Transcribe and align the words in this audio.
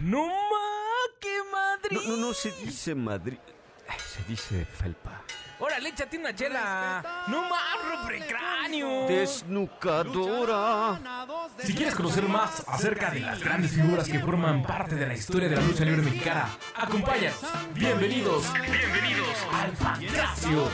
No 0.00 0.26
ma, 0.26 0.32
qué 1.20 1.38
Madrid. 1.52 1.98
No, 2.08 2.16
no, 2.16 2.28
no 2.28 2.34
se 2.34 2.50
dice 2.52 2.94
Madrid. 2.94 3.38
Se 3.98 4.22
dice 4.26 4.64
felpa. 4.64 5.22
Órale, 5.58 5.90
échate 5.90 6.16
una 6.16 6.34
chela. 6.34 7.26
No 7.28 7.42
más, 7.42 8.08
cráneo. 8.26 9.06
Desnucadora. 9.06 10.98
Si 11.58 11.74
quieres 11.74 11.94
conocer 11.94 12.24
más 12.24 12.64
acerca 12.66 13.10
de 13.10 13.20
las 13.20 13.40
grandes 13.44 13.72
figuras 13.72 14.08
que 14.08 14.20
forman 14.20 14.62
parte 14.62 14.94
de 14.94 15.06
la 15.06 15.14
historia 15.14 15.50
de 15.50 15.56
la 15.56 15.62
lucha 15.62 15.84
libre 15.84 16.00
mexicana, 16.00 16.48
acompáñanos. 16.76 17.38
Bienvenidos, 17.74 18.50
bienvenidos 18.54 19.36
al 19.52 19.72
Pancracio. 19.72 20.68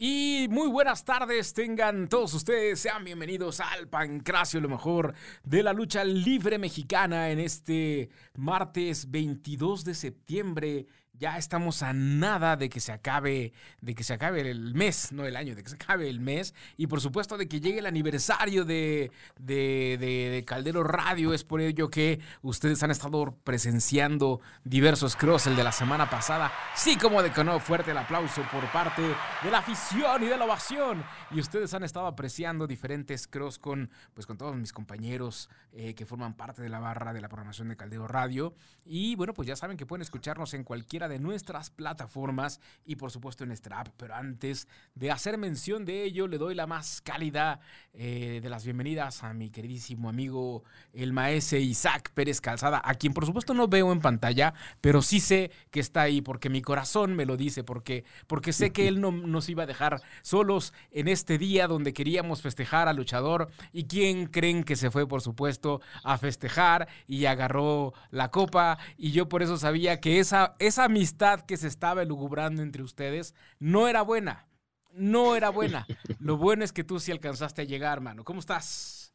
Y 0.00 0.27
muy 0.48 0.68
buenas 0.68 1.04
tardes 1.04 1.52
tengan 1.52 2.08
todos 2.08 2.32
ustedes, 2.32 2.80
sean 2.80 3.04
bienvenidos 3.04 3.60
al 3.60 3.88
Pancracio, 3.88 4.60
lo 4.60 4.68
mejor 4.68 5.14
de 5.44 5.62
la 5.62 5.72
lucha 5.72 6.04
libre 6.04 6.58
mexicana 6.58 7.30
en 7.30 7.38
este 7.38 8.08
martes 8.34 9.10
22 9.10 9.84
de 9.84 9.94
septiembre 9.94 10.86
ya 11.18 11.36
estamos 11.36 11.82
a 11.82 11.92
nada 11.92 12.56
de 12.56 12.68
que 12.68 12.80
se 12.80 12.92
acabe, 12.92 13.52
de 13.80 13.94
que 13.94 14.04
se 14.04 14.14
acabe 14.14 14.48
el 14.48 14.74
mes, 14.74 15.12
no 15.12 15.26
el 15.26 15.36
año, 15.36 15.54
de 15.54 15.62
que 15.62 15.70
se 15.70 15.74
acabe 15.74 16.08
el 16.08 16.20
mes. 16.20 16.54
Y 16.76 16.86
por 16.86 17.00
supuesto 17.00 17.36
de 17.36 17.48
que 17.48 17.60
llegue 17.60 17.80
el 17.80 17.86
aniversario 17.86 18.64
de, 18.64 19.10
de, 19.38 20.44
Caldero 20.46 20.84
Radio. 20.84 21.34
Es 21.34 21.44
por 21.44 21.60
ello 21.60 21.90
que 21.90 22.20
ustedes 22.42 22.82
han 22.82 22.90
estado 22.90 23.36
presenciando 23.44 24.40
diversos 24.64 25.16
cross 25.16 25.46
el 25.46 25.56
de 25.56 25.64
la 25.64 25.72
semana 25.72 26.08
pasada. 26.08 26.52
Sí, 26.74 26.96
como 26.96 27.22
de 27.22 27.32
no, 27.44 27.60
fuerte 27.60 27.92
el 27.92 27.98
aplauso 27.98 28.42
por 28.50 28.64
parte 28.72 29.02
de 29.02 29.50
la 29.50 29.58
afición 29.58 30.22
y 30.22 30.26
de 30.26 30.36
la 30.36 30.44
ovación. 30.44 31.04
Y 31.30 31.40
ustedes 31.40 31.72
han 31.74 31.84
estado 31.84 32.06
apreciando 32.06 32.66
diferentes 32.66 33.26
cross 33.26 33.58
con, 33.58 33.90
pues, 34.14 34.26
con 34.26 34.36
todos 34.36 34.56
mis 34.56 34.72
compañeros 34.72 35.48
eh, 35.72 35.94
que 35.94 36.06
forman 36.06 36.34
parte 36.34 36.62
de 36.62 36.68
la 36.68 36.78
barra 36.78 37.12
de 37.12 37.20
la 37.20 37.28
programación 37.28 37.68
de 37.68 37.76
Caldero 37.76 38.06
Radio. 38.06 38.54
Y 38.84 39.16
bueno, 39.16 39.34
pues 39.34 39.46
ya 39.48 39.56
saben 39.56 39.76
que 39.76 39.86
pueden 39.86 40.02
escucharnos 40.02 40.54
en 40.54 40.64
cualquiera 40.64 41.07
de 41.08 41.18
nuestras 41.18 41.70
plataformas 41.70 42.60
y 42.84 42.96
por 42.96 43.10
supuesto 43.10 43.44
en 43.44 43.48
nuestra 43.48 43.80
app. 43.80 43.88
Pero 43.96 44.14
antes 44.14 44.68
de 44.94 45.10
hacer 45.10 45.38
mención 45.38 45.84
de 45.84 46.04
ello, 46.04 46.26
le 46.26 46.38
doy 46.38 46.54
la 46.54 46.66
más 46.66 47.00
cálida 47.00 47.60
eh, 47.92 48.40
de 48.42 48.50
las 48.50 48.64
bienvenidas 48.64 49.24
a 49.24 49.32
mi 49.32 49.50
queridísimo 49.50 50.08
amigo 50.08 50.64
el 50.92 51.12
maese 51.12 51.60
Isaac 51.60 52.10
Pérez 52.14 52.40
Calzada, 52.40 52.80
a 52.84 52.94
quien 52.94 53.14
por 53.14 53.26
supuesto 53.26 53.54
no 53.54 53.68
veo 53.68 53.92
en 53.92 54.00
pantalla, 54.00 54.54
pero 54.80 55.02
sí 55.02 55.20
sé 55.20 55.50
que 55.70 55.80
está 55.80 56.02
ahí 56.02 56.20
porque 56.20 56.48
mi 56.48 56.62
corazón 56.62 57.14
me 57.14 57.26
lo 57.26 57.36
dice, 57.36 57.64
porque, 57.64 58.04
porque 58.26 58.52
sé 58.52 58.72
que 58.72 58.88
él 58.88 59.00
no 59.00 59.10
nos 59.10 59.48
iba 59.48 59.64
a 59.64 59.66
dejar 59.66 60.02
solos 60.22 60.72
en 60.90 61.08
este 61.08 61.38
día 61.38 61.66
donde 61.66 61.92
queríamos 61.92 62.42
festejar 62.42 62.88
al 62.88 62.96
luchador. 62.96 63.50
¿Y 63.72 63.84
quién 63.84 64.26
creen 64.26 64.64
que 64.64 64.76
se 64.76 64.90
fue, 64.90 65.06
por 65.06 65.20
supuesto, 65.20 65.80
a 66.04 66.18
festejar 66.18 66.88
y 67.06 67.26
agarró 67.26 67.94
la 68.10 68.30
copa? 68.30 68.78
Y 68.96 69.12
yo 69.12 69.28
por 69.28 69.42
eso 69.42 69.56
sabía 69.56 70.00
que 70.00 70.18
esa, 70.18 70.54
esa 70.58 70.88
amistad 70.98 71.42
que 71.42 71.56
se 71.56 71.68
estaba 71.68 72.02
elugubrando 72.02 72.60
entre 72.60 72.82
ustedes 72.82 73.32
no 73.60 73.86
era 73.86 74.02
buena. 74.02 74.48
No 74.92 75.36
era 75.36 75.48
buena. 75.50 75.86
Lo 76.18 76.36
bueno 76.36 76.64
es 76.64 76.72
que 76.72 76.82
tú 76.82 76.98
sí 76.98 77.12
alcanzaste 77.12 77.62
a 77.62 77.64
llegar, 77.64 78.00
mano. 78.00 78.24
¿Cómo 78.24 78.40
estás? 78.40 79.07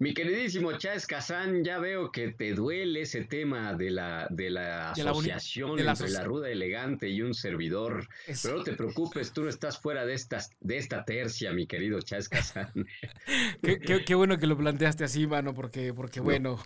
Mi 0.00 0.12
queridísimo 0.12 0.72
Chávez 0.76 1.06
Kazán, 1.06 1.62
ya 1.62 1.78
veo 1.78 2.10
que 2.10 2.32
te 2.32 2.52
duele 2.54 3.02
ese 3.02 3.24
tema 3.24 3.74
de 3.74 3.90
la, 3.90 4.26
de 4.30 4.50
la 4.50 4.90
asociación 4.90 5.78
entre 5.78 6.10
la 6.10 6.24
ruda 6.24 6.50
elegante 6.50 7.08
y 7.08 7.22
un 7.22 7.32
servidor. 7.32 8.08
Pero 8.42 8.58
no 8.58 8.64
te 8.64 8.72
preocupes, 8.72 9.32
tú 9.32 9.42
no 9.44 9.48
estás 9.48 9.78
fuera 9.78 10.04
de, 10.04 10.14
estas, 10.14 10.50
de 10.60 10.78
esta 10.78 11.04
tercia, 11.04 11.52
mi 11.52 11.66
querido 11.66 12.00
Chávez 12.00 12.28
Kazán. 12.28 12.72
qué, 14.06 14.14
bueno 14.14 14.38
que 14.38 14.46
lo 14.46 14.56
planteaste 14.56 15.04
así, 15.04 15.26
mano, 15.26 15.54
porque, 15.54 15.94
porque 15.94 16.20
bueno. 16.20 16.58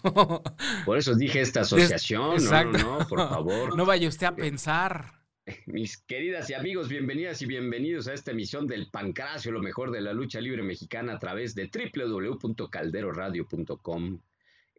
Por 0.86 0.96
eso 0.96 1.14
dije 1.14 1.40
esta 1.40 1.60
asociación, 1.62 2.42
no, 2.44 2.64
no, 2.72 2.98
por 3.08 3.28
favor. 3.28 3.76
No 3.76 3.84
vaya 3.84 4.08
usted 4.08 4.26
a 4.26 4.34
pensar. 4.34 5.17
Mis 5.66 5.98
queridas 5.98 6.48
y 6.50 6.54
amigos, 6.54 6.88
bienvenidas 6.88 7.41
y 7.42 7.46
bienvenidos 7.46 8.09
a 8.09 8.14
esta 8.14 8.32
emisión 8.32 8.66
del 8.66 8.88
Pancracio, 8.91 9.53
lo 9.53 9.60
mejor 9.60 9.91
de 9.91 10.00
la 10.00 10.12
lucha 10.12 10.41
libre 10.41 10.62
mexicana 10.62 11.14
a 11.14 11.19
través 11.19 11.54
de 11.54 11.70
www.calderoradio.com, 11.70 14.19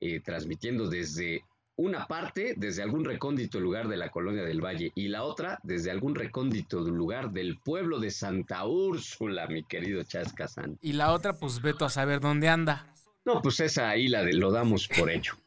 eh, 0.02 0.19
transmitiendo 0.22 0.88
desde 0.88 1.44
una 1.75 2.07
parte, 2.07 2.56
desde 2.57 2.81
algún 2.84 3.06
recóndito 3.06 3.59
lugar 3.59 3.88
de 3.88 3.97
la 3.97 4.09
colonia 4.09 4.44
del 4.44 4.63
Valle, 4.63 4.91
y 4.96 5.07
la 5.07 5.24
otra, 5.24 5.59
desde 5.63 5.91
algún 5.91 6.16
recóndito 6.16 6.81
lugar 6.81 7.31
del 7.31 7.57
pueblo 7.57 8.00
de 8.00 8.12
Santa 8.12 8.66
Úrsula, 8.66 9.47
mi 9.47 9.63
querido 9.63 10.03
Chascazán. 10.03 10.78
Y 10.81 10.94
la 10.94 11.13
otra, 11.13 11.34
pues 11.34 11.62
veto 11.62 11.86
a 11.86 11.90
saber 11.90 12.19
dónde 12.19 12.50
anda. 12.50 12.94
No, 13.29 13.44
pues 13.44 13.59
esa 13.59 13.90
ahí 13.90 14.07
la 14.07 14.23
lo 14.23 14.51
damos 14.51 14.88
por 14.88 15.12
hecho. 15.12 15.38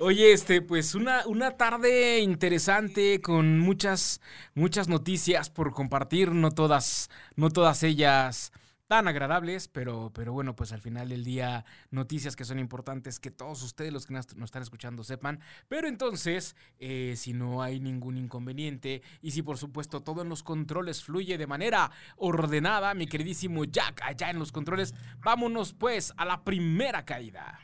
Oye, 0.00 0.32
este, 0.34 0.60
pues 0.60 0.94
una, 0.94 1.26
una 1.26 1.52
tarde 1.56 2.18
interesante 2.18 3.22
con 3.22 3.58
muchas, 3.58 4.20
muchas 4.54 4.86
noticias 4.88 5.48
por 5.48 5.72
compartir, 5.72 6.32
no 6.32 6.50
todas, 6.50 7.08
no 7.36 7.48
todas 7.48 7.82
ellas 7.84 8.52
tan 8.88 9.08
agradables, 9.08 9.68
pero, 9.68 10.10
pero 10.14 10.32
bueno, 10.32 10.54
pues 10.54 10.72
al 10.72 10.80
final 10.80 11.08
del 11.08 11.24
día, 11.24 11.64
noticias 11.90 12.36
que 12.36 12.44
son 12.44 12.58
importantes 12.58 13.18
que 13.18 13.30
todos 13.30 13.62
ustedes, 13.62 13.92
los 13.92 14.06
que 14.06 14.14
nos, 14.14 14.26
están 14.26 14.62
escuchando, 14.62 15.04
sepan. 15.04 15.40
Pero 15.68 15.88
entonces, 15.88 16.56
eh, 16.78 17.14
si 17.16 17.32
no 17.32 17.62
hay 17.62 17.80
ningún 17.80 18.18
inconveniente 18.18 19.02
y 19.22 19.30
si 19.30 19.42
por 19.42 19.58
supuesto 19.58 20.02
todo 20.02 20.22
en 20.22 20.28
los 20.28 20.42
controles 20.42 21.02
fluye 21.02 21.38
de 21.38 21.46
manera 21.46 21.90
ordenada, 22.16 22.94
mi 22.94 23.06
queridísimo 23.06 23.64
Jack, 23.64 24.02
allá 24.02 24.30
en 24.30 24.38
los 24.38 24.52
controles, 24.52 24.94
vámonos 25.18 25.72
pues 25.72 26.12
a 26.16 26.24
la 26.24 26.44
primera 26.44 27.04
caída. 27.04 27.58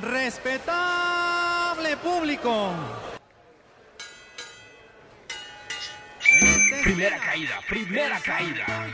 Respetable 0.00 1.96
público. 1.96 2.72
Primera 6.82 7.18
caída, 7.18 7.60
primera 7.68 8.20
caída. 8.20 8.86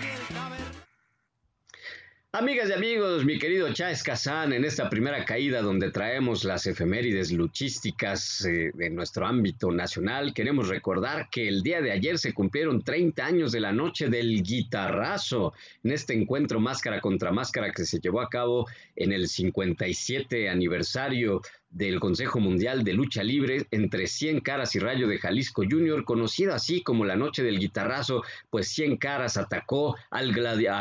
Amigas 2.38 2.70
y 2.70 2.72
amigos, 2.72 3.24
mi 3.24 3.36
querido 3.36 3.72
Chávez 3.72 4.04
Kazán, 4.04 4.52
en 4.52 4.64
esta 4.64 4.88
primera 4.88 5.24
caída 5.24 5.60
donde 5.60 5.90
traemos 5.90 6.44
las 6.44 6.68
efemérides 6.68 7.32
luchísticas 7.32 8.44
eh, 8.44 8.70
de 8.74 8.90
nuestro 8.90 9.26
ámbito 9.26 9.72
nacional, 9.72 10.32
queremos 10.32 10.68
recordar 10.68 11.30
que 11.32 11.48
el 11.48 11.64
día 11.64 11.82
de 11.82 11.90
ayer 11.90 12.16
se 12.16 12.32
cumplieron 12.32 12.84
30 12.84 13.26
años 13.26 13.50
de 13.50 13.58
la 13.58 13.72
noche 13.72 14.08
del 14.08 14.40
guitarrazo, 14.44 15.52
en 15.82 15.90
este 15.90 16.14
encuentro 16.14 16.60
máscara 16.60 17.00
contra 17.00 17.32
máscara 17.32 17.72
que 17.72 17.84
se 17.84 17.98
llevó 17.98 18.20
a 18.20 18.28
cabo 18.28 18.68
en 18.94 19.10
el 19.10 19.26
57 19.26 20.48
aniversario 20.48 21.42
del 21.70 22.00
Consejo 22.00 22.40
Mundial 22.40 22.82
de 22.82 22.94
Lucha 22.94 23.22
Libre 23.22 23.66
entre 23.70 24.06
100 24.06 24.40
Caras 24.40 24.74
y 24.74 24.78
Rayo 24.78 25.06
de 25.06 25.18
Jalisco 25.18 25.62
Jr., 25.68 26.04
conocida 26.04 26.54
así 26.54 26.82
como 26.82 27.04
la 27.04 27.16
Noche 27.16 27.42
del 27.42 27.58
Guitarrazo, 27.58 28.22
pues 28.50 28.68
100 28.68 28.96
Caras 28.96 29.36
atacó 29.36 29.96
al, 30.10 30.32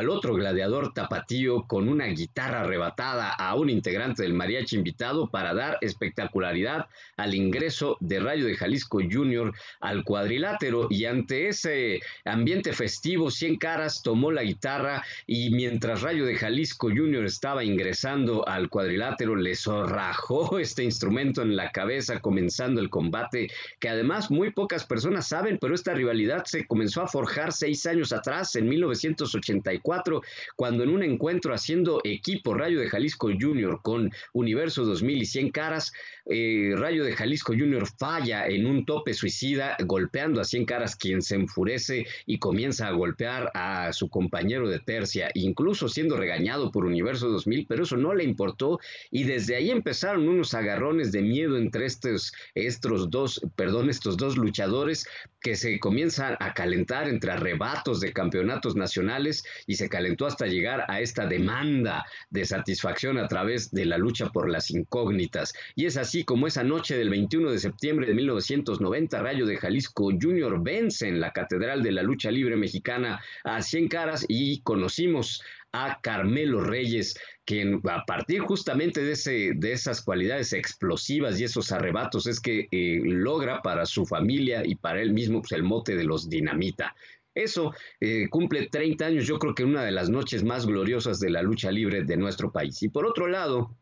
otro 0.09 0.33
gladiador 0.33 0.93
tapatío 0.93 1.63
con 1.63 1.89
una 1.89 2.05
guitarra 2.05 2.61
arrebatada 2.61 3.31
a 3.31 3.55
un 3.55 3.69
integrante 3.69 4.23
del 4.23 4.33
mariachi 4.33 4.77
invitado 4.77 5.27
para 5.29 5.53
dar 5.53 5.77
espectacularidad 5.81 6.87
al 7.17 7.35
ingreso 7.35 7.97
de 7.99 8.19
Rayo 8.19 8.45
de 8.45 8.55
Jalisco 8.55 8.99
Jr. 8.99 9.53
al 9.79 10.03
cuadrilátero 10.03 10.87
y 10.89 11.05
ante 11.05 11.49
ese 11.49 12.01
ambiente 12.25 12.73
festivo, 12.73 13.31
100 13.31 13.57
Caras 13.57 14.01
tomó 14.03 14.31
la 14.31 14.43
guitarra 14.43 15.03
y 15.25 15.49
mientras 15.49 16.01
Rayo 16.01 16.25
de 16.25 16.35
Jalisco 16.35 16.89
Jr. 16.89 17.25
estaba 17.25 17.63
ingresando 17.63 18.47
al 18.47 18.69
cuadrilátero 18.69 19.35
le 19.35 19.55
zorrajó 19.55 20.59
este 20.59 20.76
instrumento 20.83 21.41
en 21.41 21.55
la 21.55 21.71
cabeza 21.71 22.19
comenzando 22.19 22.81
el 22.81 22.89
combate, 22.89 23.49
que 23.79 23.89
además 23.89 24.31
muy 24.31 24.51
pocas 24.51 24.85
personas 24.85 25.27
saben, 25.27 25.57
pero 25.59 25.75
esta 25.75 25.93
rivalidad 25.93 26.45
se 26.45 26.65
comenzó 26.65 27.01
a 27.01 27.07
forjar 27.07 27.53
seis 27.53 27.85
años 27.85 28.13
atrás, 28.13 28.55
en 28.55 28.67
1984, 28.69 30.21
cuando 30.55 30.83
en 30.83 30.89
un 30.89 31.03
encuentro 31.03 31.53
haciendo 31.53 32.01
equipo 32.03 32.53
Rayo 32.53 32.79
de 32.79 32.89
Jalisco 32.89 33.29
Junior 33.39 33.81
con 33.81 34.11
Universo 34.33 34.85
2000 34.85 35.21
y 35.21 35.25
100 35.25 35.51
caras, 35.51 35.91
eh, 36.29 36.73
Rayo 36.75 37.03
de 37.03 37.13
Jalisco 37.13 37.53
Junior 37.57 37.87
falla 37.97 38.47
en 38.47 38.65
un 38.65 38.85
tope 38.85 39.13
suicida, 39.13 39.77
golpeando 39.85 40.41
a 40.41 40.45
100 40.45 40.65
caras, 40.65 40.95
quien 40.95 41.21
se 41.21 41.35
enfurece 41.35 42.05
y 42.25 42.39
comienza 42.39 42.87
a 42.87 42.91
golpear 42.91 43.51
a 43.53 43.93
su 43.93 44.09
compañero 44.09 44.69
de 44.69 44.79
tercia, 44.79 45.29
incluso 45.33 45.87
siendo 45.87 46.17
regañado 46.17 46.71
por 46.71 46.85
Universo 46.85 47.29
2000, 47.29 47.65
pero 47.67 47.83
eso 47.83 47.97
no 47.97 48.13
le 48.13 48.23
importó 48.23 48.79
y 49.11 49.23
desde 49.23 49.55
ahí 49.55 49.69
empezaron 49.69 50.27
unos 50.27 50.53
agarrones 50.53 50.66
de 50.67 51.21
miedo 51.21 51.57
entre 51.57 51.85
estos, 51.85 52.33
estos 52.53 53.09
dos, 53.09 53.41
perdón, 53.55 53.89
estos 53.89 54.17
dos 54.17 54.37
luchadores 54.37 55.07
que 55.39 55.55
se 55.55 55.79
comienzan 55.79 56.35
a 56.39 56.53
calentar 56.53 57.07
entre 57.07 57.31
arrebatos 57.31 58.01
de 58.01 58.11
campeonatos 58.11 58.75
nacionales 58.75 59.43
y 59.65 59.75
se 59.75 59.87
calentó 59.87 60.25
hasta 60.25 60.45
llegar 60.45 60.83
a 60.89 60.99
esta 60.99 61.25
demanda 61.25 62.05
de 62.29 62.45
satisfacción 62.45 63.17
a 63.17 63.27
través 63.29 63.71
de 63.71 63.85
la 63.85 63.97
lucha 63.97 64.29
por 64.29 64.49
las 64.49 64.69
incógnitas. 64.69 65.53
Y 65.75 65.85
es 65.85 65.95
así 65.95 66.25
como 66.25 66.47
esa 66.47 66.63
noche 66.63 66.97
del 66.97 67.09
21 67.09 67.51
de 67.51 67.59
septiembre 67.59 68.05
de 68.05 68.13
1990, 68.13 69.21
Rayo 69.21 69.45
de 69.45 69.57
Jalisco 69.57 70.09
Junior 70.21 70.61
vence 70.61 71.07
en 71.07 71.21
la 71.21 71.31
Catedral 71.31 71.81
de 71.81 71.93
la 71.93 72.03
Lucha 72.03 72.29
Libre 72.29 72.57
Mexicana 72.57 73.21
a 73.45 73.61
100 73.61 73.87
caras 73.87 74.25
y 74.27 74.59
conocimos 74.61 75.41
a 75.71 75.99
Carmelo 76.01 76.61
Reyes, 76.61 77.17
quien 77.45 77.81
a 77.89 78.05
partir 78.05 78.41
justamente 78.41 79.03
de, 79.03 79.11
ese, 79.13 79.51
de 79.55 79.71
esas 79.71 80.01
cualidades 80.01 80.53
explosivas 80.53 81.39
y 81.39 81.43
esos 81.43 81.71
arrebatos 81.71 82.27
es 82.27 82.39
que 82.39 82.67
eh, 82.71 83.01
logra 83.03 83.61
para 83.61 83.85
su 83.85 84.05
familia 84.05 84.65
y 84.65 84.75
para 84.75 85.01
él 85.01 85.13
mismo 85.13 85.41
pues, 85.41 85.51
el 85.53 85.63
mote 85.63 85.95
de 85.95 86.03
los 86.03 86.29
dinamita. 86.29 86.95
Eso 87.33 87.73
eh, 87.99 88.27
cumple 88.29 88.67
30 88.67 89.05
años, 89.05 89.27
yo 89.27 89.37
creo 89.37 89.53
que 89.53 89.63
una 89.63 89.83
de 89.83 89.91
las 89.91 90.09
noches 90.09 90.43
más 90.43 90.65
gloriosas 90.65 91.19
de 91.19 91.29
la 91.29 91.43
lucha 91.43 91.69
libre 91.69 92.03
de 92.03 92.17
nuestro 92.17 92.51
país. 92.51 92.81
Y 92.81 92.89
por 92.89 93.05
otro 93.05 93.27
lado, 93.27 93.75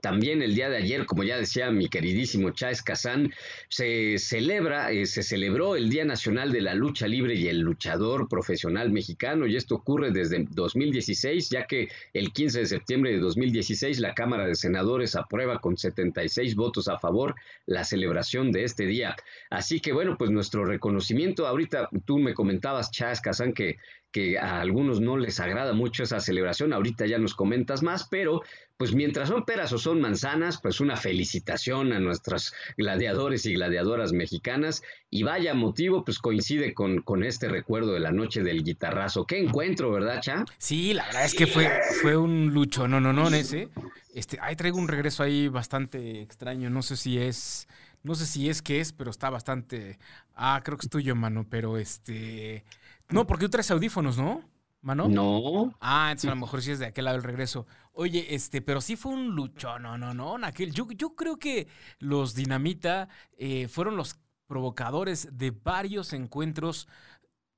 también 0.00 0.42
el 0.42 0.54
día 0.54 0.68
de 0.68 0.76
ayer, 0.76 1.06
como 1.06 1.24
ya 1.24 1.36
decía 1.36 1.70
mi 1.70 1.88
queridísimo 1.88 2.50
Chávez 2.50 2.82
Kazán, 2.82 3.32
se 3.68 4.18
celebra, 4.18 4.92
eh, 4.92 5.06
se 5.06 5.22
celebró 5.22 5.76
el 5.76 5.88
Día 5.90 6.04
Nacional 6.04 6.52
de 6.52 6.60
la 6.60 6.74
Lucha 6.74 7.06
Libre 7.06 7.34
y 7.34 7.48
el 7.48 7.60
Luchador 7.60 8.28
Profesional 8.28 8.90
Mexicano, 8.90 9.46
y 9.46 9.56
esto 9.56 9.76
ocurre 9.76 10.10
desde 10.10 10.46
2016, 10.50 11.50
ya 11.50 11.66
que 11.66 11.88
el 12.12 12.32
15 12.32 12.60
de 12.60 12.66
septiembre 12.66 13.12
de 13.12 13.18
2016 13.18 14.00
la 14.00 14.14
Cámara 14.14 14.46
de 14.46 14.54
Senadores 14.54 15.16
aprueba 15.16 15.60
con 15.60 15.76
76 15.76 16.54
votos 16.54 16.88
a 16.88 16.98
favor 16.98 17.34
la 17.66 17.84
celebración 17.84 18.52
de 18.52 18.64
este 18.64 18.86
día. 18.86 19.16
Así 19.50 19.80
que 19.80 19.92
bueno, 19.92 20.16
pues 20.18 20.30
nuestro 20.30 20.64
reconocimiento, 20.64 21.46
ahorita 21.46 21.88
tú 22.04 22.18
me 22.18 22.34
comentabas, 22.34 22.90
Chávez 22.90 23.20
Kazán, 23.20 23.52
que 23.52 23.76
que 24.16 24.38
a 24.38 24.62
algunos 24.62 24.98
no 24.98 25.18
les 25.18 25.40
agrada 25.40 25.74
mucho 25.74 26.02
esa 26.02 26.20
celebración, 26.20 26.72
ahorita 26.72 27.04
ya 27.04 27.18
nos 27.18 27.34
comentas 27.34 27.82
más, 27.82 28.08
pero 28.08 28.40
pues 28.78 28.94
mientras 28.94 29.28
son 29.28 29.44
peras 29.44 29.74
o 29.74 29.78
son 29.78 30.00
manzanas, 30.00 30.58
pues 30.62 30.80
una 30.80 30.96
felicitación 30.96 31.92
a 31.92 32.00
nuestros 32.00 32.54
gladiadores 32.78 33.44
y 33.44 33.52
gladiadoras 33.52 34.14
mexicanas 34.14 34.82
y 35.10 35.22
vaya 35.22 35.52
motivo, 35.52 36.02
pues 36.02 36.18
coincide 36.18 36.72
con, 36.72 37.02
con 37.02 37.24
este 37.24 37.50
recuerdo 37.50 37.92
de 37.92 38.00
la 38.00 38.10
noche 38.10 38.42
del 38.42 38.64
guitarrazo. 38.64 39.26
Qué 39.26 39.38
encuentro, 39.38 39.92
¿verdad, 39.92 40.22
Cha? 40.22 40.46
Sí, 40.56 40.94
la 40.94 41.04
verdad 41.04 41.26
es 41.26 41.34
que 41.34 41.46
fue, 41.46 41.70
fue 42.00 42.16
un 42.16 42.54
lucho, 42.54 42.88
no, 42.88 43.02
no, 43.02 43.12
no, 43.12 43.28
ese. 43.28 43.68
Este, 44.14 44.38
ahí 44.40 44.56
traigo 44.56 44.78
un 44.78 44.88
regreso 44.88 45.24
ahí 45.24 45.48
bastante 45.48 46.22
extraño, 46.22 46.70
no 46.70 46.80
sé 46.80 46.96
si 46.96 47.18
es... 47.18 47.68
No 48.02 48.14
sé 48.14 48.24
si 48.24 48.48
es 48.48 48.62
que 48.62 48.80
es, 48.80 48.92
pero 48.92 49.10
está 49.10 49.30
bastante. 49.30 49.98
Ah, 50.36 50.60
creo 50.64 50.78
que 50.78 50.86
es 50.86 50.90
tuyo, 50.90 51.16
mano. 51.16 51.44
Pero 51.50 51.76
este. 51.76 52.62
No, 53.08 53.26
porque 53.26 53.44
tú 53.46 53.50
traes 53.50 53.70
audífonos, 53.70 54.18
¿no? 54.18 54.42
Mano. 54.82 55.08
No. 55.08 55.74
Ah, 55.80 56.08
entonces 56.10 56.30
a 56.30 56.34
lo 56.34 56.40
mejor 56.40 56.62
sí 56.62 56.70
es 56.70 56.78
de 56.78 56.86
aquel 56.86 57.06
lado 57.06 57.16
el 57.16 57.22
regreso. 57.22 57.66
Oye, 57.92 58.34
este, 58.34 58.62
pero 58.62 58.80
sí 58.80 58.94
fue 58.94 59.12
un 59.12 59.34
lucho, 59.34 59.78
no, 59.78 59.98
no, 59.98 60.14
no, 60.14 60.36
aquel. 60.46 60.72
Yo, 60.72 60.86
yo 60.92 61.16
creo 61.16 61.38
que 61.38 61.66
los 61.98 62.34
Dinamita 62.34 63.08
eh, 63.36 63.68
fueron 63.68 63.96
los 63.96 64.20
provocadores 64.46 65.36
de 65.36 65.50
varios 65.50 66.12
encuentros 66.12 66.88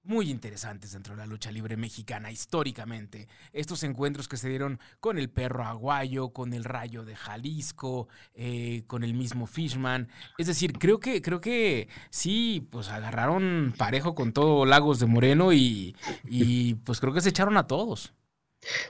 muy 0.09 0.31
interesantes 0.31 0.93
dentro 0.93 1.15
de 1.15 1.19
la 1.19 1.27
lucha 1.27 1.53
libre 1.53 1.77
mexicana 1.77 2.31
históricamente. 2.31 3.29
Estos 3.53 3.83
encuentros 3.83 4.27
que 4.27 4.39
se 4.39 4.49
dieron 4.49 4.81
con 5.01 5.19
el 5.19 5.29
perro 5.29 5.65
aguayo, 5.65 6.31
con 6.31 6.55
el 6.55 6.65
rayo 6.65 7.05
de 7.05 7.15
Jalisco, 7.15 8.09
eh, 8.35 8.85
con 8.87 9.05
el 9.05 9.13
mismo 9.13 9.47
Fishman. 9.47 10.09
Es 10.39 10.47
decir, 10.47 10.73
creo 10.73 10.99
que, 10.99 11.21
creo 11.21 11.41
que 11.43 11.89
sí, 12.11 12.67
pues 12.71 12.89
agarraron 12.89 13.75
parejo 13.77 14.15
con 14.15 14.33
todo 14.33 14.65
Lagos 14.65 14.99
de 14.99 15.07
Moreno 15.07 15.53
y, 15.53 15.95
y 16.25 16.75
pues 16.75 17.01
creo 17.01 17.13
que 17.13 17.21
se 17.21 17.29
echaron 17.29 17.59
a 17.59 17.67
todos. 17.67 18.15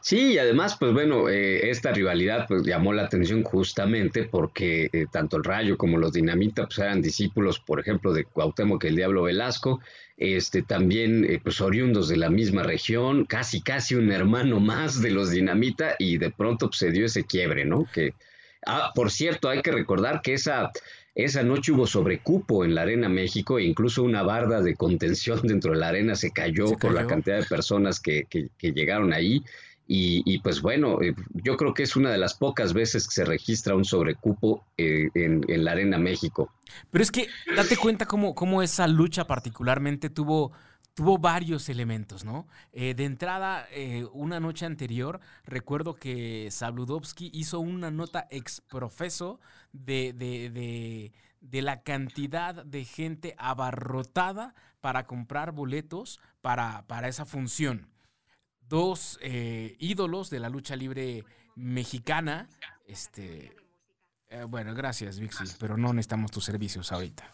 Sí, 0.00 0.32
y 0.32 0.38
además, 0.38 0.76
pues 0.79 0.93
bueno, 0.93 1.29
eh, 1.29 1.70
esta 1.70 1.93
rivalidad 1.93 2.47
pues 2.49 2.62
llamó 2.65 2.93
la 2.93 3.05
atención 3.05 3.43
justamente 3.43 4.25
porque 4.25 4.88
eh, 4.93 5.06
tanto 5.12 5.37
el 5.37 5.44
Rayo 5.44 5.76
como 5.76 5.99
los 5.99 6.12
Dinamita 6.12 6.67
pues 6.67 6.79
eran 6.79 7.03
discípulos, 7.03 7.61
por 7.61 7.79
ejemplo, 7.81 8.12
de 8.12 8.25
Cuauhtémoc 8.25 8.82
el 8.85 8.97
Diablo 8.97 9.25
Velasco, 9.25 9.81
este 10.17 10.62
también 10.62 11.25
eh, 11.25 11.41
pues 11.43 11.61
oriundos 11.61 12.09
de 12.09 12.17
la 12.17 12.31
misma 12.31 12.62
región, 12.62 13.25
casi 13.26 13.61
casi 13.61 13.94
un 13.94 14.11
hermano 14.11 14.59
más 14.59 15.00
de 15.03 15.11
los 15.11 15.31
Dinamita 15.31 15.97
y 15.99 16.19
de 16.19 16.31
pronto 16.31 16.69
pues, 16.69 16.79
se 16.79 16.91
dio 16.91 17.06
ese 17.06 17.25
quiebre, 17.25 17.65
¿no? 17.65 17.87
Que 17.93 18.15
ah, 18.67 18.93
por 18.94 19.11
cierto, 19.11 19.49
hay 19.49 19.62
que 19.62 19.73
recordar 19.73 20.23
que 20.23 20.35
esa 20.35 20.70
esa 21.19 21.43
noche 21.43 21.73
hubo 21.73 21.85
sobrecupo 21.85 22.65
en 22.65 22.76
la 22.76 22.82
Arena 22.82 23.09
México 23.09 23.59
e 23.59 23.65
incluso 23.65 24.05
una 24.05 24.23
barda 24.23 24.62
de 24.62 24.76
contención 24.76 25.41
dentro 25.43 25.73
de 25.73 25.79
la 25.79 25.88
arena 25.88 26.15
se 26.15 26.31
cayó, 26.31 26.79
por 26.79 26.94
la 26.94 27.09
cantidad 27.09 27.41
de 27.41 27.44
personas 27.44 27.99
que, 27.99 28.26
que, 28.31 28.73
llegaron 28.73 29.12
ahí. 29.12 29.43
Y, 29.91 30.38
pues 30.41 30.61
bueno, 30.61 31.00
eh, 31.03 31.15
yo 31.32 31.56
creo 31.56 31.73
que 31.73 31.82
es 31.82 31.97
una 31.97 32.12
de 32.12 32.19
las 32.19 32.35
pocas 32.35 32.75
veces 32.75 33.09
que 33.09 33.15
se 33.15 33.25
registra 33.25 33.75
un 33.75 33.87
sobrecupo 33.87 34.67
eh, 34.76 35.09
en, 35.15 35.65
la 35.65 35.73
Arena 35.73 35.99
México. 35.99 36.53
Pero 36.91 37.03
es 37.03 37.11
que 37.11 37.26
date 37.56 37.76
cuenta 37.76 38.05
cómo, 38.06 38.35
cómo 38.35 38.62
esa 38.62 38.87
lucha 38.87 39.26
particularmente 39.26 40.11
tuvo 40.11 40.53
tuvo 40.98 41.16
varios 41.16 41.68
elementos, 41.68 42.24
¿no? 42.24 42.48
Eh, 42.72 42.92
de 42.94 43.04
entrada, 43.04 43.68
una 44.12 44.40
noche 44.40 44.66
anterior, 44.66 45.20
recuerdo 45.44 45.94
que 45.94 46.48
Sabludovsky 46.50 47.30
hizo 47.32 47.60
una 47.60 47.92
nota 47.92 48.26
exprofeso 48.30 49.38
de, 49.72 50.12
de, 50.12 51.12
de, 51.40 51.62
la 51.62 51.82
cantidad 51.84 52.64
de 52.64 52.84
gente 52.84 53.36
abarrotada 53.38 54.56
para 54.80 55.06
comprar 55.06 55.52
boletos 55.52 56.18
para, 56.40 56.84
para 56.88 57.06
esa 57.06 57.24
función. 57.24 57.92
Dos 58.68 59.20
eh, 59.22 59.76
ídolos 59.78 60.30
de 60.30 60.40
la 60.40 60.48
lucha 60.48 60.74
libre 60.74 61.24
mexicana. 61.54 62.48
Este, 62.86 63.54
eh, 64.30 64.42
bueno, 64.48 64.74
gracias, 64.74 65.20
Vixi, 65.20 65.44
pero 65.60 65.76
no 65.76 65.92
necesitamos 65.92 66.32
tus 66.32 66.44
servicios 66.44 66.90
ahorita. 66.90 67.32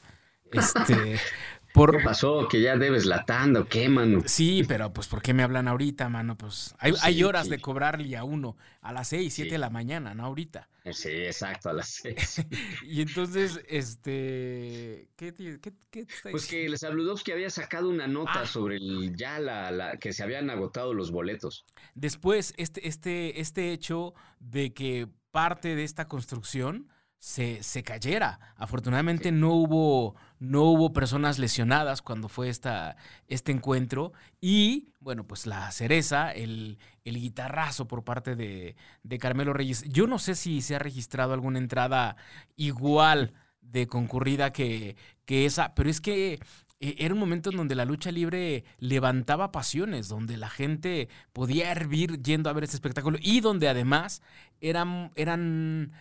Este, 0.53 1.19
¿Qué 1.75 1.99
pasó? 2.05 2.47
¿Que 2.49 2.61
ya 2.61 2.77
debes 2.77 3.05
la 3.05 3.25
tanda 3.25 3.61
o 3.61 3.65
qué, 3.67 3.89
mano? 3.89 4.23
Sí, 4.27 4.63
pero 4.69 4.93
pues 4.93 5.09
¿por 5.09 5.21
qué 5.21 5.35
me 5.35 5.43
hablan 5.43 5.67
ahorita, 5.67 6.09
mano? 6.09 6.39
Pues 6.39 6.75
hay, 6.79 6.95
hay 7.03 7.25
horas 7.25 7.49
de 7.49 7.59
cobrarle 7.59 8.17
a 8.17 8.23
uno 8.23 8.57
a 8.81 8.93
las 8.93 9.09
seis, 9.09 9.35
siete 9.35 9.53
de 9.53 9.59
la 9.59 9.71
mañana, 9.71 10.15
¿no? 10.15 10.25
Ahorita. 10.25 10.69
Sí, 10.93 11.09
exacto, 11.09 11.71
a 11.71 11.73
las 11.73 11.89
seis. 11.89 12.45
y 12.85 13.03
entonces, 13.03 13.61
este, 13.69 15.09
¿qué, 15.17 15.35
qué, 15.35 15.73
qué 15.91 16.07
Pues 16.31 16.47
que 16.47 16.69
les 16.69 16.85
habló 16.85 17.15
que 17.17 17.33
había 17.33 17.51
sacado 17.51 17.89
una 17.89 18.07
nota 18.07 18.43
ah. 18.43 18.47
sobre 18.47 18.77
el, 18.77 19.17
ya 19.17 19.41
la, 19.41 19.73
la, 19.73 19.97
que 19.97 20.13
se 20.13 20.23
habían 20.23 20.51
agotado 20.51 20.95
los 20.95 21.11
boletos. 21.11 21.65
Después, 21.95 22.55
este, 22.57 22.87
este, 22.87 23.41
este 23.41 23.73
hecho 23.73 24.15
de 24.39 24.73
que 24.73 25.09
parte 25.33 25.75
de 25.75 25.83
esta 25.83 26.07
construcción 26.07 26.89
se, 27.25 27.63
se 27.63 27.83
cayera. 27.83 28.39
Afortunadamente 28.55 29.33
no 29.33 29.55
hubo, 29.55 30.15
no 30.45 30.63
hubo 30.63 30.93
personas 30.93 31.39
lesionadas 31.39 32.03
cuando 32.03 32.29
fue 32.29 32.49
esta, 32.49 32.97
este 33.29 33.53
encuentro. 33.53 34.13
Y 34.41 34.89
bueno, 35.01 35.27
pues 35.27 35.47
la 35.47 35.71
cereza, 35.73 36.33
el, 36.33 36.79
el 37.05 37.19
guitarrazo 37.19 37.87
por 37.89 38.05
parte 38.05 38.37
de, 38.37 38.77
de, 39.03 39.19
Carmelo 39.19 39.53
Reyes. 39.53 39.85
Yo 39.89 40.07
no 40.07 40.19
sé 40.19 40.35
si 40.35 40.61
se 40.61 40.77
ha 40.77 40.79
registrado 40.79 41.33
alguna 41.33 41.59
entrada 41.59 42.17
igual 42.57 43.33
de 43.61 43.87
concurrida 43.87 44.53
que, 44.53 44.97
que 45.25 45.47
esa, 45.47 45.75
pero 45.75 45.91
es 45.91 46.01
que 46.01 46.39
eh, 46.81 46.97
era 46.99 47.15
un 47.15 47.21
momento 47.21 47.51
en 47.51 47.57
donde 47.57 47.75
la 47.75 47.85
lucha 47.85 48.11
libre 48.11 48.65
levantaba 48.79 49.53
pasiones, 49.53 50.09
donde 50.09 50.37
la 50.37 50.51
gente 50.51 51.09
podía 51.33 51.71
hervir 51.71 52.23
yendo 52.23 52.51
a 52.51 52.53
ver 52.53 52.65
este 52.65 52.77
espectáculo 52.77 53.19
y 53.23 53.41
donde 53.41 53.69
además 53.69 54.23
eran, 54.61 55.11
eran 55.15 55.93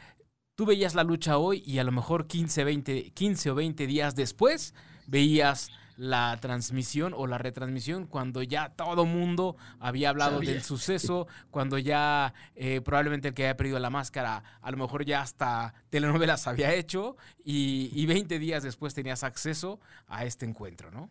tú 0.55 0.65
veías 0.65 0.95
la 0.95 1.03
lucha 1.03 1.37
hoy 1.37 1.63
y 1.65 1.79
a 1.79 1.83
lo 1.83 1.91
mejor 1.91 2.27
15, 2.27 2.63
20, 2.63 3.11
15 3.11 3.51
o 3.51 3.55
20 3.55 3.87
días 3.87 4.15
después 4.15 4.73
veías 5.07 5.71
la 5.95 6.37
transmisión 6.41 7.13
o 7.15 7.27
la 7.27 7.37
retransmisión 7.37 8.07
cuando 8.07 8.41
ya 8.41 8.69
todo 8.69 9.05
mundo 9.05 9.57
había 9.79 10.09
hablado 10.09 10.39
del 10.39 10.63
suceso, 10.63 11.27
cuando 11.51 11.77
ya 11.77 12.33
eh, 12.55 12.81
probablemente 12.81 13.27
el 13.27 13.33
que 13.33 13.43
había 13.43 13.57
perdido 13.57 13.79
la 13.79 13.89
máscara 13.89 14.43
a 14.61 14.71
lo 14.71 14.77
mejor 14.77 15.05
ya 15.05 15.21
hasta 15.21 15.73
telenovelas 15.89 16.47
había 16.47 16.73
hecho 16.73 17.15
y, 17.43 17.91
y 17.93 18.05
20 18.05 18.39
días 18.39 18.63
después 18.63 18.93
tenías 18.93 19.23
acceso 19.23 19.79
a 20.07 20.25
este 20.25 20.45
encuentro, 20.45 20.89
¿no? 20.89 21.09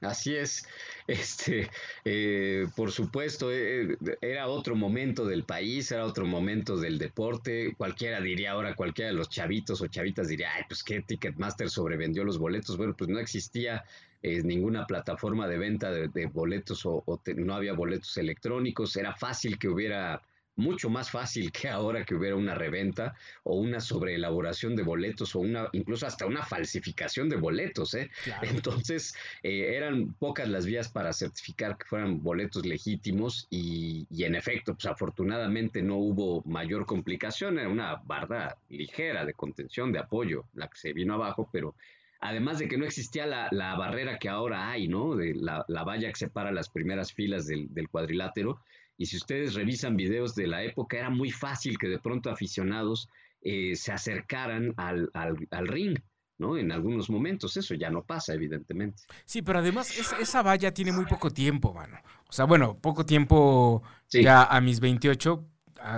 Así 0.00 0.34
es, 0.34 0.66
este, 1.06 1.70
eh, 2.04 2.66
por 2.76 2.92
supuesto, 2.92 3.50
eh, 3.52 3.96
era 4.20 4.48
otro 4.48 4.74
momento 4.74 5.24
del 5.24 5.44
país, 5.44 5.90
era 5.92 6.04
otro 6.04 6.26
momento 6.26 6.76
del 6.76 6.98
deporte. 6.98 7.74
Cualquiera 7.76 8.20
diría 8.20 8.52
ahora, 8.52 8.74
cualquiera 8.74 9.10
de 9.10 9.16
los 9.16 9.28
chavitos 9.28 9.80
o 9.80 9.86
chavitas 9.86 10.28
diría, 10.28 10.50
ay, 10.54 10.64
pues 10.68 10.82
qué 10.82 11.00
Ticketmaster 11.02 11.70
sobrevendió 11.70 12.24
los 12.24 12.38
boletos. 12.38 12.76
Bueno, 12.76 12.94
pues 12.96 13.08
no 13.08 13.18
existía 13.18 13.84
eh, 14.22 14.42
ninguna 14.42 14.86
plataforma 14.86 15.46
de 15.46 15.58
venta 15.58 15.90
de, 15.90 16.26
boletos 16.26 16.86
o, 16.86 17.04
no 17.36 17.54
había 17.54 17.74
boletos 17.74 18.16
electrónicos. 18.16 18.96
Era 18.96 19.14
fácil 19.14 19.58
que 19.58 19.68
hubiera 19.68 20.22
mucho 20.56 20.88
más 20.90 21.10
fácil 21.10 21.50
que 21.50 21.68
ahora 21.68 22.04
que 22.04 22.14
hubiera 22.14 22.36
una 22.36 22.54
reventa 22.54 23.14
o 23.42 23.56
una 23.56 23.80
sobreelaboración 23.80 24.76
de 24.76 24.82
boletos 24.82 25.34
o 25.34 25.40
una 25.40 25.68
incluso 25.72 26.06
hasta 26.06 26.26
una 26.26 26.44
falsificación 26.44 27.28
de 27.28 27.36
boletos. 27.36 27.94
¿eh? 27.94 28.10
Entonces 28.42 29.14
eh, 29.42 29.74
eran 29.76 30.14
pocas 30.14 30.48
las 30.48 30.66
vías 30.66 30.88
para 30.88 31.12
certificar 31.12 31.76
que 31.76 31.86
fueran 31.86 32.22
boletos 32.22 32.64
legítimos 32.66 33.46
y, 33.50 34.06
y, 34.10 34.24
en 34.24 34.34
efecto, 34.34 34.74
pues 34.74 34.86
afortunadamente 34.86 35.82
no 35.82 35.96
hubo 35.96 36.42
mayor 36.42 36.86
complicación, 36.86 37.58
era 37.58 37.68
una 37.68 37.96
barda 37.96 38.56
ligera 38.68 39.24
de 39.24 39.34
contención, 39.34 39.92
de 39.92 39.98
apoyo, 39.98 40.44
la 40.54 40.68
que 40.68 40.78
se 40.78 40.92
vino 40.92 41.14
abajo, 41.14 41.48
pero 41.52 41.74
además 42.20 42.58
de 42.58 42.68
que 42.68 42.78
no 42.78 42.86
existía 42.86 43.26
la, 43.26 43.48
la 43.50 43.74
barrera 43.76 44.18
que 44.18 44.28
ahora 44.28 44.70
hay, 44.70 44.88
¿no? 44.88 45.14
De 45.14 45.34
la, 45.34 45.64
la, 45.68 45.84
valla 45.84 46.08
que 46.08 46.16
separa 46.16 46.52
las 46.52 46.70
primeras 46.70 47.12
filas 47.12 47.46
del, 47.46 47.72
del 47.72 47.88
cuadrilátero, 47.88 48.60
Y 48.96 49.06
si 49.06 49.16
ustedes 49.16 49.54
revisan 49.54 49.96
videos 49.96 50.34
de 50.34 50.46
la 50.46 50.62
época, 50.62 50.98
era 50.98 51.10
muy 51.10 51.30
fácil 51.30 51.78
que 51.78 51.88
de 51.88 51.98
pronto 51.98 52.30
aficionados 52.30 53.08
eh, 53.42 53.76
se 53.76 53.92
acercaran 53.92 54.72
al, 54.76 55.10
al, 55.12 55.68
ring. 55.68 55.98
¿no? 56.38 56.56
En 56.56 56.72
algunos 56.72 57.10
momentos 57.10 57.56
eso 57.56 57.74
ya 57.74 57.90
no 57.90 58.02
pasa, 58.04 58.34
evidentemente. 58.34 59.02
Sí, 59.24 59.42
pero 59.42 59.58
además 59.60 59.96
esa 60.20 60.42
valla 60.42 60.72
tiene 60.72 60.92
muy 60.92 61.06
poco 61.06 61.30
tiempo, 61.30 61.72
mano. 61.72 61.96
O 62.28 62.32
sea, 62.32 62.44
bueno, 62.44 62.78
poco 62.78 63.06
tiempo 63.06 63.82
ya 64.10 64.44
a 64.44 64.60
mis 64.60 64.80
28, 64.80 65.46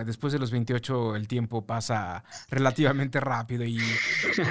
después 0.05 0.33
de 0.33 0.39
los 0.39 0.51
28 0.51 1.17
el 1.17 1.29
tiempo 1.29 1.65
pasa 1.65 2.25
relativamente 2.49 3.21
rápido 3.21 3.65
y, 3.65 3.79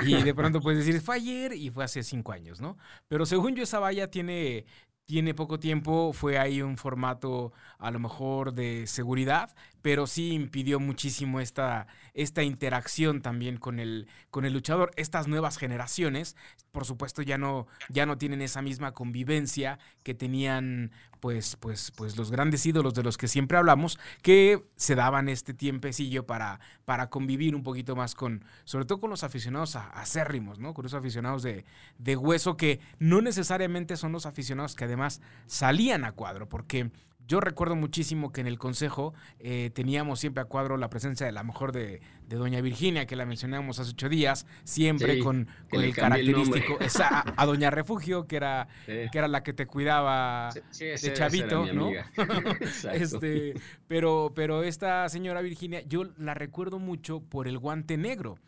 y, 0.05 0.23
de 0.23 0.33
pronto 0.33 0.61
puedes 0.61 0.85
decir, 0.85 1.01
fue 1.01 1.15
ayer 1.15 1.53
y 1.53 1.69
fue 1.69 1.83
hace 1.83 2.03
cinco 2.03 2.31
años, 2.31 2.61
¿no? 2.61 2.77
Pero 3.07 3.25
según 3.25 3.55
yo 3.55 3.63
esa 3.63 3.79
valla 3.79 4.09
tiene, 4.09 4.65
tiene 5.05 5.33
poco 5.33 5.59
tiempo, 5.59 6.13
fue 6.13 6.37
ahí 6.39 6.61
un 6.61 6.77
formato 6.77 7.53
a 7.77 7.91
lo 7.91 7.99
mejor 7.99 8.53
de 8.53 8.87
seguridad, 8.87 9.55
pero 9.85 10.07
sí 10.07 10.31
impidió 10.31 10.79
muchísimo 10.79 11.39
esta, 11.39 11.85
esta 12.15 12.41
interacción 12.41 13.21
también 13.21 13.57
con 13.57 13.79
el, 13.79 14.07
con 14.31 14.43
el 14.43 14.51
luchador. 14.51 14.89
Estas 14.95 15.27
nuevas 15.27 15.59
generaciones, 15.59 16.35
por 16.71 16.85
supuesto, 16.85 17.21
ya 17.21 17.37
no, 17.37 17.67
ya 17.89 18.07
no 18.07 18.17
tienen 18.17 18.41
esa 18.41 18.63
misma 18.63 18.93
convivencia 18.93 19.77
que 20.01 20.15
tenían 20.15 20.91
pues, 21.19 21.55
pues, 21.57 21.91
pues 21.91 22.17
los 22.17 22.31
grandes 22.31 22.65
ídolos 22.65 22.95
de 22.95 23.03
los 23.03 23.15
que 23.15 23.27
siempre 23.27 23.59
hablamos, 23.59 23.99
que 24.23 24.63
se 24.75 24.95
daban 24.95 25.29
este 25.29 25.53
tiempecillo 25.53 26.25
para, 26.25 26.59
para 26.85 27.11
convivir 27.11 27.53
un 27.53 27.61
poquito 27.61 27.95
más 27.95 28.15
con, 28.15 28.43
sobre 28.63 28.85
todo 28.85 28.99
con 28.99 29.11
los 29.11 29.23
aficionados 29.23 29.75
acérrimos, 29.75 30.57
¿no? 30.57 30.73
Con 30.73 30.81
los 30.81 30.95
aficionados 30.95 31.43
de, 31.43 31.63
de 31.99 32.17
hueso 32.17 32.57
que 32.57 32.79
no 32.97 33.21
necesariamente 33.21 33.97
son 33.97 34.13
los 34.13 34.25
aficionados 34.25 34.73
que 34.73 34.85
además 34.85 35.21
salían 35.45 36.05
a 36.05 36.13
cuadro, 36.13 36.49
porque 36.49 36.89
yo 37.27 37.39
recuerdo 37.39 37.75
muchísimo 37.75 38.31
que 38.31 38.41
en 38.41 38.47
el 38.47 38.57
consejo 38.57 39.13
eh, 39.39 39.71
teníamos 39.73 40.19
siempre 40.19 40.41
a 40.41 40.45
cuadro 40.45 40.77
la 40.77 40.89
presencia 40.89 41.25
de 41.25 41.31
la 41.31 41.43
mejor 41.43 41.71
de, 41.71 42.01
Doña 42.27 42.59
Virginia, 42.61 43.05
que 43.05 43.15
la 43.15 43.25
mencionamos 43.25 43.79
hace 43.79 43.91
ocho 43.91 44.09
días, 44.09 44.47
siempre 44.63 45.19
con, 45.19 45.47
el 45.71 45.93
característico, 45.93 46.77
a, 47.37 47.45
Doña 47.45 47.69
Refugio, 47.69 48.25
que 48.25 48.35
era, 48.37 48.67
que 48.85 49.09
era 49.13 49.27
la 49.27 49.43
que 49.43 49.53
te 49.53 49.67
cuidaba 49.67 50.51
de 50.77 51.13
chavito, 51.13 51.71
¿no? 51.71 51.91
este, 52.93 53.53
pero, 53.87 54.33
pero 54.35 54.63
esta 54.63 55.07
señora 55.09 55.41
Virginia, 55.41 55.81
yo 55.81 56.05
la 56.17 56.33
recuerdo 56.33 56.79
mucho 56.79 57.21
por 57.21 57.47
el 57.47 57.59
guante 57.59 57.97
negro 57.97 58.39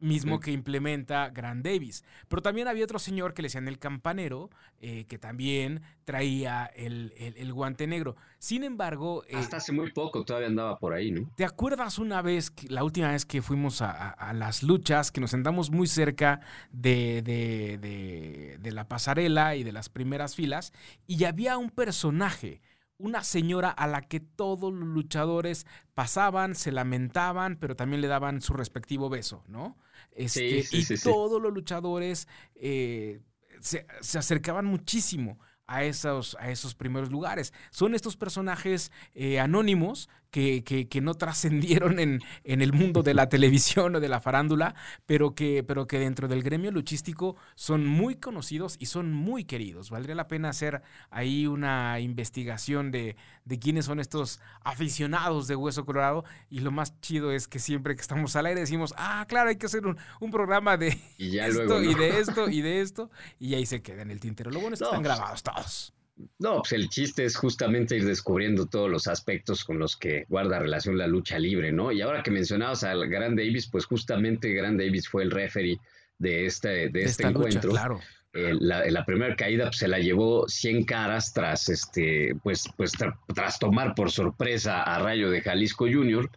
mismo 0.00 0.40
que 0.40 0.50
implementa 0.50 1.30
Grant 1.30 1.64
Davis. 1.64 2.04
Pero 2.28 2.42
también 2.42 2.68
había 2.68 2.84
otro 2.84 2.98
señor 2.98 3.34
que 3.34 3.42
le 3.42 3.46
decían 3.46 3.68
el 3.68 3.78
campanero, 3.78 4.50
eh, 4.80 5.04
que 5.06 5.18
también 5.18 5.82
traía 6.04 6.66
el, 6.74 7.52
guante 7.52 7.86
negro. 7.86 8.16
Sin 8.38 8.64
embargo... 8.64 9.22
Eh, 9.28 9.36
Hasta 9.36 9.58
hace 9.58 9.72
muy 9.72 9.92
poco 9.92 10.24
todavía 10.24 10.48
andaba 10.48 10.78
por 10.78 10.92
ahí, 10.92 11.10
¿no? 11.10 11.30
¿Te 11.36 11.44
acuerdas 11.44 11.98
una 11.98 12.22
vez, 12.22 12.52
la 12.68 12.84
última 12.84 13.12
vez 13.12 13.24
que 13.26 13.42
fuimos 13.42 13.82
a, 13.82 14.32
las 14.34 14.62
luchas, 14.62 15.12
que 15.12 15.20
nos 15.20 15.30
sentamos 15.30 15.70
muy 15.70 15.86
cerca 15.86 16.40
de, 16.70 17.22
de, 17.22 18.58
de 18.60 18.72
la 18.72 18.88
pasarela 18.88 19.56
y 19.56 19.64
de 19.64 19.72
las 19.72 19.88
primeras 19.88 20.34
filas, 20.34 20.72
y 21.06 21.24
había 21.24 21.58
un 21.58 21.70
personaje 21.70 22.60
una 23.00 23.24
señora 23.24 23.70
a 23.70 23.86
la 23.86 24.02
que 24.02 24.20
todos 24.20 24.72
los 24.72 24.86
luchadores 24.86 25.66
pasaban, 25.94 26.54
se 26.54 26.70
lamentaban, 26.70 27.56
pero 27.56 27.74
también 27.74 28.02
le 28.02 28.08
daban 28.08 28.40
su 28.40 28.52
respectivo 28.52 29.08
beso, 29.08 29.42
¿no? 29.48 29.76
Este, 30.20 30.64
y 30.70 30.98
todos 30.98 31.40
los 31.40 31.52
luchadores 31.52 32.28
eh, 32.54 33.20
se, 33.60 33.86
acercaban 34.18 34.66
muchísimo 34.66 35.38
a 35.66 35.84
esos, 35.84 36.36
a 36.40 36.50
esos 36.50 36.74
primeros 36.74 37.10
lugares. 37.10 37.54
Son 37.70 37.94
estos 37.94 38.16
personajes 38.16 38.92
eh, 39.14 39.40
anónimos 39.40 40.08
que, 40.30 40.62
que, 40.88 41.00
no 41.00 41.14
trascendieron 41.14 41.98
en, 41.98 42.20
en, 42.44 42.62
el 42.62 42.72
mundo 42.72 43.02
de 43.02 43.14
la 43.14 43.28
televisión 43.28 43.96
o 43.96 44.00
de 44.00 44.08
la 44.08 44.20
farándula, 44.20 44.74
pero 45.06 45.34
que, 45.34 45.64
pero 45.64 45.86
que 45.86 45.98
dentro 45.98 46.28
del 46.28 46.42
gremio 46.42 46.70
luchístico 46.70 47.36
son 47.54 47.86
muy 47.86 48.16
conocidos 48.16 48.76
y 48.78 48.86
son 48.86 49.12
muy 49.12 49.44
queridos. 49.44 49.90
Valdría 49.90 50.14
la 50.14 50.28
pena 50.28 50.50
hacer 50.50 50.82
ahí 51.10 51.46
una 51.46 52.00
investigación 52.00 52.90
de, 52.90 53.16
de 53.44 53.58
quiénes 53.58 53.86
son 53.86 54.00
estos 54.00 54.40
aficionados 54.62 55.48
de 55.48 55.56
Hueso 55.56 55.84
Colorado. 55.84 56.24
Y 56.48 56.60
lo 56.60 56.70
más 56.70 57.00
chido 57.00 57.32
es 57.32 57.48
que 57.48 57.58
siempre 57.58 57.94
que 57.96 58.02
estamos 58.02 58.36
al 58.36 58.46
aire 58.46 58.60
decimos, 58.60 58.94
ah, 58.96 59.24
claro, 59.28 59.50
hay 59.50 59.56
que 59.56 59.66
hacer 59.66 59.86
un, 59.86 59.98
un 60.20 60.30
programa 60.30 60.76
de 60.76 60.88
esto 61.18 61.82
y 61.82 61.94
de 61.94 62.20
esto 62.20 62.48
y 62.48 62.62
de 62.62 62.80
esto. 62.80 63.10
Y 63.38 63.54
ahí 63.54 63.66
se 63.66 63.82
queda 63.82 64.02
en 64.02 64.10
el 64.10 64.20
tintero. 64.20 64.50
Lo 64.50 64.60
bueno 64.60 64.74
es 64.74 64.80
que 64.80 64.84
están 64.84 65.02
pues, 65.02 65.16
grabados 65.16 65.42
todos. 65.42 65.94
No, 66.38 66.58
pues 66.58 66.72
el 66.72 66.88
chiste 66.88 67.24
es 67.24 67.36
justamente 67.36 67.96
ir 67.96 68.04
descubriendo 68.04 68.66
todos 68.66 68.90
los 68.90 69.06
aspectos 69.06 69.64
con 69.64 69.78
los 69.78 69.96
que 69.96 70.24
guarda 70.28 70.58
relación 70.58 70.98
la 70.98 71.06
lucha 71.06 71.38
libre, 71.38 71.72
¿no? 71.72 71.92
Y 71.92 72.00
ahora 72.00 72.22
que 72.22 72.30
mencionabas 72.30 72.84
al 72.84 73.08
Gran 73.08 73.36
Davis, 73.36 73.68
pues 73.68 73.84
justamente 73.86 74.52
Gran 74.52 74.76
Davis 74.76 75.08
fue 75.08 75.22
el 75.22 75.30
referee 75.30 75.78
de 76.18 76.46
este, 76.46 76.88
de 76.88 77.00
este 77.02 77.26
encuentro. 77.26 77.70
claro. 77.70 78.00
Eh, 78.32 78.54
la, 78.60 79.04
primera 79.04 79.34
caída 79.34 79.64
pues, 79.64 79.78
se 79.78 79.88
la 79.88 79.98
llevó 79.98 80.48
100 80.48 80.84
caras 80.84 81.32
tras 81.32 81.68
este 81.68 82.36
pues 82.44 82.70
pues 82.76 82.92
tras 83.34 83.58
tomar 83.58 83.92
por 83.96 84.12
sorpresa 84.12 84.84
a 84.84 85.00
Rayo 85.00 85.30
de 85.30 85.40
Jalisco 85.40 85.86
Junior 85.86 86.30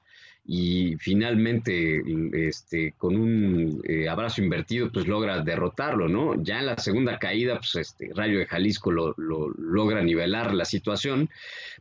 y 0.45 0.97
finalmente 0.97 2.03
este, 2.33 2.93
con 2.97 3.15
un 3.15 3.81
eh, 3.88 4.09
abrazo 4.09 4.41
invertido 4.41 4.91
pues 4.91 5.07
logra 5.07 5.41
derrotarlo, 5.41 6.09
¿no? 6.09 6.41
Ya 6.43 6.59
en 6.59 6.65
la 6.65 6.77
segunda 6.77 7.17
caída 7.17 7.57
pues 7.57 7.75
este 7.75 8.12
Rayo 8.13 8.39
de 8.39 8.45
Jalisco 8.45 8.91
lo, 8.91 9.15
logra 9.17 10.01
nivelar 10.01 10.53
la 10.53 10.65
situación, 10.65 11.29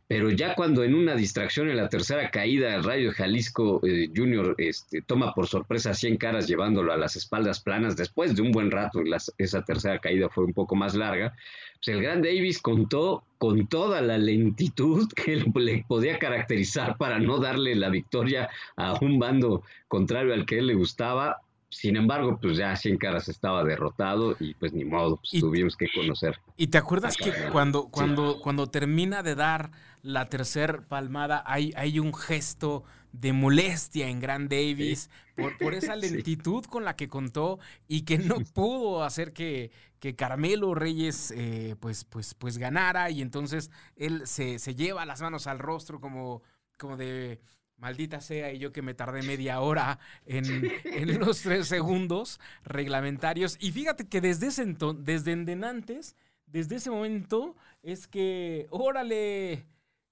pero 0.07 0.29
ya 0.29 0.55
cuando 0.55 0.83
en 0.83 0.95
una 0.95 1.13
distracción 1.13 1.69
en 1.69 1.75
la 1.75 1.89
tercera 1.89 2.31
caída 2.31 2.73
el 2.73 2.85
Rayo 2.85 3.09
de 3.09 3.15
Jalisco 3.15 3.81
eh, 3.85 4.09
Junior 4.15 4.55
este, 4.57 5.01
toma 5.01 5.33
por 5.33 5.47
sorpresa 5.47 5.89
a 5.89 5.93
100 5.93 6.15
caras 6.15 6.47
llevándolo 6.47 6.93
a 6.93 6.97
las 6.97 7.17
espaldas 7.17 7.59
planas 7.59 7.97
después 7.97 8.33
de 8.33 8.43
un 8.43 8.51
buen 8.51 8.71
rato, 8.71 9.01
esa 9.37 9.61
tercera 9.63 9.99
caída 9.99 10.29
fue 10.29 10.45
un 10.45 10.53
poco 10.53 10.75
más 10.75 10.95
larga, 10.95 11.35
pues 11.83 11.97
el 11.97 12.03
Gran 12.03 12.21
Davis 12.21 12.61
contó 12.61 13.23
con 13.37 13.67
toda 13.67 14.01
la 14.01 14.17
lentitud 14.17 15.11
que 15.13 15.35
le 15.55 15.83
podía 15.87 16.17
caracterizar 16.17 16.97
para 16.97 17.19
no 17.19 17.39
darle 17.39 17.75
la 17.75 17.89
victoria 17.89 18.49
a 18.77 18.93
un 19.01 19.19
bando 19.19 19.63
contrario 19.87 20.33
al 20.33 20.45
que 20.45 20.59
él 20.59 20.67
le 20.67 20.75
gustaba. 20.75 21.41
Sin 21.73 21.97
embargo, 21.97 22.37
pues 22.41 22.57
ya 22.57 22.75
Cien 22.75 22.97
Caras 22.97 23.27
estaba 23.29 23.63
derrotado 23.63 24.35
y 24.39 24.53
pues 24.53 24.73
ni 24.73 24.85
modo, 24.85 25.17
pues 25.17 25.41
tuvimos 25.41 25.75
que 25.75 25.87
conocer. 25.93 26.39
¿Y 26.55 26.67
te 26.67 26.77
acuerdas 26.77 27.17
que 27.17 27.31
cuando, 27.51 27.87
cuando, 27.89 28.39
cuando 28.39 28.67
termina 28.67 29.23
de 29.23 29.35
dar 29.35 29.71
la 30.01 30.29
tercer 30.29 30.83
palmada 30.83 31.43
hay, 31.45 31.73
hay 31.75 31.99
un 31.99 32.13
gesto 32.13 32.83
de 33.13 33.31
molestia 33.31 34.07
en 34.09 34.19
Grand 34.19 34.49
Davis 34.49 35.09
por, 35.35 35.57
por, 35.57 35.73
esa 35.73 35.95
lentitud 35.95 36.65
con 36.65 36.83
la 36.83 36.95
que 36.95 37.07
contó 37.07 37.59
y 37.87 38.01
que 38.01 38.17
no 38.17 38.35
pudo 38.53 39.03
hacer 39.03 39.33
que, 39.33 39.71
que 39.99 40.15
Carmelo 40.15 40.75
Reyes 40.75 41.31
eh, 41.31 41.77
pues, 41.79 42.03
pues, 42.03 42.33
pues 42.33 42.57
ganara 42.57 43.09
y 43.09 43.21
entonces 43.21 43.71
él 43.95 44.27
se, 44.27 44.57
lleva 44.75 45.05
las 45.05 45.21
manos 45.21 45.47
al 45.47 45.59
rostro 45.59 46.01
como, 46.01 46.43
como 46.77 46.97
de 46.97 47.39
maldita 47.83 48.21
sea 48.21 48.53
y 48.53 48.59
yo 48.59 48.71
que 48.71 48.81
me 48.81 48.93
tardé 48.93 49.23
media 49.23 49.59
hora 49.59 49.99
en, 50.25 50.71
en 50.85 51.19
los 51.19 51.41
tres 51.41 51.67
segundos 51.67 52.39
reglamentarios 52.63 53.57
y 53.59 53.73
fíjate 53.73 54.07
que 54.07 54.21
desde 54.21 54.47
ese 54.47 54.61
entonces, 54.61 55.03
desde 55.03 55.33
endenantes, 55.33 56.15
desde 56.47 56.77
ese 56.77 56.89
momento 56.89 57.57
es 57.81 58.07
que, 58.07 58.67
órale, 58.69 59.65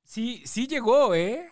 sí, 0.03 0.43
sí 0.45 0.67
llegó, 0.67 1.15
¿eh? 1.15 1.47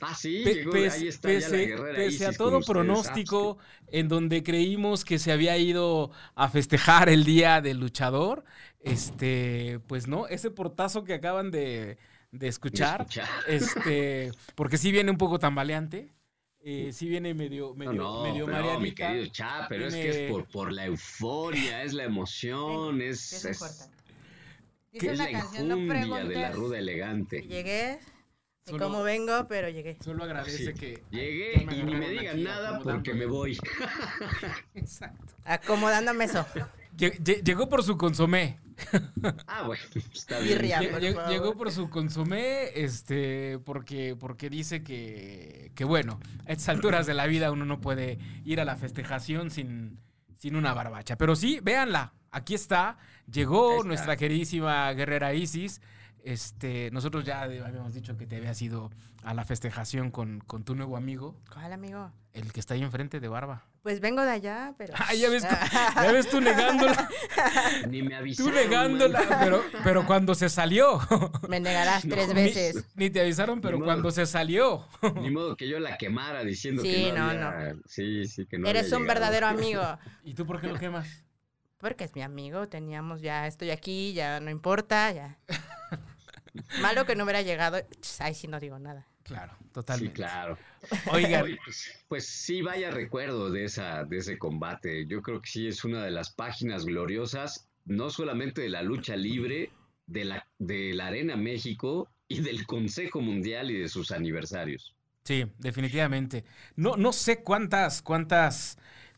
Ah, 0.00 0.16
sí, 0.16 0.42
ahí 0.44 1.06
está 1.06 1.28
pese, 1.28 1.76
pese 1.94 2.26
a 2.26 2.32
todo 2.32 2.60
pronóstico 2.62 3.58
en 3.86 4.08
donde 4.08 4.42
creímos 4.42 5.04
que 5.04 5.20
se 5.20 5.30
había 5.30 5.56
ido 5.58 6.10
a 6.34 6.48
festejar 6.48 7.08
el 7.08 7.24
día 7.24 7.60
del 7.60 7.78
luchador, 7.78 8.44
este, 8.80 9.78
pues 9.86 10.08
no, 10.08 10.26
ese 10.26 10.50
portazo 10.50 11.04
que 11.04 11.14
acaban 11.14 11.52
de, 11.52 11.98
escuchar, 12.40 13.06
este, 13.46 14.32
porque 14.54 14.78
sí 14.78 14.92
viene 14.92 15.10
un 15.10 15.18
poco 15.18 15.38
tambaleante. 15.38 16.12
Eh, 16.64 16.90
sí 16.92 17.08
viene 17.08 17.34
medio, 17.34 17.74
medio, 17.74 17.92
no, 17.92 18.22
medio 18.22 18.46
pero, 18.46 18.78
mi 18.78 18.92
querido 18.92 19.26
Cha, 19.26 19.66
pero 19.68 19.88
es 19.88 19.94
que 19.94 20.26
es 20.26 20.30
por, 20.30 20.46
por 20.46 20.72
la 20.72 20.86
euforia, 20.86 21.82
es 21.82 21.92
la 21.92 22.04
emoción, 22.04 23.02
es, 23.02 23.44
es, 23.44 23.44
es, 23.44 23.90
es 24.92 25.18
la, 25.18 25.28
canción, 25.28 25.68
no 25.68 25.76
de 25.76 26.34
la 26.36 26.52
ruda 26.52 26.78
elegante. 26.78 27.42
Llegué, 27.42 27.98
Solo, 28.64 28.84
cómo 28.84 29.02
vengo, 29.02 29.48
pero 29.48 29.68
llegué. 29.68 29.98
Solo 30.04 30.22
agradece 30.22 30.72
que. 30.74 31.02
Llegué 31.10 31.62
y 31.62 31.82
ni 31.82 31.94
me 31.94 32.08
digan 32.10 32.44
nada 32.44 32.78
porque 32.78 33.12
me 33.12 33.26
voy. 33.26 33.58
Exacto. 34.74 35.34
Acomodándome 35.44 36.26
eso. 36.26 36.46
Llegó 36.96 37.68
por 37.68 37.82
su 37.82 37.96
consomé. 37.96 38.60
Ah, 39.46 39.62
bueno, 39.66 39.82
está 40.12 40.38
bien. 40.40 40.60
Llegó, 41.28 41.56
por 41.56 41.70
su 41.70 41.88
consomé, 41.88 42.70
este, 42.74 43.58
porque, 43.60 44.16
porque 44.18 44.50
dice 44.50 44.82
que, 44.82 45.72
que, 45.74 45.84
bueno, 45.84 46.18
a 46.46 46.52
estas 46.52 46.70
alturas 46.70 47.06
de 47.06 47.14
la 47.14 47.26
vida 47.26 47.52
uno 47.52 47.64
no 47.64 47.80
puede 47.80 48.18
ir 48.44 48.60
a 48.60 48.64
la 48.64 48.76
festejación 48.76 49.50
sin, 49.50 50.00
sin 50.38 50.56
una 50.56 50.74
barbacha. 50.74 51.16
Pero 51.16 51.36
sí, 51.36 51.60
véanla, 51.62 52.14
aquí 52.30 52.54
está. 52.54 52.98
Llegó 53.30 53.84
nuestra 53.84 54.16
queridísima 54.16 54.92
guerrera 54.92 55.32
Isis 55.32 55.80
Este, 56.24 56.90
nosotros 56.90 57.24
ya 57.24 57.42
habíamos 57.42 57.94
dicho 57.94 58.16
que 58.16 58.26
te 58.26 58.36
habías 58.36 58.60
ido 58.62 58.90
a 59.22 59.34
la 59.34 59.44
festejación 59.44 60.10
con, 60.10 60.40
con 60.40 60.64
tu 60.64 60.74
nuevo 60.74 60.96
amigo. 60.96 61.36
¿Cuál 61.52 61.72
amigo? 61.72 62.10
El 62.32 62.52
que 62.52 62.60
está 62.60 62.74
ahí 62.74 62.82
enfrente 62.82 63.20
de 63.20 63.28
Barba. 63.28 63.66
Pues 63.82 63.98
vengo 63.98 64.22
de 64.22 64.30
allá, 64.30 64.74
pero. 64.78 64.94
Ah, 64.96 65.12
ya 65.12 65.28
ves, 65.28 65.42
ya 65.96 66.12
ves 66.12 66.28
tú 66.28 66.40
negándola. 66.40 67.08
Ni 67.88 68.02
me 68.02 68.14
avisaron. 68.14 68.52
Tú 68.52 68.56
negándola, 68.56 69.38
pero, 69.40 69.64
pero 69.82 70.06
cuando 70.06 70.36
se 70.36 70.48
salió. 70.48 71.00
Me 71.48 71.58
negarás 71.58 72.02
tres 72.08 72.32
veces. 72.32 72.84
Ni, 72.94 73.10
te 73.10 73.20
avisaron, 73.20 73.60
pero 73.60 73.80
cuando 73.80 74.12
se 74.12 74.24
salió. 74.24 74.86
Ni 75.16 75.30
modo 75.30 75.56
que 75.56 75.68
yo 75.68 75.80
la 75.80 75.98
quemara 75.98 76.44
diciendo 76.44 76.82
sí, 76.82 76.92
que 76.92 77.12
no, 77.12 77.34
no, 77.34 77.48
había, 77.48 77.74
no. 77.74 77.82
Sí, 77.86 78.24
sí, 78.26 78.46
que 78.46 78.56
no 78.56 78.68
Eres 78.68 78.92
un 78.92 79.04
verdadero 79.04 79.46
amigo. 79.48 79.82
¿Y 80.22 80.34
tú 80.34 80.46
por 80.46 80.60
qué 80.60 80.68
lo 80.68 80.78
quemas? 80.78 81.24
Porque 81.78 82.04
es 82.04 82.14
mi 82.14 82.22
amigo, 82.22 82.68
teníamos 82.68 83.20
ya, 83.20 83.48
estoy 83.48 83.70
aquí, 83.70 84.12
ya 84.12 84.38
no 84.38 84.50
importa, 84.50 85.10
ya. 85.10 85.40
Malo 86.80 87.04
que 87.04 87.16
no 87.16 87.24
hubiera 87.24 87.42
llegado, 87.42 87.78
ay, 88.20 88.34
sí 88.34 88.46
no 88.46 88.60
digo 88.60 88.78
nada. 88.78 89.08
Claro, 89.22 89.56
totalmente. 89.72 90.14
Sí, 90.14 90.16
claro. 90.16 90.58
Oigan. 91.12 91.58
Pues, 91.64 92.04
pues, 92.08 92.26
sí, 92.26 92.62
vaya 92.62 92.90
recuerdo 92.90 93.50
de, 93.50 93.64
esa, 93.64 94.04
de 94.04 94.18
ese 94.18 94.38
combate. 94.38 95.06
Yo 95.06 95.22
creo 95.22 95.40
que 95.40 95.48
sí 95.48 95.68
es 95.68 95.84
una 95.84 96.04
de 96.04 96.10
las 96.10 96.32
páginas 96.32 96.84
gloriosas, 96.84 97.68
no 97.84 98.10
solamente 98.10 98.62
de 98.62 98.68
la 98.68 98.82
lucha 98.82 99.16
libre, 99.16 99.70
de 100.06 100.24
la, 100.24 100.46
de 100.58 100.92
la 100.94 101.06
Arena 101.06 101.36
México 101.36 102.08
y 102.28 102.40
del 102.40 102.66
Consejo 102.66 103.20
Mundial 103.20 103.70
y 103.70 103.78
de 103.78 103.88
sus 103.88 104.10
aniversarios. 104.10 104.94
Sí, 105.24 105.44
definitivamente. 105.58 106.44
No, 106.74 106.96
no 106.96 107.12
sé 107.12 107.42
cuántas, 107.42 108.02
cuántas, 108.02 108.76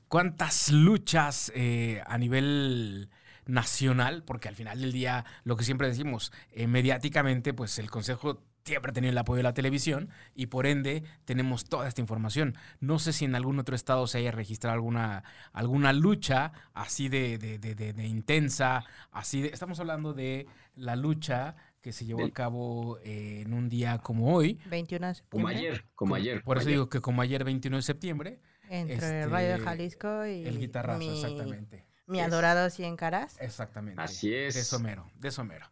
cuántas 0.08 0.70
luchas 0.70 1.50
eh, 1.54 2.02
a 2.06 2.18
nivel 2.18 3.08
nacional, 3.46 4.22
porque 4.22 4.48
al 4.48 4.56
final 4.56 4.80
del 4.80 4.92
día, 4.92 5.24
lo 5.44 5.56
que 5.56 5.64
siempre 5.64 5.88
decimos, 5.88 6.32
eh, 6.52 6.66
mediáticamente, 6.66 7.54
pues 7.54 7.78
el 7.78 7.90
Consejo 7.90 8.42
siempre 8.64 8.90
ha 8.90 8.92
tenido 8.94 9.10
el 9.12 9.18
apoyo 9.18 9.38
de 9.38 9.42
la 9.42 9.52
televisión 9.54 10.08
y 10.34 10.46
por 10.46 10.66
ende 10.66 11.02
tenemos 11.24 11.64
toda 11.64 11.86
esta 11.86 12.00
información. 12.00 12.56
No 12.80 12.98
sé 12.98 13.12
si 13.12 13.24
en 13.26 13.34
algún 13.34 13.58
otro 13.58 13.76
estado 13.76 14.06
se 14.06 14.18
haya 14.18 14.30
registrado 14.30 14.74
alguna, 14.74 15.22
alguna 15.52 15.92
lucha 15.92 16.52
así 16.72 17.08
de, 17.08 17.36
de, 17.38 17.58
de, 17.58 17.74
de 17.74 18.06
intensa, 18.06 18.84
así 19.12 19.42
de... 19.42 19.48
Estamos 19.48 19.78
hablando 19.80 20.14
de 20.14 20.46
la 20.76 20.96
lucha 20.96 21.56
que 21.82 21.92
se 21.92 22.06
llevó 22.06 22.24
a 22.24 22.30
cabo 22.30 22.98
eh, 23.04 23.42
en 23.44 23.52
un 23.52 23.68
día 23.68 23.98
como 23.98 24.34
hoy. 24.34 24.58
21 24.70 25.08
de 25.08 25.14
septiembre. 25.14 25.30
Como 25.30 25.48
ayer, 25.48 25.84
como 25.94 26.14
ayer. 26.14 26.36
Por 26.36 26.44
como 26.44 26.52
eso 26.54 26.68
ayer. 26.68 26.72
digo 26.72 26.88
que 26.88 27.00
como 27.00 27.20
ayer 27.20 27.44
21 27.44 27.76
de 27.76 27.82
septiembre. 27.82 28.40
Entre 28.70 28.94
este, 28.94 29.22
el 29.24 29.30
Rayo 29.30 29.48
de 29.48 29.58
Jalisco 29.58 30.24
y 30.24 30.46
El 30.46 30.58
guitarrazo, 30.58 30.98
mi, 30.98 31.22
exactamente. 31.22 31.84
mi 32.06 32.20
adorado 32.22 32.70
Cien 32.70 32.96
Caras. 32.96 33.36
Exactamente. 33.38 34.00
Así 34.00 34.34
es. 34.34 34.54
De 34.54 34.64
somero, 34.64 35.10
de 35.16 35.30
somero. 35.30 35.66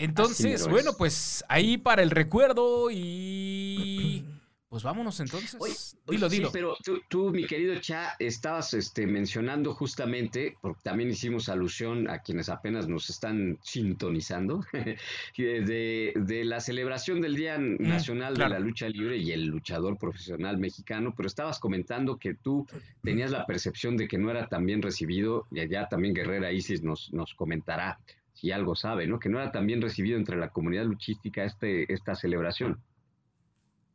Entonces, 0.00 0.66
bueno, 0.68 0.90
es. 0.90 0.96
pues 0.96 1.44
ahí 1.48 1.76
para 1.78 2.02
el 2.02 2.10
recuerdo 2.10 2.90
y 2.90 4.24
pues 4.70 4.82
vámonos 4.84 5.18
entonces. 5.20 5.56
Oye, 5.60 5.74
dilo, 6.08 6.30
sí, 6.30 6.36
dilo. 6.36 6.50
pero 6.52 6.76
tú, 6.84 7.00
tú, 7.08 7.30
mi 7.30 7.44
querido 7.46 7.74
Cha, 7.80 8.14
estabas 8.18 8.72
este, 8.72 9.06
mencionando 9.06 9.74
justamente, 9.74 10.56
porque 10.60 10.80
también 10.84 11.10
hicimos 11.10 11.48
alusión 11.48 12.08
a 12.08 12.20
quienes 12.20 12.48
apenas 12.48 12.86
nos 12.88 13.10
están 13.10 13.58
sintonizando, 13.62 14.64
de, 15.36 16.12
de 16.14 16.44
la 16.44 16.60
celebración 16.60 17.20
del 17.20 17.34
Día 17.34 17.58
Nacional 17.58 18.32
Mm, 18.32 18.36
claro. 18.36 18.54
de 18.54 18.60
la 18.60 18.64
Lucha 18.64 18.88
Libre 18.88 19.16
y 19.18 19.32
el 19.32 19.46
luchador 19.46 19.98
profesional 19.98 20.56
mexicano, 20.58 21.14
pero 21.16 21.26
estabas 21.26 21.58
comentando 21.58 22.16
que 22.16 22.34
tú 22.34 22.66
tenías 23.02 23.32
la 23.32 23.44
percepción 23.46 23.96
de 23.96 24.06
que 24.08 24.18
no 24.18 24.30
era 24.30 24.48
tan 24.48 24.64
bien 24.64 24.82
recibido, 24.82 25.46
y 25.50 25.60
allá 25.60 25.88
también 25.88 26.14
Guerrera 26.14 26.52
Isis 26.52 26.82
nos, 26.82 27.12
nos 27.12 27.34
comentará 27.34 27.98
si 28.40 28.52
algo 28.52 28.74
sabe, 28.74 29.06
¿no? 29.06 29.18
Que 29.18 29.28
no 29.28 29.38
era 29.38 29.52
tan 29.52 29.66
bien 29.66 29.82
recibido 29.82 30.16
entre 30.16 30.36
la 30.36 30.48
comunidad 30.48 30.84
luchística 30.84 31.44
este, 31.44 31.92
esta 31.92 32.14
celebración. 32.14 32.80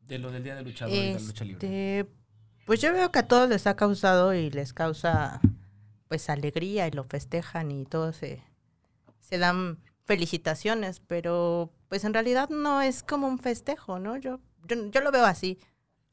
De 0.07 0.19
lo 0.19 0.31
del 0.31 0.43
Día 0.43 0.55
del 0.55 0.65
Luchador 0.65 0.93
y 0.93 0.99
de 0.99 1.13
la 1.13 1.19
lucha 1.19 1.45
libre. 1.45 1.67
Este, 1.67 2.11
pues 2.65 2.81
yo 2.81 2.93
veo 2.93 3.11
que 3.11 3.19
a 3.19 3.27
todos 3.27 3.49
les 3.49 3.65
ha 3.65 3.75
causado 3.75 4.33
y 4.33 4.51
les 4.51 4.73
causa 4.73 5.41
pues 6.07 6.29
alegría 6.29 6.87
y 6.87 6.91
lo 6.91 7.03
festejan 7.03 7.71
y 7.71 7.85
todos 7.85 8.17
se, 8.17 8.43
se 9.19 9.39
dan 9.39 9.79
felicitaciones, 10.03 10.99
pero 10.99 11.73
pues 11.89 12.03
en 12.03 12.13
realidad 12.13 12.49
no 12.49 12.81
es 12.81 13.01
como 13.01 13.27
un 13.27 13.39
festejo, 13.39 13.97
¿no? 13.97 14.17
Yo, 14.17 14.39
yo, 14.67 14.91
yo 14.91 15.01
lo 15.01 15.11
veo 15.11 15.25
así. 15.25 15.57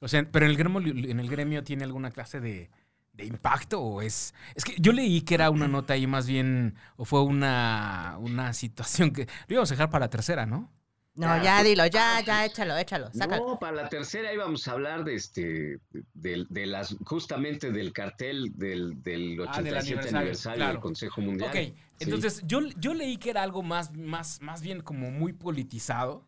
O 0.01 0.09
sea, 0.09 0.27
pero 0.31 0.47
en 0.47 0.53
el 0.53 0.57
gremio, 0.57 0.81
en 0.81 1.21
el 1.21 1.29
gremio 1.29 1.63
tiene 1.63 1.85
alguna 1.85 2.11
clase 2.11 2.41
de, 2.41 2.71
de 3.13 3.27
impacto 3.27 3.81
o 3.81 4.03
es... 4.03 4.35
Es 4.55 4.65
que 4.65 4.75
yo 4.79 4.93
leí 4.93 5.21
que 5.23 5.35
era 5.35 5.51
una 5.51 5.69
nota 5.69 5.95
ahí 5.95 6.07
más 6.07 6.27
bien, 6.27 6.75
o 6.97 7.05
fue 7.05 7.23
una, 7.23 8.17
una 8.21 8.53
situación 8.55 9.13
que... 9.13 9.27
Lo 9.49 9.55
íbamos 9.55 9.71
a 9.71 9.75
dejar 9.75 9.91
para 9.91 10.07
la 10.07 10.11
tercera, 10.11 10.47
¿no? 10.47 10.71
No, 11.15 11.27
ya 11.43 11.57
pues- 11.59 11.69
dilo, 11.69 11.87
ya, 11.89 12.23
ya, 12.25 12.47
échalo, 12.47 12.75
échalo, 12.79 13.13
sácalo. 13.13 13.47
No, 13.47 13.59
para 13.59 13.77
la 13.83 13.89
tercera 13.91 14.33
íbamos 14.33 14.67
a 14.67 14.73
hablar 14.73 15.05
de 15.05 15.15
este, 15.15 15.79
de, 16.15 16.47
de 16.49 16.67
las, 16.67 16.97
justamente 17.05 17.71
del 17.71 17.93
cartel 17.93 18.51
del, 18.57 19.03
del 19.03 19.39
87 19.39 19.51
Ah, 19.51 19.63
del 19.63 19.77
aniversario, 19.77 20.19
aniversario, 20.19 20.57
claro. 20.57 20.73
del 20.73 20.81
Consejo 20.81 21.21
Mundial. 21.21 21.51
Ok, 21.51 21.57
Sí. 21.57 21.75
entonces 22.01 22.43
yo, 22.47 22.61
yo 22.79 22.95
leí 22.95 23.19
que 23.19 23.29
era 23.29 23.43
algo 23.43 23.63
más, 23.63 23.95
más, 23.95 24.41
más 24.41 24.63
bien 24.63 24.81
como 24.81 25.11
muy 25.11 25.35
politizado, 25.35 26.27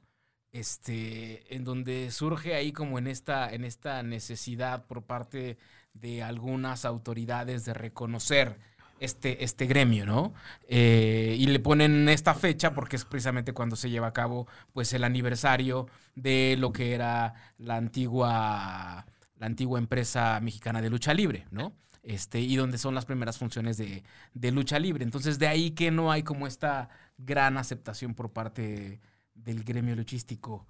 este, 0.53 1.55
en 1.57 1.65
donde 1.65 2.11
surge 2.11 2.55
ahí 2.55 2.71
como 2.73 2.99
en 2.99 3.07
esta, 3.07 3.53
en 3.53 3.65
esta 3.65 4.03
necesidad 4.03 4.87
por 4.87 5.03
parte 5.03 5.57
de 5.95 6.23
algunas 6.23 6.85
autoridades 6.85 7.65
de 7.65 7.75
reconocer 7.75 8.59
este, 9.01 9.45
este 9.45 9.67
gremio, 9.67 10.07
¿no? 10.07 10.33
Eh, 10.69 11.37
y 11.39 11.47
le 11.47 11.59
ponen 11.61 12.09
esta 12.09 12.35
fecha 12.35 12.75
porque 12.75 12.97
es 12.97 13.05
precisamente 13.05 13.53
cuando 13.53 13.77
se 13.77 13.91
lleva 13.91 14.09
a 14.09 14.13
cabo 14.13 14.47
pues 14.73 14.93
el 14.93 15.05
aniversario 15.05 15.87
de 16.15 16.57
lo 16.59 16.73
que 16.73 16.95
era 16.95 17.35
la 17.59 17.77
antigua, 17.77 19.07
la 19.39 19.47
antigua 19.47 19.79
empresa 19.79 20.39
mexicana 20.41 20.81
de 20.81 20.91
lucha 20.91 21.15
libre, 21.15 21.47
¿no? 21.51 21.73
Este, 22.03 22.39
y 22.41 22.57
donde 22.57 22.77
son 22.79 22.95
las 22.95 23.07
primeras 23.07 23.39
funciones 23.39 23.79
de, 23.79 24.05
de 24.35 24.53
lucha 24.53 24.79
libre. 24.79 25.05
Entonces, 25.05 25.39
de 25.39 25.49
ahí 25.49 25.71
que 25.71 25.91
no 25.91 26.13
hay 26.13 26.23
como 26.23 26.47
esta 26.47 26.91
gran 27.17 27.57
aceptación 27.57 28.15
por 28.15 28.33
parte 28.33 29.01
del 29.35 29.65
gremio 29.65 29.97
luchístico, 29.97 30.67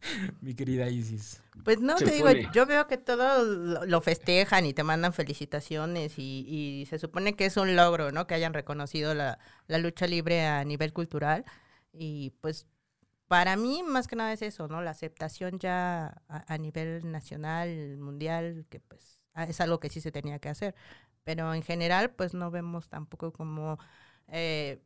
mi 0.40 0.54
querida 0.54 0.88
Isis. 0.88 1.42
Pues 1.64 1.80
no, 1.80 1.98
Se 1.98 2.04
te 2.04 2.12
digo, 2.12 2.26
pone. 2.26 2.48
yo 2.52 2.66
veo 2.66 2.86
que 2.86 2.96
todos 2.96 3.86
lo, 3.86 4.00
festejan 4.00 4.66
y 4.66 4.74
te 4.74 4.82
mandan 4.82 5.12
felicitaciones 5.12 6.18
y, 6.18 6.44
y 6.48 6.86
se 6.86 6.98
supone 6.98 7.34
que 7.34 7.46
es 7.46 7.56
un 7.56 7.76
logro, 7.76 8.12
¿no? 8.12 8.26
Que 8.26 8.34
hayan 8.34 8.54
reconocido 8.54 9.14
la, 9.14 9.38
la 9.66 9.78
lucha 9.78 10.06
libre 10.06 10.46
a 10.46 10.64
nivel 10.64 10.92
cultural. 10.92 11.44
Y 11.92 12.30
pues 12.40 12.66
para 13.28 13.56
mí 13.56 13.82
más 13.82 14.06
que 14.06 14.16
nada 14.16 14.32
es 14.32 14.42
eso, 14.42 14.68
¿no? 14.68 14.82
La 14.82 14.90
aceptación 14.90 15.58
ya 15.58 16.22
a, 16.28 16.54
a 16.54 16.58
nivel 16.58 17.10
nacional, 17.10 17.96
mundial, 17.98 18.66
que 18.68 18.80
pues 18.80 19.18
ah, 19.34 19.44
es 19.44 19.60
algo 19.60 19.80
que 19.80 19.90
sí 19.90 20.00
se 20.00 20.12
tenía 20.12 20.38
que 20.38 20.48
hacer. 20.48 20.74
Pero 21.24 21.52
en 21.54 21.62
general 21.62 22.10
pues 22.10 22.34
no 22.34 22.50
vemos 22.50 22.88
tampoco 22.88 23.32
como 23.32 23.78
eh, 24.28 24.80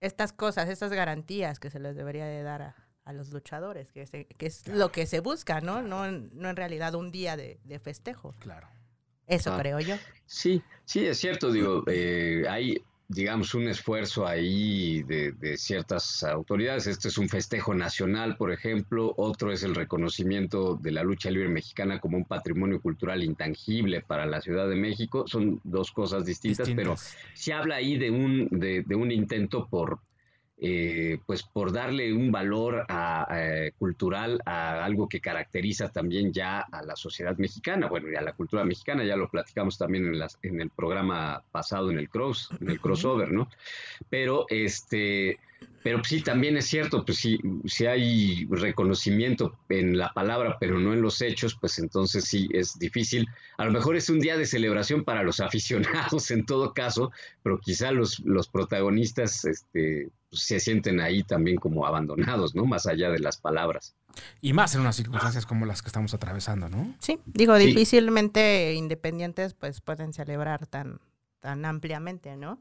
estas 0.00 0.32
cosas, 0.32 0.68
estas 0.68 0.92
garantías 0.92 1.58
que 1.60 1.70
se 1.70 1.78
les 1.78 1.96
debería 1.96 2.26
de 2.26 2.42
dar 2.42 2.62
a, 2.62 2.85
a 3.06 3.12
los 3.14 3.30
luchadores, 3.30 3.90
que, 3.92 4.04
se- 4.06 4.26
que 4.26 4.46
es 4.46 4.66
lo 4.68 4.92
que 4.92 5.06
se 5.06 5.20
busca, 5.20 5.60
¿no? 5.62 5.80
No, 5.80 6.04
en- 6.04 6.28
no 6.34 6.50
en 6.50 6.56
realidad 6.56 6.94
un 6.94 7.10
día 7.10 7.36
de, 7.36 7.58
de 7.64 7.78
festejo. 7.78 8.34
Claro. 8.40 8.68
Eso 9.26 9.52
Ah. 9.54 9.58
creo 9.58 9.80
yo. 9.80 9.94
Sí, 10.26 10.60
sí, 10.84 11.06
es 11.06 11.16
cierto, 11.18 11.50
digo, 11.50 11.82
eh, 11.86 12.44
hay, 12.48 12.80
digamos, 13.08 13.54
un 13.54 13.68
esfuerzo 13.68 14.26
ahí 14.26 15.02
de, 15.04 15.30
de 15.32 15.56
ciertas 15.56 16.22
autoridades. 16.24 16.86
Este 16.88 17.08
es 17.08 17.16
un 17.18 17.28
festejo 17.28 17.74
nacional, 17.74 18.36
por 18.36 18.52
ejemplo, 18.52 19.14
otro 19.16 19.52
es 19.52 19.62
el 19.62 19.74
reconocimiento 19.76 20.74
de 20.74 20.90
la 20.92 21.02
lucha 21.04 21.30
libre 21.30 21.48
mexicana 21.48 22.00
como 22.00 22.16
un 22.16 22.24
patrimonio 22.24 22.80
cultural 22.80 23.22
intangible 23.22 24.00
para 24.00 24.26
la 24.26 24.40
Ciudad 24.40 24.68
de 24.68 24.76
México. 24.76 25.24
Son 25.28 25.60
dos 25.64 25.92
cosas 25.92 26.24
distintas, 26.24 26.68
pero 26.74 26.92
Distintas. 26.92 27.16
se 27.34 27.52
habla 27.52 27.76
ahí 27.76 27.96
de 27.98 28.10
un, 28.10 28.48
de, 28.50 28.82
de 28.82 28.94
un 28.96 29.10
intento 29.12 29.66
por, 29.68 30.00
eh, 30.58 31.18
pues 31.26 31.42
por 31.42 31.70
darle 31.70 32.12
un 32.14 32.32
valor 32.32 32.86
a- 32.88 33.26
eh, 33.30 33.72
cultural 33.78 34.40
a 34.46 34.84
algo 34.84 35.08
que 35.08 35.20
caracteriza 35.20 35.90
también 35.90 36.32
ya 36.32 36.60
a 36.60 36.82
la 36.82 36.96
sociedad 36.96 37.36
mexicana, 37.36 37.88
bueno, 37.88 38.10
y 38.10 38.16
a 38.16 38.22
la 38.22 38.32
cultura 38.32 38.64
mexicana, 38.64 39.04
ya 39.04 39.16
lo 39.16 39.28
platicamos 39.28 39.76
también 39.76 40.06
en, 40.06 40.18
las, 40.18 40.38
en 40.42 40.60
el 40.60 40.70
programa 40.70 41.42
pasado, 41.52 41.90
en 41.90 41.98
el 41.98 42.08
cross, 42.08 42.48
en 42.60 42.70
el 42.70 42.80
crossover, 42.80 43.32
¿no? 43.32 43.48
Pero 44.08 44.46
este, 44.48 45.38
pero 45.86 46.02
sí, 46.02 46.20
también 46.20 46.56
es 46.56 46.66
cierto, 46.66 47.04
pues 47.04 47.18
sí, 47.18 47.38
si 47.64 47.86
hay 47.86 48.44
reconocimiento 48.50 49.56
en 49.68 49.96
la 49.96 50.12
palabra, 50.12 50.56
pero 50.58 50.80
no 50.80 50.92
en 50.92 51.00
los 51.00 51.22
hechos, 51.22 51.56
pues 51.60 51.78
entonces 51.78 52.24
sí 52.24 52.48
es 52.52 52.76
difícil. 52.76 53.28
A 53.56 53.64
lo 53.64 53.70
mejor 53.70 53.94
es 53.94 54.10
un 54.10 54.18
día 54.18 54.36
de 54.36 54.46
celebración 54.46 55.04
para 55.04 55.22
los 55.22 55.38
aficionados 56.18 56.32
en 56.32 56.44
todo 56.44 56.74
caso, 56.74 57.12
pero 57.44 57.60
quizá 57.60 57.92
los, 57.92 58.18
los 58.18 58.48
protagonistas 58.48 59.44
este, 59.44 60.10
pues, 60.28 60.42
se 60.42 60.58
sienten 60.58 60.98
ahí 60.98 61.22
también 61.22 61.56
como 61.56 61.86
abandonados, 61.86 62.56
¿no? 62.56 62.66
Más 62.66 62.88
allá 62.88 63.10
de 63.10 63.20
las 63.20 63.36
palabras. 63.36 63.94
Y 64.40 64.54
más 64.54 64.74
en 64.74 64.80
unas 64.80 64.96
circunstancias 64.96 65.46
como 65.46 65.66
las 65.66 65.82
que 65.82 65.88
estamos 65.88 66.12
atravesando, 66.14 66.68
¿no? 66.68 66.96
Sí, 66.98 67.20
digo, 67.26 67.56
Sí. 67.58 67.66
difícilmente 67.66 68.74
independientes 68.74 69.54
pues 69.54 69.80
pueden 69.80 70.12
celebrar 70.12 70.66
tan, 70.66 70.98
tan 71.38 71.64
ampliamente, 71.64 72.36
¿no? 72.36 72.58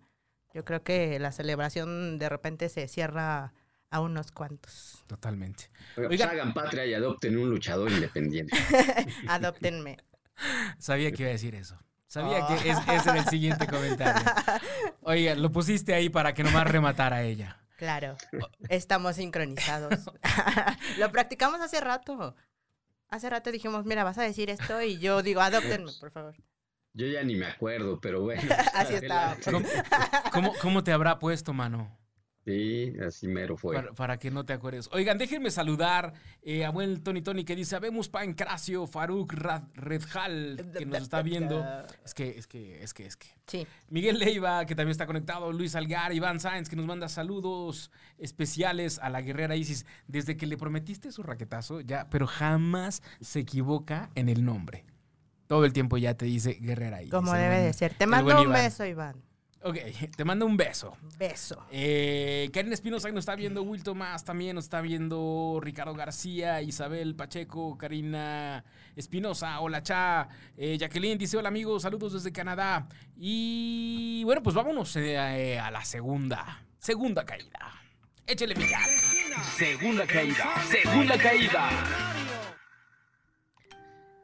Yo 0.56 0.64
creo 0.64 0.84
que 0.84 1.20
la 1.20 1.34
celebración 1.34 2.18
de 2.18 2.30
repente 2.30 2.70
se 2.70 2.88
cierra 2.88 3.52
a 3.92 4.00
unos 4.00 4.32
cuantos. 4.32 5.04
Totalmente. 5.06 5.70
Oiga, 5.98 6.30
hagan 6.30 6.54
patria 6.54 6.86
y 6.86 6.94
adopten 6.94 7.38
un 7.38 7.50
luchador 7.50 7.92
independiente. 7.92 8.56
Adóptenme. 9.28 9.98
Sabía 10.80 11.12
que 11.12 11.24
iba 11.24 11.30
a 11.30 11.34
decir 11.34 11.56
eso. 11.56 11.78
Sabía 12.08 12.46
Oh. 12.46 12.48
que 12.48 12.70
es- 12.70 12.78
ese 12.88 13.10
era 13.10 13.20
el 13.20 13.26
siguiente 13.26 13.68
comentario. 13.68 14.24
Oiga, 15.02 15.36
lo 15.36 15.52
pusiste 15.52 15.94
ahí 15.94 16.08
para 16.08 16.34
que 16.34 16.44
nomás 16.46 16.66
rematara 16.72 17.18
a 17.18 17.24
ella. 17.24 17.60
Claro, 17.76 18.16
estamos 18.70 19.18
sincronizados. 19.18 20.10
Lo 20.98 21.12
practicamos 21.12 21.60
hace 21.60 21.82
rato. 21.82 22.34
Hace 23.10 23.30
rato 23.30 23.52
dijimos, 23.52 23.84
mira, 23.84 24.06
vas 24.06 24.18
a 24.18 24.24
decir 24.24 24.50
esto 24.50 24.82
y 24.82 24.98
yo 25.00 25.22
digo, 25.22 25.42
adóptenme, 25.42 25.92
por 26.00 26.12
favor. 26.12 26.36
Yo 26.96 27.06
ya 27.08 27.24
ni 27.24 27.36
me 27.36 27.46
acuerdo, 27.46 28.00
pero 28.02 28.22
bueno. 28.22 28.42
Así 28.74 28.96
está. 28.96 29.34
adelante. 29.34 29.52
¿Cómo, 29.52 29.68
cómo- 30.32 30.54
cómo 30.62 30.84
te 30.84 30.92
habrá 30.92 31.20
puesto, 31.20 31.54
mano? 31.54 31.96
Sí, 32.46 32.94
así 33.04 33.28
mero 33.28 33.58
fue. 33.58 33.76
Para, 33.76 33.92
para 33.94 34.18
que 34.20 34.30
no 34.30 34.46
te 34.46 34.54
acuerdes. 34.54 34.88
Oigan, 34.92 35.18
déjenme 35.18 35.50
saludar 35.50 36.14
eh, 36.44 36.64
a 36.64 36.70
buen 36.70 37.02
Tony 37.04 37.24
Tony 37.24 37.44
que 37.44 37.56
dice, 37.56 37.76
habemos 37.76 38.08
Pancracio, 38.08 38.86
Faruk 38.86 39.34
Redjal, 39.74 40.72
que 40.78 40.86
nos 40.86 41.02
está 41.02 41.24
viendo. 41.24 41.66
Es 42.06 42.14
que, 42.14 42.30
es 42.38 42.46
que, 42.46 42.84
es 42.84 42.94
que, 42.94 43.08
es 43.08 43.18
que. 43.18 43.28
Sí, 43.48 43.66
Miguel 43.90 44.20
Leiva, 44.20 44.64
que 44.68 44.76
también 44.76 44.92
está 44.92 45.08
conectado, 45.08 45.52
Luis 45.52 45.76
Algar, 45.76 46.14
Iván 46.14 46.40
Sáenz, 46.40 46.70
que 46.70 46.76
nos 46.76 46.86
manda 46.86 47.10
saludos 47.10 47.90
especiales 48.20 49.00
a 49.00 49.10
la 49.10 49.22
guerrera 49.22 49.56
Isis. 49.56 49.86
Desde 50.08 50.38
que 50.38 50.46
le 50.46 50.56
prometiste 50.56 51.12
su 51.12 51.24
raquetazo, 51.24 51.82
ya, 51.82 52.10
pero 52.12 52.28
jamás 52.28 53.02
se 53.22 53.40
equivoca 53.40 54.12
en 54.14 54.30
el 54.30 54.46
nombre. 54.46 54.86
Todo 55.48 55.66
el 55.66 55.74
tiempo 55.74 55.98
ya 55.98 56.14
te 56.16 56.26
dice 56.26 56.54
guerrera 56.60 57.02
Isis. 57.02 57.12
como 57.12 57.34
debe 57.34 57.50
buen- 57.56 57.64
de 57.66 57.74
ser. 57.74 57.94
Te 57.94 58.08
mando 58.08 58.36
un 58.36 58.44
Iván. 58.44 58.54
beso, 58.64 58.86
Iván. 58.86 59.16
Ok, 59.68 59.78
te 60.16 60.24
mando 60.26 60.46
un 60.46 60.58
beso. 60.58 60.96
Beso. 61.18 61.66
Eh, 61.72 62.52
Karen 62.54 62.72
Espinosa 62.72 63.10
nos 63.10 63.20
está 63.24 63.36
viendo, 63.36 63.64
Will 63.64 63.82
Tomás 63.82 64.24
también 64.24 64.56
nos 64.56 64.66
está 64.66 64.80
viendo, 64.80 65.60
Ricardo 65.60 65.96
García, 65.96 66.62
Isabel 66.62 67.16
Pacheco, 67.16 67.76
Karina 67.76 68.64
Espinosa, 68.96 69.60
hola 69.62 69.82
cha, 69.82 70.30
Eh, 70.56 70.78
Jacqueline 70.78 71.18
dice 71.18 71.38
hola 71.38 71.50
amigos, 71.50 71.82
saludos 71.82 72.14
desde 72.14 72.32
Canadá. 72.32 72.88
Y 73.18 74.22
bueno, 74.24 74.44
pues 74.44 74.56
vámonos 74.56 74.96
eh, 74.98 75.16
eh, 75.16 75.60
a 75.60 75.72
la 75.72 75.84
segunda, 75.84 76.64
segunda 76.78 77.26
caída. 77.26 77.82
Échele 78.28 78.54
mi. 78.56 78.66
Segunda 79.58 80.06
caída, 80.06 80.46
segunda 80.70 81.18
caída. 81.18 81.70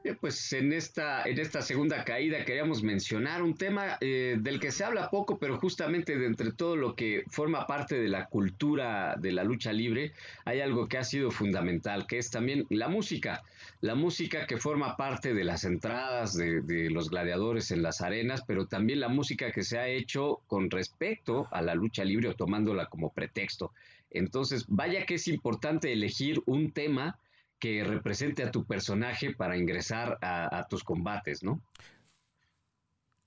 Bien, 0.03 0.17
pues 0.19 0.51
en 0.53 0.73
esta, 0.73 1.23
en 1.25 1.37
esta 1.37 1.61
segunda 1.61 2.03
caída 2.03 2.43
queríamos 2.43 2.81
mencionar 2.81 3.43
un 3.43 3.53
tema 3.53 3.97
eh, 4.01 4.35
del 4.39 4.59
que 4.59 4.71
se 4.71 4.83
habla 4.83 5.11
poco, 5.11 5.37
pero 5.37 5.59
justamente 5.59 6.17
de 6.17 6.25
entre 6.25 6.51
todo 6.51 6.75
lo 6.75 6.95
que 6.95 7.23
forma 7.29 7.67
parte 7.67 7.99
de 7.99 8.07
la 8.07 8.25
cultura 8.25 9.15
de 9.19 9.31
la 9.31 9.43
lucha 9.43 9.71
libre, 9.71 10.13
hay 10.43 10.59
algo 10.59 10.87
que 10.87 10.97
ha 10.97 11.03
sido 11.03 11.29
fundamental, 11.29 12.07
que 12.07 12.17
es 12.17 12.31
también 12.31 12.65
la 12.71 12.87
música. 12.87 13.43
La 13.81 13.93
música 13.93 14.47
que 14.47 14.57
forma 14.57 14.97
parte 14.97 15.35
de 15.35 15.43
las 15.43 15.65
entradas 15.65 16.35
de, 16.35 16.61
de 16.61 16.89
los 16.89 17.11
gladiadores 17.11 17.69
en 17.69 17.83
las 17.83 18.01
arenas, 18.01 18.41
pero 18.47 18.65
también 18.65 19.01
la 19.01 19.09
música 19.09 19.51
que 19.51 19.63
se 19.63 19.77
ha 19.77 19.87
hecho 19.87 20.41
con 20.47 20.71
respecto 20.71 21.47
a 21.51 21.61
la 21.61 21.75
lucha 21.75 22.03
libre 22.03 22.29
o 22.29 22.33
tomándola 22.33 22.87
como 22.87 23.13
pretexto. 23.13 23.71
Entonces, 24.09 24.65
vaya 24.67 25.05
que 25.05 25.15
es 25.15 25.27
importante 25.27 25.93
elegir 25.93 26.41
un 26.47 26.71
tema 26.71 27.19
que 27.61 27.83
represente 27.83 28.43
a 28.43 28.51
tu 28.51 28.65
personaje 28.65 29.35
para 29.35 29.55
ingresar 29.55 30.17
a, 30.21 30.57
a 30.57 30.67
tus 30.67 30.83
combates, 30.83 31.43
¿no? 31.43 31.61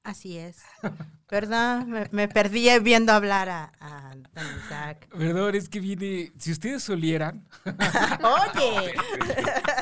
Así 0.02 0.36
es. 0.36 0.62
¿Verdad? 1.30 1.86
Me, 1.86 2.08
me 2.12 2.28
perdí 2.28 2.68
viendo 2.80 3.12
hablar 3.12 3.48
a, 3.48 3.72
a 3.80 4.14
Don 4.14 4.44
Isaac. 4.58 5.08
Perdón, 5.08 5.54
es 5.54 5.68
que 5.68 5.80
viene, 5.80 6.32
si 6.38 6.52
ustedes 6.52 6.88
olieran, 6.90 7.48
Oye, 7.64 8.94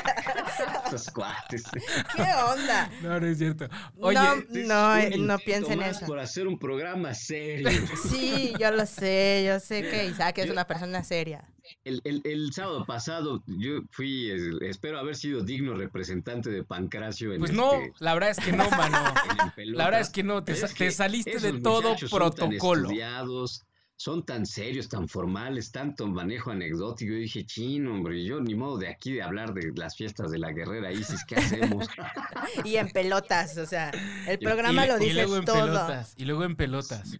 Estos 0.95 1.13
cuates. 1.13 1.63
¿qué 2.15 2.21
onda? 2.21 2.91
no, 3.01 3.19
no 3.19 3.27
es 3.27 3.37
cierto. 3.37 3.67
Oye, 3.99 4.17
no, 4.17 4.35
no, 4.49 4.97
eh, 4.97 5.17
no 5.17 5.37
piensen 5.39 5.81
eso. 5.81 6.05
Por 6.05 6.19
hacer 6.19 6.47
un 6.47 6.59
programa 6.59 7.13
serio. 7.13 7.69
Sí, 8.09 8.53
yo 8.59 8.71
lo 8.71 8.85
sé, 8.85 9.43
yo 9.47 9.59
sé 9.59 9.81
que 9.81 10.05
Isaac 10.05 10.37
es 10.39 10.49
una 10.49 10.65
persona 10.65 11.03
seria. 11.03 11.47
El, 11.85 12.01
el- 12.03 12.21
el 12.25 12.53
sábado 12.53 12.85
pasado 12.85 13.41
yo 13.47 13.79
fui, 13.91 14.29
espero 14.61 14.99
haber 14.99 15.15
sido 15.15 15.43
digno 15.43 15.73
representante 15.75 16.49
de 16.49 16.63
Pancracio 16.63 17.33
en 17.33 17.39
pues 17.39 17.53
no, 17.53 17.73
este- 17.73 17.93
la 17.99 18.13
verdad 18.13 18.29
es 18.31 18.39
que 18.39 18.51
no, 18.51 18.69
mano. 18.69 18.97
La 19.57 19.85
verdad 19.85 20.01
es 20.01 20.09
que 20.09 20.23
no, 20.23 20.43
te, 20.43 20.55
saliste 20.91 21.39
de 21.39 21.59
todo 21.61 21.95
tan 21.95 22.09
protocolo. 22.09 22.83
estudiados, 22.83 23.63
son 24.03 24.25
tan 24.25 24.45
serios, 24.45 24.89
tan 24.89 25.07
formales, 25.07 25.71
tanto 25.71 26.05
manejo 26.07 26.51
anecdótico. 26.51 27.13
Yo 27.13 27.19
dije, 27.19 27.45
chino, 27.45 27.93
hombre, 27.93 28.21
yo 28.25 28.41
ni 28.41 28.53
modo 28.53 28.77
de 28.77 28.89
aquí 28.89 29.13
de 29.13 29.23
hablar 29.23 29.53
de 29.53 29.71
las 29.77 29.95
fiestas 29.95 30.29
de 30.29 30.39
la 30.39 30.51
guerrera 30.51 30.91
Isis, 30.91 31.23
¿qué 31.25 31.37
hacemos? 31.37 31.87
Y 32.65 32.75
en 32.75 32.89
pelotas, 32.89 33.57
o 33.57 33.65
sea, 33.65 33.91
el 34.27 34.39
programa 34.39 34.85
y, 34.85 34.89
lo 34.89 34.97
y 34.97 35.05
dice 35.05 35.13
luego 35.13 35.37
en 35.37 35.45
todo. 35.45 35.65
pelotas. 35.65 36.13
Y 36.17 36.25
luego 36.25 36.43
en 36.43 36.55
pelotas. 36.57 37.17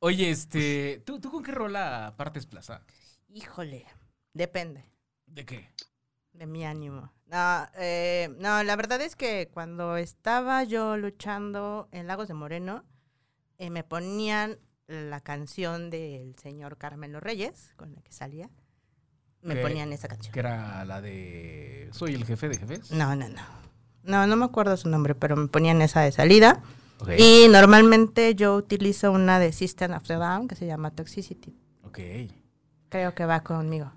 Oye, 0.00 0.28
este, 0.28 1.02
¿tú, 1.06 1.18
tú 1.18 1.30
con 1.30 1.42
qué 1.42 1.50
rola 1.50 2.12
partes 2.18 2.44
plaza? 2.44 2.82
Híjole, 3.30 3.86
depende 4.34 4.84
¿De 5.24 5.46
qué? 5.46 5.70
de 6.32 6.46
mi 6.46 6.66
ánimo. 6.66 7.10
No, 7.24 7.66
eh, 7.78 8.28
no, 8.38 8.62
la 8.62 8.76
verdad 8.76 9.00
es 9.00 9.16
que 9.16 9.48
cuando 9.52 9.96
estaba 9.96 10.62
yo 10.64 10.98
luchando 10.98 11.88
en 11.90 12.06
Lagos 12.06 12.28
de 12.28 12.34
Moreno, 12.34 12.84
eh, 13.56 13.70
me 13.70 13.82
ponían 13.82 14.58
la 14.88 15.20
canción 15.20 15.90
del 15.90 16.34
señor 16.36 16.78
Carmelo 16.78 17.20
Reyes, 17.20 17.72
con 17.76 17.94
la 17.94 18.00
que 18.02 18.12
salía. 18.12 18.50
Me 19.42 19.54
¿Qué? 19.54 19.60
ponían 19.60 19.92
esa 19.92 20.08
canción. 20.08 20.32
Que 20.32 20.40
era 20.40 20.84
la 20.84 21.00
de 21.00 21.88
Soy 21.92 22.14
el 22.14 22.24
jefe 22.24 22.48
de 22.48 22.58
jefes. 22.58 22.90
No, 22.90 23.14
no, 23.14 23.28
no. 23.28 23.42
No, 24.02 24.26
no 24.26 24.36
me 24.36 24.44
acuerdo 24.46 24.76
su 24.76 24.88
nombre, 24.88 25.14
pero 25.14 25.36
me 25.36 25.48
ponían 25.48 25.82
esa 25.82 26.00
de 26.00 26.10
salida. 26.10 26.62
Y 27.16 27.46
normalmente 27.48 28.34
yo 28.34 28.56
utilizo 28.56 29.12
una 29.12 29.38
de 29.38 29.52
System 29.52 29.92
of 29.92 30.02
the 30.04 30.14
Down 30.14 30.48
que 30.48 30.56
se 30.56 30.66
llama 30.66 30.90
Toxicity. 30.90 31.54
Ok. 31.84 31.98
Creo 32.88 33.14
que 33.14 33.24
va 33.24 33.40
conmigo. 33.44 33.92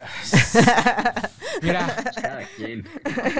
Mira, 1.62 1.94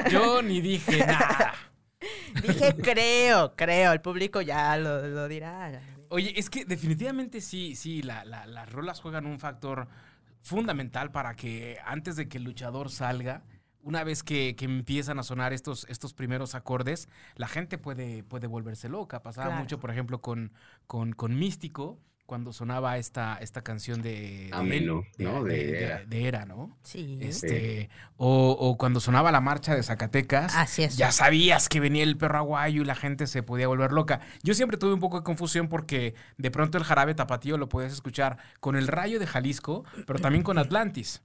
yo 0.09 0.43
ni 0.43 0.61
dije 0.61 0.99
nada. 0.99 1.55
Dije 2.43 2.75
creo, 2.77 3.55
creo, 3.57 3.93
el 3.93 4.01
público 4.01 4.41
ya 4.41 4.77
lo, 4.77 5.07
lo 5.07 5.29
dirá. 5.29 5.81
Oye, 6.13 6.39
es 6.39 6.51
que 6.51 6.67
definitivamente 6.67 7.41
sí, 7.41 7.75
sí, 7.75 8.03
la- 8.03 8.25
la- 8.27 8.45
las 8.47 8.71
rolas 8.71 9.01
juegan 9.01 9.25
un 9.25 9.39
factor 9.41 9.89
fundamental 10.43 11.11
para 11.11 11.35
que 11.35 11.79
antes 11.87 12.17
de 12.17 12.29
que 12.29 12.37
el 12.37 12.45
luchador 12.45 12.91
salga, 12.91 13.45
una 13.81 14.05
vez 14.05 14.23
que, 14.23 14.55
que 14.55 14.67
empiezan 14.67 15.19
a 15.19 15.23
sonar 15.23 15.55
estos, 15.55 15.87
estos 15.89 16.13
primeros 16.13 16.55
acordes, 16.55 17.09
la 17.37 17.49
gente 17.49 17.79
puede, 17.79 18.23
puede 18.25 18.47
volverse 18.47 18.91
loca. 18.91 19.23
Pasaba 19.23 19.47
Claro. 19.49 19.63
mucho, 19.63 19.81
por 19.81 19.91
ejemplo, 19.91 20.21
con, 20.21 20.53
con, 20.87 21.13
con 21.15 21.39
Místico, 21.39 21.99
cuando 22.33 22.51
sonaba 22.55 22.97
esta, 22.97 23.37
esta 23.43 23.61
canción 23.61 24.01
de... 24.01 24.47
de 24.47 24.51
Ameno, 24.53 25.03
de- 25.19 25.25
¿no? 25.27 25.45
de- 25.45 25.85
Era. 25.85 26.05
de 26.07 26.27
Era, 26.27 26.47
¿no? 26.47 26.75
Sí. 26.83 27.19
Este, 27.21 27.91
o, 28.17 28.53
o 28.59 28.79
cuando 28.79 29.01
sonaba 29.01 29.31
la 29.31 29.43
marcha 29.43 29.75
de 29.75 29.83
Zacatecas, 29.83 30.55
Así 30.57 30.83
es. 30.83 30.97
ya 30.97 31.13
sabías 31.13 31.69
que 31.69 31.79
venía 31.79 32.03
el 32.05 32.17
perro 32.17 32.39
aguayo 32.39 32.81
y 32.81 32.85
la 32.87 32.95
gente 32.95 33.27
se 33.27 33.43
podía 33.43 33.69
volver 33.69 33.93
loca. 33.93 34.21
Yo 34.43 34.55
siempre 34.55 34.79
tuve 34.79 34.95
un 34.95 35.01
poco 35.01 35.19
de 35.19 35.25
confusión 35.25 35.69
porque 35.69 36.15
de 36.39 36.51
pronto 36.51 36.79
el 36.79 36.85
jarabe 36.85 37.15
tapatío 37.15 37.59
lo 37.59 37.69
podías 37.69 37.93
escuchar 37.93 38.39
con 38.61 38.77
el 38.77 38.89
rayo 38.89 39.21
de 39.21 39.27
Jalisco, 39.27 39.85
pero 40.07 40.19
también 40.19 40.43
con 40.43 40.57
Atlantis. 40.57 41.21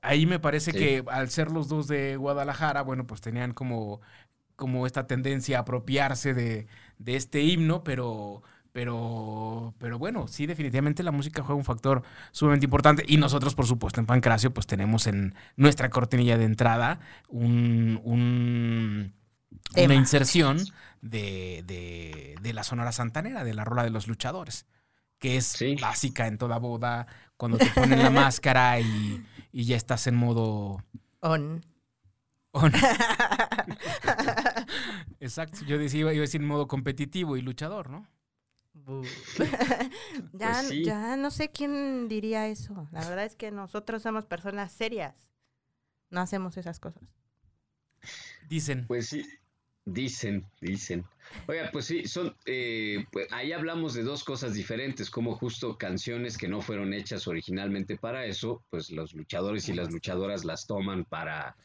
Ahí 0.00 0.26
me 0.26 0.38
parece 0.38 0.70
Sí. 0.70 0.78
que 0.78 1.04
al 1.10 1.28
ser 1.28 1.50
los 1.50 1.66
dos 1.66 1.88
de 1.88 2.14
Guadalajara, 2.16 2.82
bueno, 2.82 3.04
pues 3.04 3.20
tenían 3.20 3.52
como, 3.52 4.00
como 4.54 4.86
esta 4.86 5.08
tendencia 5.08 5.58
a 5.58 5.60
apropiarse 5.62 6.34
de, 6.34 6.68
de 6.98 7.16
este 7.16 7.42
himno, 7.42 7.82
pero, 7.82 8.44
pero, 8.76 9.72
pero 9.78 9.98
bueno, 9.98 10.28
sí, 10.28 10.44
definitivamente 10.44 11.02
la 11.02 11.10
música 11.10 11.40
juega 11.42 11.54
un 11.56 11.64
factor 11.64 12.02
sumamente 12.30 12.66
importante. 12.66 13.04
Y 13.08 13.16
nosotros, 13.16 13.54
por 13.54 13.64
supuesto, 13.66 14.00
en 14.00 14.06
Pancracio, 14.06 14.52
pues 14.52 14.66
tenemos 14.66 15.06
en 15.06 15.34
nuestra 15.56 15.88
cortinilla 15.88 16.36
de 16.36 16.44
entrada 16.44 17.00
un, 17.30 17.98
un- 18.04 19.14
una 19.82 19.94
inserción 19.94 20.58
de, 21.00 21.64
de- 21.66 22.34
de 22.42 22.52
la 22.52 22.64
Sonora 22.64 22.92
Santanera, 22.92 23.44
de 23.44 23.54
la 23.54 23.64
rola 23.64 23.82
de 23.82 23.88
los 23.88 24.08
luchadores, 24.08 24.66
que 25.18 25.38
es 25.38 25.46
Sí. 25.46 25.76
básica 25.80 26.26
en 26.26 26.36
toda 26.36 26.58
boda, 26.58 27.06
cuando 27.38 27.56
te 27.56 27.70
ponen 27.70 28.02
la 28.02 28.10
máscara 28.26 28.78
y, 28.78 29.24
y 29.52 29.64
ya 29.64 29.76
estás 29.78 30.06
en 30.06 30.16
modo... 30.16 30.84
On. 31.20 31.64
on. 32.50 32.72
Exacto, 35.20 35.60
yo 35.66 35.78
decía, 35.78 36.00
iba 36.00 36.10
a 36.10 36.12
decir 36.12 36.42
modo 36.42 36.68
competitivo 36.68 37.38
y 37.38 37.40
luchador, 37.40 37.88
¿no? 37.88 38.06
Ya, 40.32 40.52
Pues 40.52 40.68
sí. 40.68 40.84
ya 40.84 41.16
no 41.16 41.30
sé 41.30 41.50
quién 41.50 42.08
diría 42.08 42.48
eso. 42.48 42.88
La 42.92 43.00
verdad 43.08 43.24
es 43.24 43.34
que 43.34 43.50
nosotros 43.50 44.02
somos 44.02 44.26
personas 44.26 44.72
serias. 44.72 45.28
No 46.10 46.20
hacemos 46.20 46.56
esas 46.56 46.78
cosas. 46.78 47.02
Dicen. 48.48 48.86
Pues 48.86 49.08
sí. 49.08 49.26
Dicen, 49.86 50.44
dicen. 50.60 51.04
Oiga, 51.46 51.70
pues 51.72 51.84
sí, 51.84 52.08
son, 52.08 52.34
eh, 52.44 53.04
pues 53.12 53.32
ahí 53.32 53.52
hablamos 53.52 53.94
de 53.94 54.02
dos 54.02 54.24
cosas 54.24 54.54
diferentes, 54.54 55.10
como 55.10 55.36
justo 55.36 55.78
canciones 55.78 56.36
que 56.36 56.48
no 56.48 56.60
fueron 56.60 56.92
hechas 56.92 57.28
originalmente 57.28 57.96
para 57.96 58.26
eso, 58.26 58.64
pues 58.68 58.90
los 58.90 59.14
luchadores 59.14 59.68
y 59.68 59.74
las 59.74 59.92
luchadoras 59.92 60.44
las 60.44 60.66
toman 60.66 61.04
para, 61.04 61.56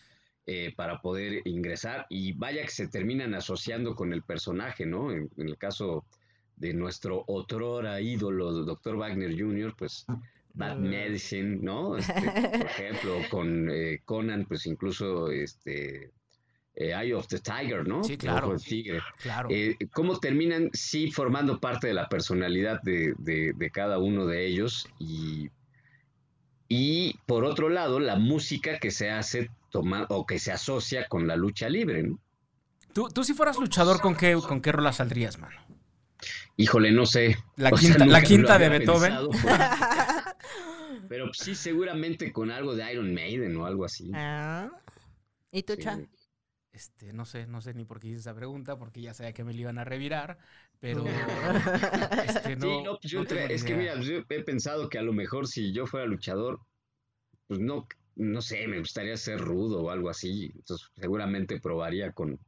eh, 0.46 0.72
para 0.76 1.02
poder 1.02 1.42
ingresar 1.46 2.06
y 2.10 2.34
vaya 2.34 2.62
que 2.62 2.70
se 2.70 2.88
terminan 2.88 3.34
asociando 3.34 3.96
con 3.96 4.14
el 4.14 4.22
personaje, 4.22 4.86
¿no? 4.86 5.12
En, 5.12 5.30
el 5.38 5.58
caso 5.58 6.06
de 6.62 6.74
nuestro 6.76 7.24
otrora 7.28 8.00
ídolo, 8.00 8.52
Dr. 8.64 8.96
Wagner 8.96 9.36
Jr., 9.38 9.74
pues 9.76 10.06
Bad 10.54 10.78
mm. 10.78 10.90
Medicine, 10.90 11.60
¿no? 11.60 11.98
Este, 11.98 12.22
por 12.22 12.22
ejemplo, 12.68 13.16
con 13.32 13.70
eh, 13.72 14.02
Conan, 14.06 14.46
pues 14.46 14.68
incluso 14.68 15.32
este 15.32 16.12
eh, 16.76 16.94
Eye 16.94 17.16
of 17.16 17.28
the 17.28 17.40
Tiger, 17.40 17.88
¿no? 17.88 18.04
Sí, 18.04 18.16
claro. 18.16 18.56
tigre. 18.58 19.02
Claro. 19.24 19.50
Eh, 19.52 19.76
¿Cómo 19.92 20.20
terminan, 20.20 20.70
sí, 20.74 21.12
formando 21.12 21.60
parte 21.60 21.88
de 21.88 21.96
la 21.96 22.08
personalidad 22.08 22.80
de, 22.84 23.72
cada 23.74 23.98
uno 23.98 24.28
de 24.28 24.46
ellos? 24.46 24.88
Y, 25.00 25.50
y 26.70 27.18
por 27.26 27.44
otro 27.44 27.70
lado, 27.70 28.00
la 28.00 28.18
música 28.18 28.78
que 28.78 28.92
se 28.92 29.10
hace 29.10 29.50
toma, 29.72 30.06
o 30.10 30.28
que 30.28 30.38
se 30.38 30.52
asocia 30.52 31.08
con 31.08 31.26
la 31.26 31.36
lucha 31.36 31.70
libre, 31.70 32.04
¿no? 32.04 32.20
Tú, 32.94 33.08
tú 33.08 33.24
si 33.24 33.34
fueras 33.34 33.58
luchador, 33.58 34.00
¿con 34.00 34.16
qué, 34.16 34.38
con 34.48 34.62
qué 34.62 34.72
rola 34.74 34.92
saldrías, 34.92 35.40
mano? 35.40 35.71
Híjole, 36.58 36.92
no 36.92 37.06
sé. 37.06 37.38
La 37.56 37.72
quinta, 37.72 38.06
la 38.06 38.22
quinta 38.22 38.58
de 38.58 38.70
Beethoven. 38.70 39.14
pero 41.10 41.34
sí, 41.34 41.56
seguramente 41.56 42.32
con 42.32 42.52
algo 42.52 42.76
de 42.76 42.92
Iron 42.92 43.14
Maiden 43.14 43.56
o 43.58 43.66
algo 43.66 43.86
así. 43.86 44.12
Ah. 44.14 44.70
¿Y 45.52 45.64
tú, 45.64 45.76
Cha? 45.76 46.00
Este, 46.72 47.12
no 47.12 47.26
sé, 47.26 47.48
no 47.48 47.62
sé 47.62 47.74
ni 47.74 47.84
por 47.84 48.00
qué 48.00 48.08
hice 48.08 48.20
esa 48.20 48.34
pregunta, 48.34 48.78
porque 48.80 49.02
ya 49.02 49.14
sabía 49.14 49.34
que 49.34 49.44
me 49.44 49.54
lo 49.54 49.60
iban 49.60 49.78
a 49.78 49.84
revirar, 49.84 50.38
pero 50.80 51.04
este, 52.26 52.56
no, 52.56 52.98
pues 53.02 53.14
es 53.50 53.64
que 53.66 53.76
mira, 53.76 54.00
yo 54.00 54.24
he 54.30 54.44
pensado 54.44 54.88
que 54.88 54.98
a 54.98 55.02
lo 55.02 55.12
mejor 55.12 55.48
si 55.48 55.74
yo 55.74 55.86
fuera 55.86 56.06
luchador, 56.06 56.62
pues 57.48 57.60
no, 57.60 57.88
no 58.16 58.42
sé, 58.42 58.68
me 58.68 58.80
gustaría 58.80 59.18
ser 59.18 59.40
rudo 59.40 59.84
o 59.84 59.90
algo 59.90 60.10
así. 60.10 60.52
Entonces 60.56 60.88
seguramente 60.96 61.60
probaría 61.60 62.14
con, 62.14 62.40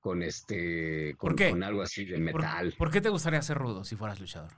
con 0.00 0.22
este, 0.22 1.14
con, 1.16 1.36
con 1.36 1.62
algo 1.62 1.82
así 1.82 2.04
de 2.04 2.18
metal. 2.18 2.74
¿Por 2.76 2.90
qué 2.90 3.00
te 3.00 3.08
gustaría 3.08 3.42
ser 3.42 3.58
rudo 3.58 3.84
si 3.84 3.96
fueras 3.96 4.20
luchador? 4.20 4.52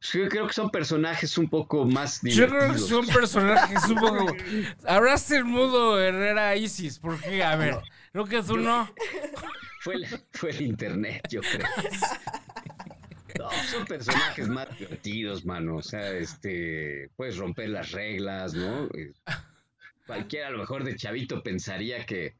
Yo 0.00 0.28
creo 0.30 0.46
que 0.46 0.54
son 0.54 0.70
personajes 0.70 1.36
un 1.36 1.48
poco 1.48 1.84
más 1.84 2.22
divertidos. 2.22 2.50
Yo 2.50 2.56
creo 2.56 2.72
que 2.72 2.78
son 2.78 3.06
personajes 3.06 3.84
un 3.84 3.96
poco... 3.96 4.26
Hablaste 4.86 5.36
el 5.36 5.44
mudo 5.44 6.00
Herrera 6.00 6.56
Isis, 6.56 6.98
¿por 6.98 7.20
qué? 7.20 7.44
A 7.44 7.54
ver, 7.56 7.76
¿no 8.14 8.24
que 8.24 8.42
tú 8.42 8.56
no? 8.56 8.92
Fue 9.82 9.94
el, 9.94 10.06
fue 10.32 10.50
el 10.50 10.60
internet, 10.60 11.26
yo 11.30 11.40
creo. 11.40 11.66
No, 13.38 13.48
son 13.70 13.86
personajes 13.86 14.46
más 14.46 14.78
divertidos, 14.78 15.46
mano. 15.46 15.76
O 15.76 15.82
sea, 15.82 16.12
este, 16.12 17.08
puedes 17.16 17.38
romper 17.38 17.70
las 17.70 17.92
reglas, 17.92 18.52
¿no? 18.52 18.90
Cualquiera 20.06 20.48
a 20.48 20.50
lo 20.50 20.58
mejor 20.58 20.84
de 20.84 20.96
chavito 20.96 21.42
pensaría 21.42 22.04
que 22.04 22.34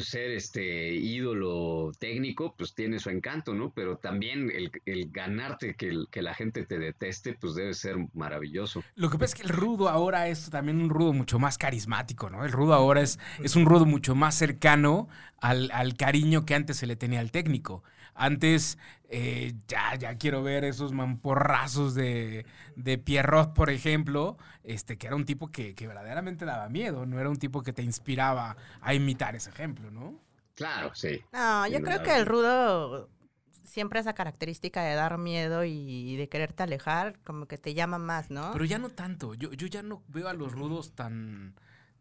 ser 0.00 0.30
este 0.30 0.94
ídolo 0.94 1.92
técnico, 1.98 2.54
pues 2.56 2.74
tiene 2.74 2.98
su 2.98 3.10
encanto, 3.10 3.54
¿no? 3.54 3.70
Pero 3.70 3.96
también 3.98 4.50
el, 4.50 5.10
ganarte 5.10 5.74
que, 5.74 6.04
que, 6.10 6.22
la 6.22 6.34
gente 6.34 6.64
te 6.64 6.78
deteste, 6.78 7.34
pues 7.34 7.54
debe 7.54 7.74
ser 7.74 7.96
maravilloso. 8.14 8.82
Lo 8.94 9.10
que 9.10 9.18
pasa 9.18 9.34
es 9.34 9.40
que 9.40 9.46
el 9.46 9.54
rudo 9.54 9.88
ahora 9.88 10.28
es 10.28 10.50
también 10.50 10.80
un 10.80 10.90
rudo 10.90 11.12
mucho 11.12 11.38
más 11.38 11.58
carismático, 11.58 12.30
¿no? 12.30 12.44
El 12.44 12.52
rudo 12.52 12.74
ahora 12.74 13.00
es, 13.00 13.18
es 13.42 13.56
un 13.56 13.66
rudo 13.66 13.86
mucho 13.86 14.14
más 14.14 14.34
cercano 14.34 15.08
al, 15.40 15.70
al 15.72 15.96
cariño 15.96 16.44
que 16.44 16.54
antes 16.54 16.76
se 16.76 16.86
le 16.86 16.96
tenía 16.96 17.20
al 17.20 17.30
técnico. 17.30 17.82
Antes, 18.20 18.76
eh, 19.08 19.54
ya, 19.66 19.94
ya 19.94 20.18
quiero 20.18 20.42
ver 20.42 20.64
esos 20.64 20.92
mamporrazos 20.92 21.94
de, 21.94 22.44
de 22.76 22.98
Pierrot, 22.98 23.54
por 23.54 23.70
ejemplo, 23.70 24.36
este, 24.62 24.98
que 24.98 25.06
era 25.06 25.16
un 25.16 25.24
tipo 25.24 25.50
que, 25.50 25.74
verdaderamente 25.74 26.44
daba 26.44 26.68
miedo, 26.68 27.06
no 27.06 27.18
era 27.18 27.30
un 27.30 27.38
tipo 27.38 27.62
que 27.62 27.72
te 27.72 27.82
inspiraba 27.82 28.58
a 28.82 28.92
imitar 28.92 29.34
ese 29.36 29.48
ejemplo, 29.48 29.90
¿no? 29.90 30.20
Claro, 30.54 30.94
sí. 30.94 31.22
No, 31.32 31.66
yo 31.66 31.80
creo 31.80 32.02
que 32.02 32.14
el 32.14 32.26
rudo 32.26 33.08
siempre 33.64 34.00
esa 34.00 34.12
característica 34.12 34.82
de 34.82 34.94
dar 34.94 35.16
miedo 35.16 35.64
y 35.64 36.16
de 36.16 36.28
quererte 36.28 36.62
alejar, 36.62 37.18
como 37.24 37.46
que 37.46 37.56
te 37.56 37.72
llama 37.72 37.96
más, 37.98 38.30
¿no? 38.30 38.50
Pero 38.52 38.66
ya 38.66 38.78
no 38.78 38.90
tanto. 38.90 39.32
Yo, 39.32 39.50
yo 39.52 39.66
ya 39.66 39.82
no 39.82 40.02
veo 40.08 40.28
a 40.28 40.34
los 40.34 40.52
rudos 40.52 40.92
tan 40.94 41.54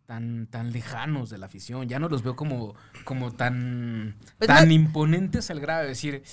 tan, 0.10 0.48
tan 0.48 0.72
lejanos 0.72 1.30
de 1.30 1.38
la 1.38 1.46
afición. 1.46 1.88
Ya 1.88 2.00
no 2.00 2.10
los 2.10 2.24
veo 2.24 2.36
como, 2.36 2.74
como 3.04 3.32
tan, 3.32 4.18
pues 4.40 4.48
tan 4.48 4.72
imponentes 4.72 5.52
al 5.52 5.60
grado 5.60 5.84
de 5.84 5.90
decir, 5.90 6.24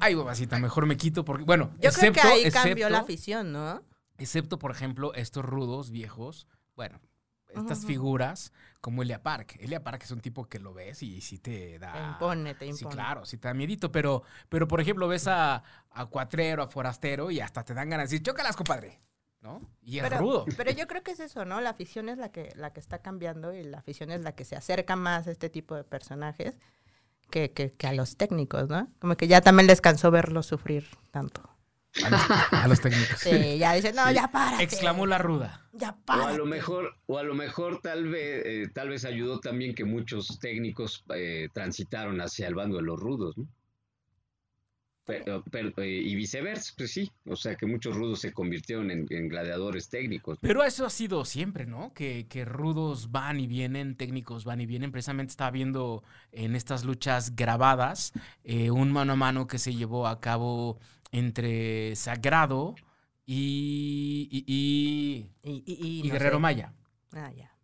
ay, 0.00 0.16
babacita, 0.16 0.58
mejor 0.58 0.86
me 0.86 0.96
quito 0.96 1.24
porque, 1.24 1.44
bueno, 1.44 1.70
yo 1.80 1.92
creo 1.92 2.12
que 2.12 2.20
ahí 2.20 2.50
cambió 2.50 2.88
la 2.88 2.98
afición, 2.98 3.52
¿no? 3.52 3.84
Excepto, 4.18 4.58
por 4.58 4.72
ejemplo, 4.72 5.14
estos 5.14 5.44
rudos 5.44 5.92
viejos, 5.92 6.48
bueno, 6.74 7.00
estas 7.54 7.86
figuras 7.86 8.52
como 8.80 9.02
Elia 9.04 9.22
Park. 9.22 9.58
Elia 9.60 9.84
Park 9.84 10.02
es 10.02 10.10
un 10.10 10.18
tipo 10.18 10.48
que 10.48 10.58
lo 10.58 10.74
ves 10.74 11.00
y 11.04 11.20
sí 11.20 11.38
te 11.38 11.78
da. 11.78 11.92
Te 11.92 12.00
impone, 12.00 12.54
te 12.56 12.66
impone. 12.66 12.78
Sí, 12.78 12.96
claro, 12.96 13.24
sí 13.24 13.38
te 13.38 13.46
da 13.46 13.54
miedito, 13.54 13.92
pero, 13.92 14.24
pero 14.48 14.66
por 14.66 14.80
ejemplo, 14.80 15.06
ves 15.06 15.28
a, 15.28 15.62
a 15.92 16.06
Cuatrero, 16.06 16.64
a 16.64 16.66
Forastero 16.66 17.30
y 17.30 17.38
hasta 17.38 17.62
te 17.62 17.74
dan 17.74 17.90
ganas 17.90 18.10
de 18.10 18.16
decir, 18.16 18.26
chócalas, 18.26 18.56
compadre. 18.56 18.98
¿No? 19.44 19.60
Y 19.82 19.98
es 19.98 20.18
rudo. 20.18 20.46
Pero 20.56 20.72
yo 20.72 20.88
creo 20.88 21.02
que 21.02 21.12
es 21.12 21.20
eso, 21.20 21.44
¿no? 21.44 21.60
La 21.60 21.70
afición 21.70 22.08
es 22.08 22.18
la 22.18 22.32
que, 22.32 22.52
la 22.56 22.72
que 22.72 22.80
está 22.80 22.98
cambiando 22.98 23.52
y 23.52 23.62
la 23.62 23.78
afición 23.78 24.10
es 24.10 24.22
la 24.22 24.34
que 24.34 24.44
se 24.44 24.56
acerca 24.56 24.96
más 24.96 25.28
a 25.28 25.30
este 25.30 25.50
tipo 25.50 25.76
de 25.76 25.84
personajes 25.84 26.58
que, 27.30 27.52
que, 27.52 27.86
a 27.86 27.92
los 27.92 28.16
técnicos, 28.16 28.68
¿no? 28.68 28.88
Como 28.98 29.16
que 29.16 29.28
ya 29.28 29.42
también 29.42 29.66
les 29.66 29.80
cansó 29.80 30.10
verlos 30.10 30.46
sufrir 30.46 30.88
tanto. 31.10 31.42
A 32.50 32.66
los, 32.66 32.80
técnicos. 32.80 33.20
Sí, 33.20 33.58
ya 33.58 33.74
dicen, 33.74 33.94
no, 33.94 34.10
ya 34.10 34.28
para. 34.32 34.60
Exclamó 34.60 35.06
la 35.06 35.18
ruda. 35.18 35.68
Ya 35.72 35.96
para. 36.04 36.24
O 36.24 36.26
a 36.26 36.32
lo 36.32 36.46
mejor, 36.46 36.96
o 37.06 37.18
a 37.18 37.22
lo 37.22 37.34
mejor 37.34 37.80
tal 37.82 38.08
vez, 38.08 38.42
eh, 38.46 38.68
tal 38.74 38.88
vez 38.88 39.04
ayudó 39.04 39.38
también 39.38 39.76
que 39.76 39.84
muchos 39.84 40.40
técnicos 40.40 41.04
eh, 41.14 41.48
transitaron 41.52 42.20
hacia 42.20 42.48
el 42.48 42.56
bando 42.56 42.78
de 42.78 42.82
los 42.82 42.98
rudos, 42.98 43.38
¿no? 43.38 43.46
Pero, 45.06 45.44
eh, 45.76 45.86
y 45.86 46.14
viceversa, 46.14 46.72
pues 46.76 46.92
sí. 46.92 47.12
O 47.26 47.36
sea 47.36 47.56
que 47.56 47.66
muchos 47.66 47.94
rudos 47.94 48.20
se 48.20 48.32
convirtieron 48.32 48.90
en, 48.90 49.28
gladiadores 49.28 49.88
técnicos. 49.88 50.38
Pero 50.40 50.64
eso 50.64 50.86
ha 50.86 50.90
sido 50.90 51.24
siempre, 51.24 51.66
¿no? 51.66 51.92
Que, 51.92 52.26
que, 52.26 52.44
rudos 52.44 53.10
van 53.10 53.38
y 53.38 53.46
vienen, 53.46 53.96
técnicos 53.96 54.44
van 54.44 54.62
y 54.62 54.66
vienen. 54.66 54.92
Precisamente 54.92 55.32
estaba 55.32 55.50
viendo 55.50 56.02
en 56.32 56.56
estas 56.56 56.84
luchas 56.84 57.36
grabadas 57.36 58.12
eh, 58.44 58.70
un 58.70 58.92
mano 58.92 59.12
a 59.12 59.16
mano 59.16 59.46
que 59.46 59.58
se 59.58 59.74
llevó 59.74 60.06
a 60.06 60.20
cabo 60.20 60.78
entre 61.12 61.94
Sagrado 61.96 62.74
y, 63.26 64.28
y, 64.30 65.28
y, 65.42 66.10
Guerrero 66.10 66.40
Maya. 66.40 66.72
Ah, 67.12 67.30
ya. 67.30 67.54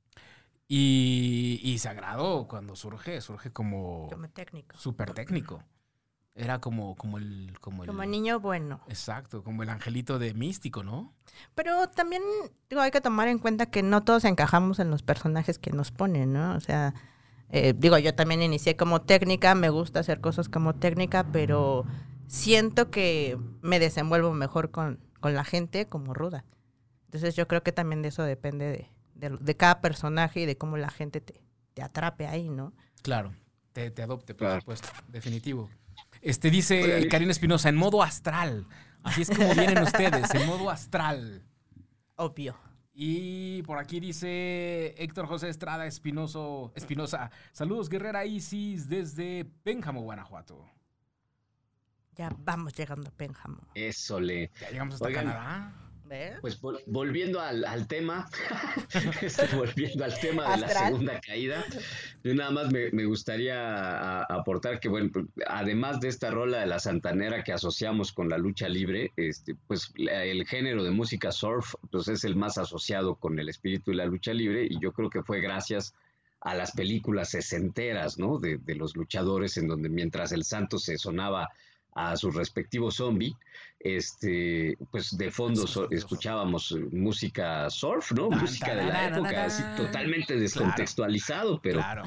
Y, 0.68 1.76
Sagrado 1.78 2.46
cuando 2.46 2.76
surge, 2.76 3.20
surge 3.20 3.50
como... 3.50 4.08
Como 4.10 4.28
técnico. 4.28 4.76
Súper 4.76 5.12
técnico. 5.12 5.64
Era 6.40 6.58
como, 6.58 6.96
como 6.96 7.18
el... 7.18 7.52
Como, 7.60 7.84
el, 7.84 8.10
niño 8.10 8.40
bueno. 8.40 8.80
Exacto, 8.88 9.44
como 9.44 9.62
el 9.62 9.68
angelito 9.68 10.18
de 10.18 10.32
místico, 10.32 10.82
¿no? 10.82 11.12
Pero 11.54 11.90
también 11.90 12.22
digo, 12.70 12.80
hay 12.80 12.90
que 12.90 13.02
tomar 13.02 13.28
en 13.28 13.38
cuenta 13.38 13.66
que 13.66 13.82
no 13.82 14.02
todos 14.04 14.24
encajamos 14.24 14.78
en 14.78 14.90
los 14.90 15.02
personajes 15.02 15.58
que 15.58 15.70
nos 15.70 15.90
ponen, 15.90 16.32
¿no? 16.32 16.54
O 16.54 16.60
sea, 16.60 16.94
eh, 17.50 17.74
digo, 17.76 17.98
yo 17.98 18.14
también 18.14 18.40
inicié 18.40 18.74
como 18.74 19.02
técnica, 19.02 19.54
me 19.54 19.68
gusta 19.68 20.00
hacer 20.00 20.22
cosas 20.22 20.48
como 20.48 20.74
técnica, 20.74 21.26
pero 21.30 21.84
siento 22.26 22.90
que 22.90 23.38
me 23.60 23.78
desenvuelvo 23.78 24.32
mejor 24.32 24.70
con, 24.70 24.98
con 25.20 25.34
la 25.34 25.44
gente 25.44 25.88
como 25.88 26.14
ruda. 26.14 26.46
Entonces 27.04 27.36
yo 27.36 27.48
creo 27.48 27.62
que 27.62 27.72
también 27.72 28.00
de 28.00 28.08
eso 28.08 28.22
depende 28.22 28.88
de, 29.14 29.36
de, 29.38 29.56
cada 29.58 29.82
personaje 29.82 30.40
y 30.40 30.46
de 30.46 30.56
cómo 30.56 30.78
la 30.78 30.88
gente 30.88 31.20
te, 31.20 31.42
te 31.74 31.82
atrape 31.82 32.26
ahí, 32.26 32.48
¿no? 32.48 32.72
Claro, 33.02 33.34
te, 33.74 33.90
te 33.90 34.02
adopte, 34.02 34.34
por 34.34 34.58
supuesto, 34.60 34.88
definitivo. 35.08 35.68
Este 36.20 36.50
dice 36.50 37.08
Karina 37.08 37.30
Espinosa, 37.30 37.68
en 37.68 37.76
modo 37.76 38.02
astral. 38.02 38.66
Así 39.02 39.22
es 39.22 39.30
como 39.30 39.54
vienen 39.54 39.82
ustedes, 39.82 40.34
en 40.34 40.46
modo 40.46 40.70
astral. 40.70 41.42
Obvio. 42.16 42.56
Y 42.92 43.62
por 43.62 43.78
aquí 43.78 43.98
dice 43.98 44.94
Héctor 44.98 45.26
José 45.26 45.48
Estrada 45.48 45.86
Espinoso, 45.86 46.72
Espinosa. 46.74 47.30
Saludos, 47.52 47.88
Guerrera 47.88 48.26
Isis, 48.26 48.88
desde 48.88 49.46
Pénjamo, 49.62 50.02
Guanajuato. 50.02 50.68
Ya 52.16 52.28
vamos 52.38 52.74
llegando 52.74 53.08
a 53.08 53.12
Pénjamo. 53.12 53.62
Eso 53.74 54.20
le. 54.20 54.50
Ya 54.60 54.70
llegamos 54.70 54.96
hasta 54.96 55.10
Canadá. 55.10 55.72
Pues 56.40 56.60
volviendo 56.86 57.40
al, 57.40 57.86
tema, 57.86 58.28
este, 59.22 59.46
volviendo 59.54 60.04
al 60.04 60.18
tema 60.18 60.56
de 60.56 60.62
la 60.62 60.68
segunda 60.68 61.20
caída, 61.20 61.64
yo 62.24 62.34
nada 62.34 62.50
más 62.50 62.72
me, 62.72 63.04
gustaría 63.04 64.22
aportar 64.22 64.80
que, 64.80 64.88
bueno, 64.88 65.10
pues, 65.12 65.26
además 65.46 66.00
de 66.00 66.08
esta 66.08 66.30
rola 66.32 66.58
de 66.60 66.66
la 66.66 66.80
santanera 66.80 67.44
que 67.44 67.52
asociamos 67.52 68.12
con 68.12 68.28
la 68.28 68.38
lucha 68.38 68.68
libre, 68.68 69.12
este, 69.16 69.54
pues 69.68 69.92
el 69.96 70.44
género 70.48 70.82
de 70.82 70.90
música 70.90 71.30
surf, 71.30 71.74
pues 71.92 72.08
es 72.08 72.24
el 72.24 72.34
más 72.34 72.58
asociado 72.58 73.14
con 73.14 73.38
el 73.38 73.48
espíritu 73.48 73.92
de 73.92 73.98
la 73.98 74.06
lucha 74.06 74.34
libre 74.34 74.66
y 74.68 74.80
yo 74.80 74.92
creo 74.92 75.10
que 75.10 75.22
fue 75.22 75.40
gracias 75.40 75.94
a 76.40 76.56
las 76.56 76.72
películas 76.72 77.30
sesenteras, 77.30 78.18
¿no? 78.18 78.38
De, 78.38 78.58
de 78.58 78.74
los 78.74 78.96
luchadores, 78.96 79.56
en 79.58 79.68
donde 79.68 79.88
mientras 79.88 80.32
el 80.32 80.42
santo 80.42 80.78
se 80.78 80.98
sonaba 80.98 81.50
a 81.94 82.16
su 82.16 82.30
respectivo 82.30 82.90
zombie, 82.90 83.36
este, 83.80 84.76
pues 84.90 85.16
de 85.16 85.30
fondo 85.30 85.66
so- 85.66 85.90
escuchábamos 85.90 86.72
eh, 86.72 86.86
música 86.92 87.68
surf, 87.70 88.12
¿no? 88.12 88.30
Música 88.30 88.74
de 88.74 88.84
la 88.84 89.08
época, 89.08 89.44
así 89.44 89.62
totalmente 89.76 90.36
descontextualizado, 90.36 91.60
pero 91.62 91.78
Claro. 91.80 92.02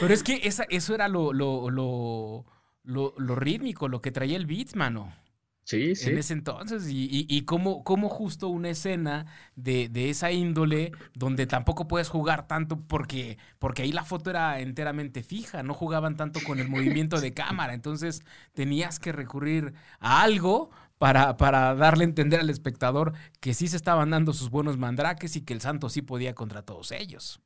Pero 0.00 0.12
es 0.12 0.22
que 0.22 0.40
esa, 0.42 0.64
eso 0.68 0.94
era 0.94 1.08
lo, 1.08 1.32
lo, 1.32 1.70
lo, 1.70 2.44
lo, 2.82 3.14
lo 3.16 3.34
rítmico, 3.36 3.88
lo 3.88 4.02
que 4.02 4.10
traía 4.10 4.36
el 4.36 4.46
beat, 4.46 4.74
mano. 4.74 5.14
Sí, 5.64 5.94
sí. 5.96 6.10
En 6.10 6.18
ese 6.18 6.34
entonces, 6.34 6.88
y, 6.88 7.04
y, 7.04 7.26
y 7.28 7.42
cómo, 7.42 7.84
cómo 7.84 8.08
justo 8.08 8.48
una 8.48 8.70
escena 8.70 9.26
de, 9.56 9.88
de 9.88 10.10
esa 10.10 10.30
índole, 10.32 10.92
donde 11.14 11.46
tampoco 11.46 11.88
puedes 11.88 12.08
jugar 12.08 12.46
tanto, 12.46 12.80
porque, 12.86 13.38
porque 13.58 13.82
ahí 13.82 13.92
la 13.92 14.04
foto 14.04 14.30
era 14.30 14.60
enteramente 14.60 15.22
fija, 15.22 15.62
no 15.62 15.74
jugaban 15.74 16.16
tanto 16.16 16.42
con 16.42 16.60
el 16.60 16.68
movimiento 16.68 17.20
de 17.20 17.32
cámara, 17.32 17.74
entonces 17.74 18.22
tenías 18.52 18.98
que 18.98 19.12
recurrir 19.12 19.74
a 20.00 20.22
algo 20.22 20.70
para, 20.98 21.36
para 21.36 21.74
darle 21.74 22.04
a 22.04 22.08
entender 22.08 22.40
al 22.40 22.50
espectador 22.50 23.14
que 23.40 23.54
sí 23.54 23.68
se 23.68 23.76
estaban 23.76 24.10
dando 24.10 24.32
sus 24.32 24.50
buenos 24.50 24.78
mandraques 24.78 25.36
y 25.36 25.42
que 25.42 25.54
el 25.54 25.60
santo 25.60 25.88
sí 25.88 26.02
podía 26.02 26.34
contra 26.34 26.62
todos 26.62 26.92
ellos. 26.92 27.40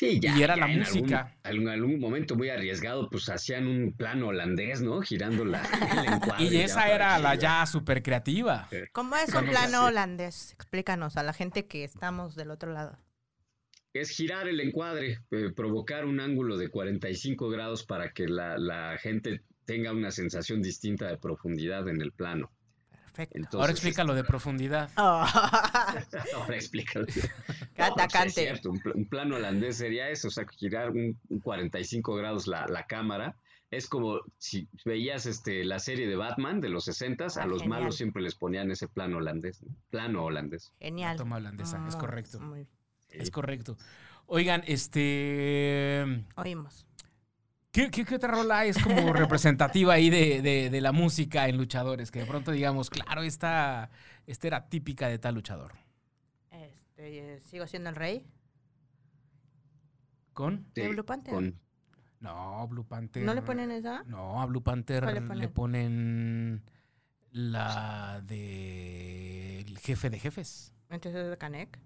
Sí, 0.00 0.18
ya. 0.18 0.34
Y 0.34 0.42
era 0.42 0.54
ya 0.56 0.60
la 0.66 0.72
en 0.72 0.78
música. 0.78 1.36
Algún, 1.42 1.64
en 1.64 1.74
algún 1.74 2.00
momento 2.00 2.34
muy 2.34 2.48
arriesgado, 2.48 3.10
pues 3.10 3.28
hacían 3.28 3.66
un 3.66 3.92
plano 3.92 4.28
holandés, 4.28 4.80
¿no? 4.80 5.02
Girando 5.02 5.44
la, 5.44 5.60
el 6.06 6.14
encuadre 6.14 6.42
Y 6.44 6.56
esa 6.56 6.88
era 6.90 7.18
la 7.18 7.34
ya- 7.34 7.60
ya 7.60 7.66
súper 7.66 8.02
creativa. 8.02 8.66
¿Cómo 8.92 9.14
es 9.16 9.26
un 9.28 9.32
Cuando- 9.32 9.50
plano 9.52 9.84
holandés? 9.84 10.52
Explícanos 10.54 11.18
a 11.18 11.22
la 11.22 11.34
gente 11.34 11.66
que 11.66 11.84
estamos 11.84 12.34
del 12.34 12.50
otro 12.50 12.72
lado. 12.72 12.98
Es 13.92 14.08
girar 14.08 14.48
el 14.48 14.60
encuadre, 14.60 15.18
eh, 15.32 15.50
provocar 15.54 16.06
un 16.06 16.18
ángulo 16.20 16.56
de 16.56 16.70
45 16.70 17.50
grados 17.50 17.84
para 17.84 18.12
que 18.12 18.26
la, 18.26 18.56
la 18.56 18.96
gente 18.98 19.42
tenga 19.66 19.92
una 19.92 20.10
sensación 20.12 20.62
distinta 20.62 21.08
de 21.08 21.18
profundidad 21.18 21.86
en 21.90 22.00
el 22.00 22.12
plano. 22.12 22.50
Perfecto. 23.10 23.36
Entonces, 23.38 23.60
Ahora 23.60 23.72
explica 23.72 24.04
lo 24.04 24.14
de 24.14 24.24
profundidad. 24.24 24.90
Oh, 24.96 25.24
Ahora 26.36 26.56
explícalo. 26.56 27.06
qué 27.06 27.20
No, 27.20 27.28
pues, 27.74 27.90
atacante. 27.90 28.28
es 28.28 28.34
cierto, 28.34 28.70
un, 28.70 28.80
un 28.94 29.04
plano 29.08 29.36
holandés 29.36 29.76
sería 29.78 30.08
eso, 30.10 30.28
o 30.28 30.30
sea, 30.30 30.44
girar 30.56 30.90
un, 30.90 31.18
un 31.28 31.40
45 31.40 32.14
grados 32.14 32.46
la, 32.46 32.66
la 32.68 32.86
cámara. 32.86 33.36
Es 33.70 33.88
como 33.88 34.20
si 34.38 34.68
veías 34.84 35.26
este, 35.26 35.64
la 35.64 35.78
serie 35.78 36.08
de 36.08 36.16
Batman 36.16 36.60
de 36.60 36.68
los 36.70 36.84
60 36.86 37.24
Ah, 37.24 37.42
a 37.42 37.46
los 37.46 37.62
genial. 37.62 37.80
malos 37.80 37.96
siempre 37.96 38.20
les 38.22 38.34
ponían 38.34 38.70
ese 38.70 38.88
plano 38.88 39.18
holandés. 39.18 39.62
¿no? 39.62 39.74
Plano 39.90 40.24
holandés. 40.24 40.72
Genial. 40.80 41.16
toma 41.16 41.36
holandesa, 41.36 41.76
es 41.86 41.94
Muy- 41.94 42.00
correcto. 42.00 42.40
muy- 42.40 42.66
Es 43.10 43.30
correcto. 43.30 43.76
Oigan, 44.26 44.62
este. 44.66 46.04
Oímos. 46.36 46.86
¿Qué, 47.72 47.90
qué, 47.90 48.04
qué 48.04 48.16
otra 48.16 48.32
rola 48.32 48.64
es 48.64 48.76
como 48.82 49.12
representativa 49.12 49.94
ahí 49.94 50.10
de, 50.10 50.42
de- 50.42 50.70
de 50.70 50.80
la 50.80 50.92
música 50.92 51.48
en 51.48 51.56
luchadores? 51.56 52.10
Que 52.10 52.20
de 52.20 52.26
pronto 52.26 52.50
digamos, 52.50 52.90
claro, 52.90 53.22
esta, 53.22 53.90
esta 54.26 54.46
era 54.48 54.68
típica 54.68 55.08
de 55.08 55.18
tal 55.18 55.36
luchador. 55.36 55.72
Este, 56.50 57.40
¿Sigo 57.40 57.66
siendo 57.66 57.90
el 57.90 57.96
rey? 57.96 58.26
¿Con? 60.32 60.66
¿De 60.74 60.82
Sí, 60.84 60.88
Blue 60.88 61.04
Panther? 61.04 61.34
con- 61.34 61.60
No, 62.20 62.66
Blue 62.68 62.84
Panther. 62.86 63.22
¿No 63.24 63.34
le 63.34 63.42
ponen 63.42 63.70
esa? 63.70 64.02
No, 64.04 64.40
a 64.40 64.46
Blue 64.46 64.62
Panther 64.62 65.02
¿Cuál 65.04 65.14
le 65.28 65.36
le 65.36 65.48
ponen? 65.48 66.62
la 67.32 68.20
de 68.26 69.60
el 69.60 69.78
jefe 69.78 70.10
de 70.10 70.18
jefes. 70.18 70.72
Entonces 70.88 71.22
es 71.22 71.30
de 71.30 71.38
Canek. 71.38 71.78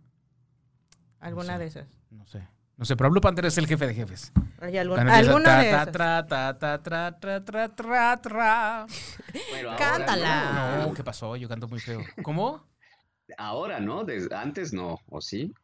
¿Alguna 1.20 1.55
sé. 1.55 1.59
de 1.59 1.66
esas? 1.66 1.88
No 2.11 2.25
sé. 2.27 2.47
No 2.76 2.84
sé, 2.84 2.96
pero 2.96 3.08
Blue 3.10 3.20
Panther 3.20 3.44
es 3.46 3.56
el 3.58 3.66
jefe 3.68 3.87
de 3.87 3.94
jefes. 3.94 4.32
¿Hay 4.60 4.76
¿Alguna 4.76 5.04
ta, 5.06 5.18
de 5.18 5.70
ta, 5.70 5.82
esas? 5.82 5.92
tra, 5.92 6.26
ta, 6.26 6.58
ta, 6.58 6.82
tra, 6.82 7.18
tra, 7.20 7.44
tra, 7.44 7.68
tra, 7.74 8.20
tra. 8.20 8.87
Bueno, 9.50 9.70
ahora 9.70 9.76
Cántala. 9.76 10.76
no. 10.78 10.87
No, 10.88 10.94
¿qué 10.94 11.04
pasó? 11.04 11.37
Yo 11.37 11.48
canto 11.48 11.68
muy 11.68 11.78
feo. 11.78 12.00
¿Cómo? 12.22 12.66
Ahora 13.38 13.78
no, 13.80 14.04
antes 14.32 14.72
no, 14.72 14.98
¿o 15.08 15.20
sí? 15.20 15.54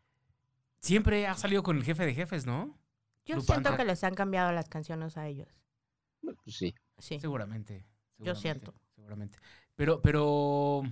Siempre 0.80 1.26
ha 1.26 1.34
salido 1.34 1.62
con 1.62 1.76
el 1.76 1.84
jefe 1.84 2.06
de 2.06 2.14
jefes, 2.14 2.46
¿no? 2.46 2.78
Yo 3.26 3.34
Blue 3.36 3.42
siento 3.44 3.64
Panther. 3.70 3.76
que 3.76 3.84
les 3.84 4.04
han 4.04 4.14
cambiado 4.14 4.52
las 4.52 4.68
canciones 4.68 5.16
a 5.16 5.26
ellos. 5.26 5.48
Pues 6.22 6.56
sí. 6.56 6.74
Sí. 6.98 7.18
Seguramente. 7.20 7.84
Yo 8.18 8.34
siento. 8.34 8.74
Seguramente. 8.94 9.38
Pero, 9.74 10.00
pero. 10.00 10.82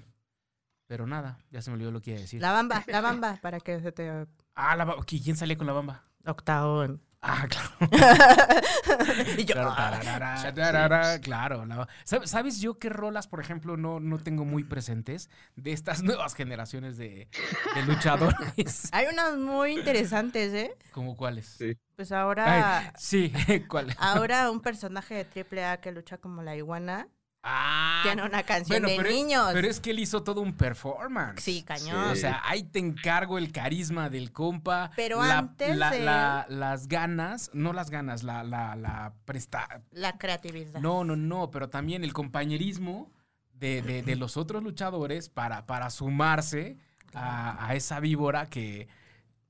Pero 0.89 1.07
nada, 1.07 1.39
ya 1.51 1.63
se 1.63 1.71
me 1.71 1.75
olvidó 1.75 1.93
lo 1.93 2.01
que 2.01 2.11
iba 2.11 2.19
a 2.19 2.23
decir. 2.23 2.41
La 2.41 2.51
bamba, 2.51 2.83
la 2.87 3.01
bamba, 3.01 3.39
para 3.43 3.61
que 3.61 3.79
se 3.81 3.93
te... 3.93 4.27
Ah, 4.55 4.75
la 4.75 4.85
bamba. 4.87 5.05
¿Quién 5.07 5.37
salía 5.37 5.57
con 5.57 5.67
la 5.67 5.75
bamba? 5.75 6.03
Octavo. 6.27 6.99
Ah, 7.21 7.47
claro. 7.49 7.71
y 9.39 9.45
yo, 9.45 9.55
Claro, 9.55 9.71
ah, 9.73 9.91
tararara, 10.01 10.55
tararara, 10.55 11.21
claro. 11.21 11.67
la- 11.67 11.89
¿Sab- 12.07 12.27
¿Sabes 12.27 12.61
yo 12.61 12.79
qué 12.79 12.89
rolas, 12.89 13.27
por 13.27 13.41
ejemplo, 13.41 13.77
no, 13.77 13.99
no 14.01 14.19
tengo 14.19 14.45
muy 14.45 14.65
presentes 14.65 15.29
de 15.57 15.73
estas 15.73 16.03
nuevas 16.05 16.35
generaciones 16.35 16.97
de, 16.97 17.29
de 17.75 17.83
luchadores? 17.87 18.89
Hay 18.93 19.07
unas 19.13 19.37
muy 19.37 19.73
interesantes, 19.73 20.55
¿eh? 20.55 20.77
¿Cómo 20.93 21.17
cuáles? 21.17 21.47
Sí. 21.59 21.77
Pues 21.97 22.13
ahora... 22.13 22.79
Ay, 22.79 22.87
sí, 22.97 23.33
¿cuál? 23.69 23.95
Ahora 23.99 24.51
un 24.51 24.61
personaje 24.61 25.25
de 25.25 25.45
AAA 25.67 25.79
que 25.81 25.93
lucha 25.93 26.19
como 26.19 26.43
la 26.43 26.57
iguana 26.57 27.09
Ah, 27.43 28.01
tiene 28.03 28.25
una 28.25 28.43
canción 28.43 28.83
bueno, 28.83 28.89
de 28.89 28.97
pero, 28.97 29.11
niños. 29.11 29.51
pero 29.53 29.69
es 29.69 29.81
que 29.81 29.91
él 29.91 30.01
hizo 30.01 30.23
todo 30.23 30.41
un 30.41 30.53
performance. 30.55 31.41
Sí, 31.43 31.63
cañón. 31.63 32.11
O 32.11 32.17
sea, 32.17 32.43
ahí 32.45 32.65
te 32.65 32.79
encargo 32.81 33.39
el 33.39 33.53
carisma 33.53 34.11
del 34.11 34.33
compa. 34.33 34.91
Pero 34.97 35.23
la- 35.23 35.39
antes 35.39 35.77
la- 35.77 35.91
de 35.91 36.01
la- 36.01 36.47
las 36.49 36.89
ganas, 36.89 37.51
no 37.55 37.73
las 37.73 37.91
ganas, 37.91 38.23
la, 38.25 38.43
la, 38.43 38.75
la 38.77 39.15
presta. 39.25 39.83
La 39.93 40.19
creatividad. 40.19 40.81
No, 40.81 41.05
no, 41.05 41.15
no, 41.17 41.51
pero 41.51 41.69
también 41.71 42.03
el 42.05 42.13
compañerismo 42.13 43.11
de, 43.55 43.83
de- 43.83 44.03
de 44.03 44.17
los 44.17 44.37
otros 44.37 44.63
luchadores 44.63 45.29
para, 45.29 45.65
para 45.67 45.91
sumarse 45.91 46.77
a, 47.15 47.67
a 47.69 47.75
esa 47.77 48.01
víbora 48.01 48.47
que, 48.47 48.89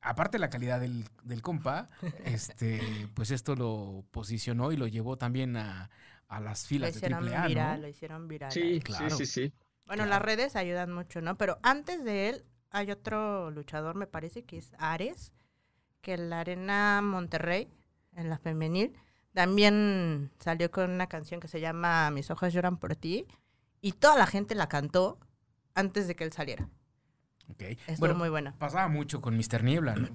aparte 0.02 0.36
de 0.36 0.40
la 0.40 0.50
calidad 0.50 0.78
del, 0.80 1.04
del 1.24 1.42
compa, 1.42 1.88
este, 2.24 3.08
pues 3.14 3.30
esto 3.30 3.56
lo 3.56 4.04
posicionó 4.10 4.72
y 4.72 4.76
lo 4.76 4.86
llevó 4.86 5.16
también 5.16 5.56
a, 5.56 5.90
a 6.28 6.40
las 6.40 6.62
Lo 6.64 6.68
filas 6.68 6.92
de 6.92 6.98
hicieron 6.98 7.24
¿no? 7.24 7.46
viral, 7.48 7.82
lo 7.82 7.88
hicieron 7.88 8.28
viral. 8.28 8.52
Sí, 8.52 8.80
claro. 8.80 9.10
sí, 9.10 9.26
sí, 9.26 9.46
sí. 9.46 9.52
Bueno, 9.86 10.04
claro. 10.04 10.10
las 10.10 10.22
redes 10.22 10.56
ayudan 10.56 10.92
mucho, 10.92 11.20
¿no? 11.20 11.36
Pero 11.38 11.58
antes 11.62 12.04
de 12.04 12.28
él 12.28 12.44
hay 12.70 12.90
otro 12.90 13.50
luchador, 13.50 13.94
me 13.96 14.06
parece 14.06 14.44
que 14.44 14.58
es 14.58 14.72
Ares, 14.78 15.32
que 16.02 16.14
en 16.14 16.28
la 16.30 16.40
Arena 16.40 17.00
Monterrey, 17.02 17.68
en 18.14 18.28
la 18.28 18.38
femenil, 18.38 18.92
también 19.32 20.30
salió 20.38 20.70
con 20.70 20.90
una 20.90 21.06
canción 21.06 21.40
que 21.40 21.48
se 21.48 21.60
llama 21.60 22.10
Mis 22.10 22.30
ojos 22.30 22.52
lloran 22.52 22.76
por 22.76 22.96
ti 22.96 23.26
y 23.80 23.92
toda 23.92 24.16
la 24.18 24.26
gente 24.26 24.54
la 24.54 24.68
cantó 24.68 25.18
antes 25.74 26.08
de 26.08 26.16
que 26.16 26.24
él 26.24 26.32
saliera. 26.32 26.68
Ok. 27.50 27.62
Estuvo 27.62 27.96
Bueno, 27.98 28.14
muy 28.16 28.28
buena. 28.28 28.54
pasaba 28.58 28.88
mucho 28.88 29.20
con 29.22 29.36
Mr. 29.36 29.62
Niebla, 29.64 29.94
¿no? 29.94 30.08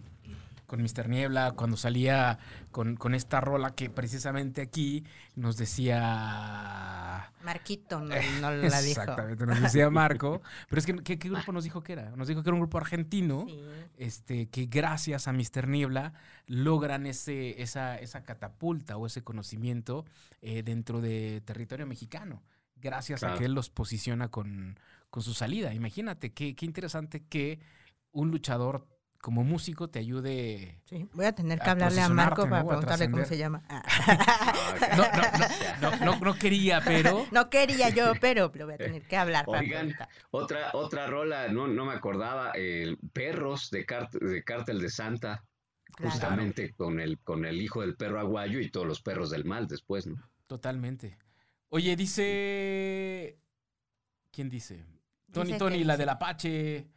Con 0.74 0.82
Mr. 0.82 1.08
Niebla, 1.08 1.52
cuando 1.52 1.78
salía 1.78 2.40
con, 2.72 2.96
con 2.96 3.14
esta 3.14 3.40
rola 3.40 3.76
que 3.76 3.92
precisamente 3.92 4.60
aquí 4.64 5.06
nos 5.36 5.56
decía... 5.56 7.32
Marquito 7.44 8.00
no, 8.00 8.08
no 8.42 8.52
la 8.52 8.82
dijo. 8.82 9.02
Exactamente, 9.02 9.46
nos 9.46 9.62
decía 9.62 9.92
Marco. 9.92 10.42
Pero 10.70 10.80
es 10.80 10.88
que, 10.88 10.96
¿qué, 11.04 11.20
qué 11.20 11.30
grupo 11.30 11.52
nos 11.52 11.64
dijo 11.64 11.84
que 11.84 11.94
era? 11.94 12.10
Nos 12.16 12.28
dijo 12.28 12.42
que 12.42 12.50
era 12.50 12.56
un 12.56 12.62
grupo 12.62 12.80
argentino, 12.80 13.46
Sí. 13.48 13.62
este, 13.98 14.48
que 14.48 14.66
gracias 14.66 15.28
a 15.28 15.32
Mr. 15.34 15.68
Niebla 15.68 16.14
logran 16.48 17.06
ese, 17.06 17.62
esa, 17.62 18.00
esa 18.00 18.24
catapulta 18.24 18.98
o 18.98 19.06
ese 19.06 19.22
conocimiento 19.24 20.06
eh, 20.42 20.64
dentro 20.64 21.02
de 21.02 21.42
territorio 21.46 21.86
mexicano. 21.86 22.42
Gracias 22.78 23.22
a 23.22 23.36
que 23.36 23.46
él 23.46 23.54
los 23.54 23.70
posiciona 23.70 24.30
con, 24.30 24.80
con 25.12 25.22
su 25.22 25.36
salida. 25.36 25.72
Imagínate, 25.72 26.34
qué, 26.34 26.56
qué 26.56 26.66
interesante 26.66 27.24
que 27.24 27.60
un 28.12 28.32
luchador 28.32 28.88
como 29.24 29.46
músico 29.46 29.90
te 29.90 30.00
ayude 30.00 30.82
Sí, 30.84 31.08
voy 31.14 31.24
a 31.26 31.32
tener 31.34 31.58
que 31.60 31.70
A 31.70 31.72
hablarle 31.72 32.02
a 32.02 32.10
Marco 32.10 32.44
¿no? 32.44 32.50
para 32.50 32.66
preguntarle 32.68 33.10
cómo 33.10 33.24
se 33.24 33.38
llama. 33.38 33.64
No, 34.98 35.04
no, 35.04 35.22
no, 35.40 35.96
no, 35.98 36.06
no, 36.06 36.20
no 36.20 36.34
quería, 36.36 36.82
pero. 36.84 37.26
No 37.32 37.50
quería 37.50 37.88
yo, 37.90 38.12
pero 38.20 38.52
lo 38.54 38.66
voy 38.66 38.74
a 38.74 38.78
tener 38.78 39.08
que 39.08 39.16
hablar 39.16 39.46
para 39.46 39.60
Oigan, 39.60 39.88
preguntar. 39.88 40.10
Otra, 40.32 40.72
otra 40.74 41.08
rola, 41.08 41.48
no, 41.48 41.68
no 41.68 41.86
me 41.86 41.94
acordaba, 41.94 42.52
el 42.52 42.98
Perros 43.14 43.70
de, 43.72 43.86
Cart- 43.86 44.12
de 44.20 44.44
Cártel 44.44 44.82
de 44.82 44.90
Santa, 44.90 45.44
Claro. 45.96 46.12
justamente 46.12 46.74
con 46.74 47.00
el, 47.00 47.18
con 47.20 47.46
el 47.46 47.62
hijo 47.62 47.80
del 47.82 47.96
perro 47.96 48.20
aguayo 48.20 48.60
y 48.60 48.70
todos 48.72 48.86
los 48.86 49.02
perros 49.02 49.30
del 49.30 49.46
mal 49.46 49.68
después, 49.68 50.06
¿no? 50.06 50.16
Totalmente. 50.48 51.18
Oye, 51.70 51.96
dice. 51.96 53.38
¿Quién 54.32 54.50
dice? 54.50 54.84
Tony, 55.32 55.48
Dice 55.48 55.60
Tony, 55.60 55.84
la 55.86 55.94
dice. 55.94 56.02
del 56.02 56.10
Apache. 56.10 56.88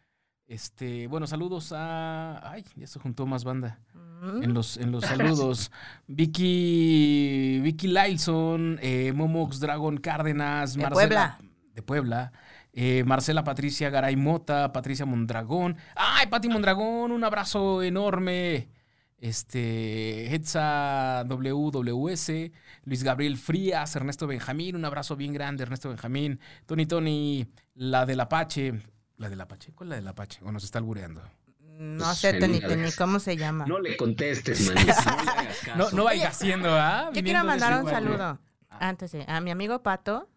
Este, 0.49 1.07
bueno, 1.09 1.27
saludos 1.27 1.73
a. 1.75 2.41
Ay, 2.51 2.65
ya 2.77 2.87
se 2.87 3.01
juntó 3.01 3.27
más 3.27 3.43
banda. 3.45 3.81
Mm. 4.23 4.43
En 4.45 4.55
los, 4.55 4.77
en 4.77 4.93
los 4.93 5.05
saludos. 5.07 5.71
Vicky. 6.07 7.61
Vicky 7.63 7.89
Lilson, 7.89 8.79
eh, 8.81 9.13
Momox 9.13 9.59
Dragon 9.61 9.97
Cárdenas, 9.99 10.75
De 10.75 10.89
Puebla. 10.89 11.39
De 11.75 11.83
Puebla. 11.83 12.33
eh, 12.73 13.03
Marcela 13.05 13.43
Patricia 13.45 13.91
Garay 13.91 14.17
Mota, 14.17 14.73
Patricia 14.73 15.05
Mondragón. 15.05 15.77
¡Ay, 15.97 16.27
Pati 16.29 16.49
Mondragón! 16.49 17.11
Un 17.11 17.25
abrazo 17.25 17.83
enorme. 17.83 18.69
este, 19.19 20.33
Hetza 20.35 21.25
WWS, 21.27 22.53
Luis 22.85 23.03
Gabriel 23.03 23.37
Frías, 23.37 23.97
Ernesto 23.97 24.27
Benjamín, 24.27 24.77
un 24.77 24.85
abrazo 24.85 25.17
bien 25.17 25.33
grande, 25.33 25.63
Ernesto 25.65 25.89
Benjamín, 25.89 26.39
Tony 26.67 26.87
Tony, 26.87 27.47
la 27.75 28.05
del 28.07 28.21
Apache, 28.21 28.75
la 29.19 29.29
del 29.29 29.41
Apache, 29.41 29.73
¿cuál 29.73 29.89
es 29.89 29.91
la 29.91 29.97
del 29.97 30.09
Apache? 30.09 30.41
¿O 30.45 30.53
nos 30.53 30.65
está 30.65 30.79
albureando? 30.79 31.23
No 31.79 32.15
sé, 32.15 32.35
Tony 32.35 32.61
Tony, 32.61 32.91
¿cómo 32.93 33.19
se 33.19 33.37
llama? 33.37 33.67
No 33.67 33.79
le 33.81 33.97
contestes, 33.97 34.67
manito, 34.75 34.93
no. 35.69 35.77
No, 35.77 35.91
no 35.91 36.05
vaya 36.05 36.29
haciendo, 36.29 36.71
¿ah? 36.75 37.11
Yo 37.13 37.23
quiero 37.23 37.45
mandar 37.45 37.83
un 37.83 37.91
saludo. 37.91 38.39
Ah. 38.71 38.79
Antes 38.89 39.13
de, 39.13 39.25
a 39.29 39.41
mi 39.41 39.51
amigo 39.51 39.83
Pato, 39.83 40.29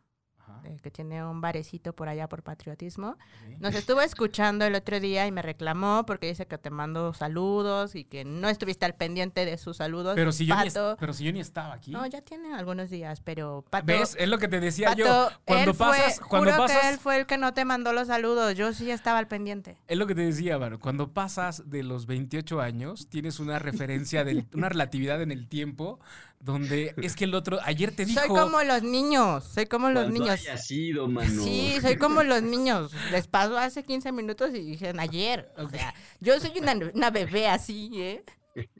eh, 0.65 0.77
que 0.81 0.91
tiene 0.91 1.25
un 1.25 1.41
barecito 1.41 1.93
por 1.93 2.09
allá 2.09 2.27
por 2.27 2.43
patriotismo. 2.43 3.17
Nos 3.59 3.75
estuvo 3.75 4.01
escuchando 4.01 4.65
el 4.65 4.75
otro 4.75 4.99
día 4.99 5.27
y 5.27 5.31
me 5.31 5.41
reclamó 5.41 6.05
porque 6.05 6.27
dice 6.27 6.45
que 6.45 6.57
te 6.57 6.69
mando 6.69 7.13
saludos 7.13 7.95
y 7.95 8.03
que 8.03 8.25
no 8.25 8.49
estuviste 8.49 8.85
al 8.85 8.95
pendiente 8.95 9.45
de 9.45 9.57
sus 9.57 9.77
saludos. 9.77 10.13
Pero 10.15 10.31
si, 10.31 10.45
yo 10.45 10.55
ni, 10.55 10.69
pero 10.99 11.13
si 11.13 11.23
yo 11.23 11.31
ni 11.31 11.39
estaba 11.39 11.73
aquí. 11.73 11.91
No, 11.91 12.05
ya 12.05 12.21
tiene 12.21 12.53
algunos 12.53 12.89
días, 12.89 13.21
pero 13.21 13.63
Pato. 13.69 13.85
¿Ves? 13.85 14.15
Es 14.19 14.27
lo 14.27 14.37
que 14.37 14.47
te 14.47 14.59
decía 14.59 14.93
yo. 14.93 15.05
Pato, 15.05 15.39
Cuando 15.45 15.71
él 15.71 15.77
pasas, 15.77 16.19
fue, 16.19 16.27
cuando 16.27 16.51
juro 16.51 16.63
pasas, 16.63 16.81
que 16.81 16.89
él 16.89 16.99
fue 16.99 17.17
el 17.17 17.25
que 17.25 17.37
no 17.37 17.53
te 17.53 17.65
mandó 17.65 17.93
los 17.93 18.07
saludos. 18.07 18.55
Yo 18.55 18.73
sí 18.73 18.91
estaba 18.91 19.19
al 19.19 19.27
pendiente. 19.27 19.77
es 19.87 19.97
lo 19.97 20.07
que 20.07 20.15
te 20.15 20.21
decía, 20.21 20.57
Varo. 20.57 20.79
Cuando 20.79 21.13
pasas 21.13 21.69
de 21.69 21.83
los 21.83 22.05
28 22.05 22.61
años, 22.61 23.07
tienes 23.09 23.39
una 23.39 23.59
referencia, 23.59 24.23
de 24.23 24.45
una 24.53 24.69
relatividad 24.69 25.21
en 25.21 25.31
el 25.31 25.47
tiempo, 25.47 25.99
donde 26.39 26.93
es 26.97 27.15
que 27.15 27.25
el 27.25 27.35
otro, 27.35 27.59
ayer 27.63 27.91
te 27.95 28.05
dijo... 28.05 28.19
Soy 28.21 28.29
como 28.29 28.61
los 28.63 28.81
niños, 28.83 29.43
soy 29.43 29.65
como 29.65 29.89
los 29.89 30.09
niños. 30.09 30.29
haya 30.29 30.57
sido, 30.57 31.07
mano. 31.07 31.43
Sí, 31.43 31.77
soy 31.81 31.97
como 31.97 32.23
los 32.23 32.41
niños. 32.41 32.91
Les 33.11 33.27
pasó 33.27 33.57
hace 33.57 33.83
15 33.83 34.11
minutos 34.11 34.49
y 34.53 34.59
dijeron 34.61 34.99
ayer. 34.99 35.51
O 35.57 35.67
sea, 35.69 35.93
yo 36.19 36.39
soy 36.39 36.51
una, 36.59 36.73
una 36.93 37.09
bebé 37.11 37.47
así, 37.47 37.91
¿eh? 37.95 38.23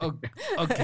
O- 0.00 0.08
Ok, 0.58 0.74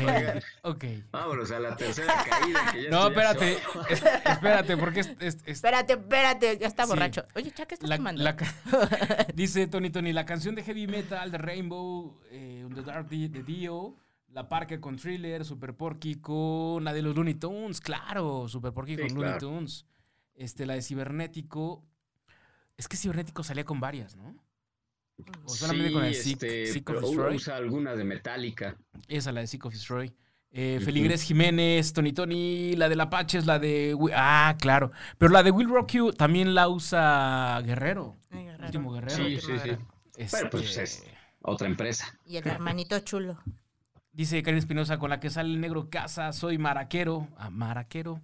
ok. 0.63 0.85
Vámonos 1.11 1.51
a 1.51 1.59
la 1.61 1.77
tercera 1.77 2.15
caída. 2.29 2.73
Que 2.73 2.85
ya 2.85 2.91
No, 2.91 3.09
espérate, 3.09 3.59
es- 3.91 4.03
espérate, 4.25 4.77
porque 4.77 5.01
es, 5.01 5.09
es- 5.19 5.35
es- 5.35 5.43
Espérate, 5.47 5.95
espérate, 5.95 6.57
ya 6.59 6.67
está 6.67 6.85
Sí. 6.85 6.91
borracho. 6.91 7.25
Oye, 7.35 7.53
¿ya 7.55 7.67
qué 7.67 7.75
estás 7.75 7.91
la- 7.91 7.97
tomando? 7.97 8.23
la 8.23 8.37
dice 9.35 9.67
Tony 9.67 9.91
Tony, 9.91 10.13
la 10.13 10.25
canción 10.25 10.55
de 10.55 10.63
heavy 10.63 10.87
metal 10.87 11.31
de 11.31 11.39
Rainbow, 11.39 12.21
eh, 12.31 12.67
The 12.75 12.83
Dark 12.83 13.09
de 13.09 13.43
Dio, 13.43 13.97
la 14.37 14.51
Parker 14.51 14.81
con 14.81 14.97
Thriller, 14.99 15.47
Super 15.47 15.75
Porky 15.75 16.17
con 16.17 16.85
la 16.85 16.93
de 16.93 17.01
los 17.01 17.17
Looney 17.17 17.37
Tunes, 17.37 17.81
claro, 17.81 18.47
Super 18.49 18.71
Porky 18.71 18.95
Sí, 18.95 19.01
con 19.09 19.15
Looney. 19.15 19.39
Tunes. 19.39 19.87
Este, 20.35 20.67
la 20.67 20.75
de 20.75 20.83
Cibernético. 20.83 21.83
Es 22.77 22.87
que 22.87 22.99
Cibernético 22.99 23.43
salía 23.43 23.65
con 23.65 23.81
varias, 23.81 24.15
¿no? 24.15 24.37
O 25.45 25.49
solamente 25.49 25.91
con 25.91 26.05
el 26.05 26.15
Sick, 26.15 26.43
este, 26.43 26.71
of 26.81 26.85
pero 26.85 27.01
Destroy. 27.01 27.37
usa 27.37 27.57
alguna 27.57 27.97
de 27.97 28.05
Metallica. 28.05 28.77
Esa, 29.09 29.33
la 29.33 29.41
de 29.41 29.47
Sick 29.47 29.65
of 29.65 29.73
Destroy. 29.73 30.15
Eh. 30.51 30.81
Feligres 30.85 31.23
Jiménez, 31.23 31.95
Tony 31.95 32.13
Tony, 32.13 32.77
la 32.77 32.91
del 32.91 33.01
Apache 33.01 33.39
es 33.39 33.47
la 33.47 33.59
de... 33.59 33.97
Ah, 34.15 34.55
claro. 34.61 34.93
Pero 35.17 35.33
la 35.33 35.43
de 35.45 35.51
Will 35.51 35.71
Rock 35.71 35.93
You 35.93 36.13
también 36.13 36.55
la 36.55 36.69
usa 36.69 37.59
Guerrero. 37.65 38.19
Ay, 38.29 38.45
Guerrero. 38.45 38.65
Último 38.67 38.93
Guerrero. 38.93 39.17
Sí, 39.17 39.39
sí, 39.41 39.53
sí. 39.63 39.71
Bueno, 40.31 40.51
pues 40.51 40.77
Este, 40.77 40.83
es 40.83 41.05
otra 41.41 41.67
empresa. 41.69 42.19
Y 42.27 42.37
el 42.37 42.47
hermanito 42.47 43.01
chulo. 43.01 43.39
Dice 44.17 44.43
Karen 44.43 44.57
Espinosa, 44.59 44.99
con 44.99 45.11
la 45.11 45.21
que 45.21 45.29
sale 45.29 45.51
el 45.53 45.61
negro 45.61 45.91
casa, 45.91 46.33
soy 46.33 46.57
maraquero. 46.57 47.29
Ah, 47.37 47.51
maraquero. 47.51 48.23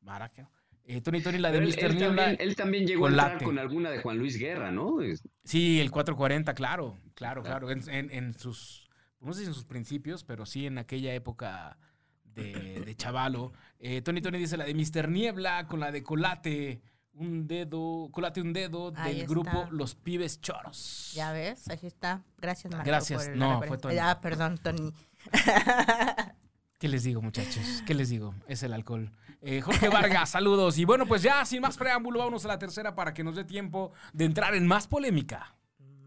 Maraquero. 0.00 0.48
Eh, 0.84 1.00
Tony 1.00 1.20
Tony, 1.20 1.38
la 1.38 1.50
de 1.50 1.58
Pero 1.58 1.68
él, 1.68 1.74
Mr. 1.76 1.84
él 1.84 1.98
también, 1.98 2.36
él 2.38 2.56
también 2.56 2.86
llegó 2.86 3.06
a 3.06 3.10
con 3.10 3.12
entrar 3.14 3.32
late. 3.32 3.44
con 3.44 3.58
alguna 3.58 3.90
de 3.90 4.00
Juan 4.02 4.18
Luis 4.18 4.38
Guerra, 4.38 4.70
¿no? 4.70 4.98
Sí, 5.44 5.80
el 5.80 5.90
440, 5.90 6.54
claro, 6.54 6.96
claro, 7.14 7.42
claro. 7.42 7.70
En, 7.70 7.88
en- 7.88 8.10
en 8.12 8.34
sus, 8.34 8.88
no 9.20 9.32
sé 9.32 9.40
si 9.40 9.46
en 9.46 9.54
sus 9.54 9.64
principios, 9.64 10.22
pero 10.22 10.46
sí 10.46 10.66
en 10.66 10.78
aquella 10.78 11.12
época 11.14 11.76
de, 12.24 12.80
de 12.84 12.94
chavalo. 12.94 13.52
Eh, 13.80 14.00
Tony 14.02 14.20
Tony 14.22 14.38
dice 14.38 14.56
la 14.56 14.64
de 14.64 14.74
Mr. 14.74 15.08
Niebla 15.08 15.66
con 15.66 15.80
la 15.80 15.90
de 15.90 16.02
Colate, 16.04 16.82
un 17.14 17.46
dedo, 17.46 18.08
Colate 18.10 18.40
un 18.40 18.52
dedo 18.52 18.92
Ahí 18.96 19.12
del 19.12 19.20
está. 19.22 19.30
grupo 19.32 19.68
Los 19.70 19.94
Pibes 19.94 20.40
Choros. 20.40 21.12
Ya 21.14 21.30
ves, 21.32 21.68
ahí 21.68 21.78
está. 21.82 22.22
Gracias, 22.38 22.72
Marco. 22.72 22.86
Gracias. 22.86 23.28
por 23.28 23.36
No, 23.36 23.62
fue 23.62 23.76
Tony. 23.78 23.98
Ah, 23.98 24.18
perdón, 24.20 24.58
Tony. 24.58 24.92
¿Qué 26.78 26.88
les 26.88 27.04
digo, 27.04 27.22
muchachos? 27.22 27.82
¿Qué 27.86 27.94
les 27.94 28.08
digo? 28.08 28.34
Es 28.48 28.62
el 28.62 28.72
alcohol. 28.72 29.10
Eh, 29.40 29.60
Jorge 29.60 29.88
Vargas, 29.88 30.30
saludos. 30.30 30.78
Y 30.78 30.84
bueno, 30.84 31.06
pues 31.06 31.22
ya, 31.22 31.44
sin 31.44 31.62
más 31.62 31.76
preámbulo, 31.76 32.18
vámonos 32.18 32.44
a 32.44 32.48
la 32.48 32.58
tercera 32.58 32.94
para 32.94 33.14
que 33.14 33.22
nos 33.22 33.36
dé 33.36 33.44
tiempo 33.44 33.92
de 34.12 34.24
entrar 34.24 34.54
en 34.54 34.66
más 34.66 34.86
polémica. 34.88 35.54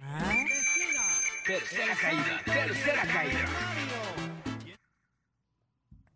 Ah, 0.01 0.33
Tercera 1.45 1.95
caída, 1.95 2.41
tercera 2.43 3.03
caída. 3.03 3.45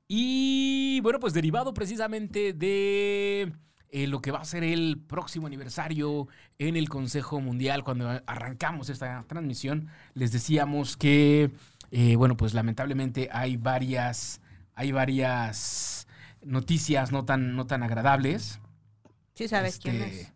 Y 0.08 1.00
bueno, 1.02 1.20
pues 1.20 1.34
derivado 1.34 1.72
precisamente 1.74 2.52
de 2.52 3.54
eh, 3.92 4.08
lo 4.08 4.22
que 4.22 4.32
va 4.32 4.40
a 4.40 4.46
ser 4.46 4.64
el 4.64 5.00
próximo 5.08 5.46
aniversario 5.46 6.28
en 6.58 6.76
el 6.76 6.90
Consejo 6.90 7.40
Mundial, 7.42 7.84
cuando 7.84 8.10
arrancamos 8.26 8.90
esta 8.90 9.24
transmisión, 9.28 9.90
les 10.16 10.32
decíamos 10.32 10.98
que, 10.98 11.52
eh, 11.92 12.16
bueno, 12.16 12.38
pues 12.38 12.54
lamentablemente 12.54 13.30
hay 13.32 13.58
varias, 13.58 14.42
hay 14.76 14.92
varias 14.92 16.08
noticias 16.42 17.12
no 17.12 17.26
tan, 17.26 17.56
no 17.56 17.66
tan 17.68 17.84
agradables. 17.84 18.60
sí 19.34 19.48
sabes 19.48 19.80
quién 19.80 20.02
Este, 20.02 20.22
es. 20.22 20.34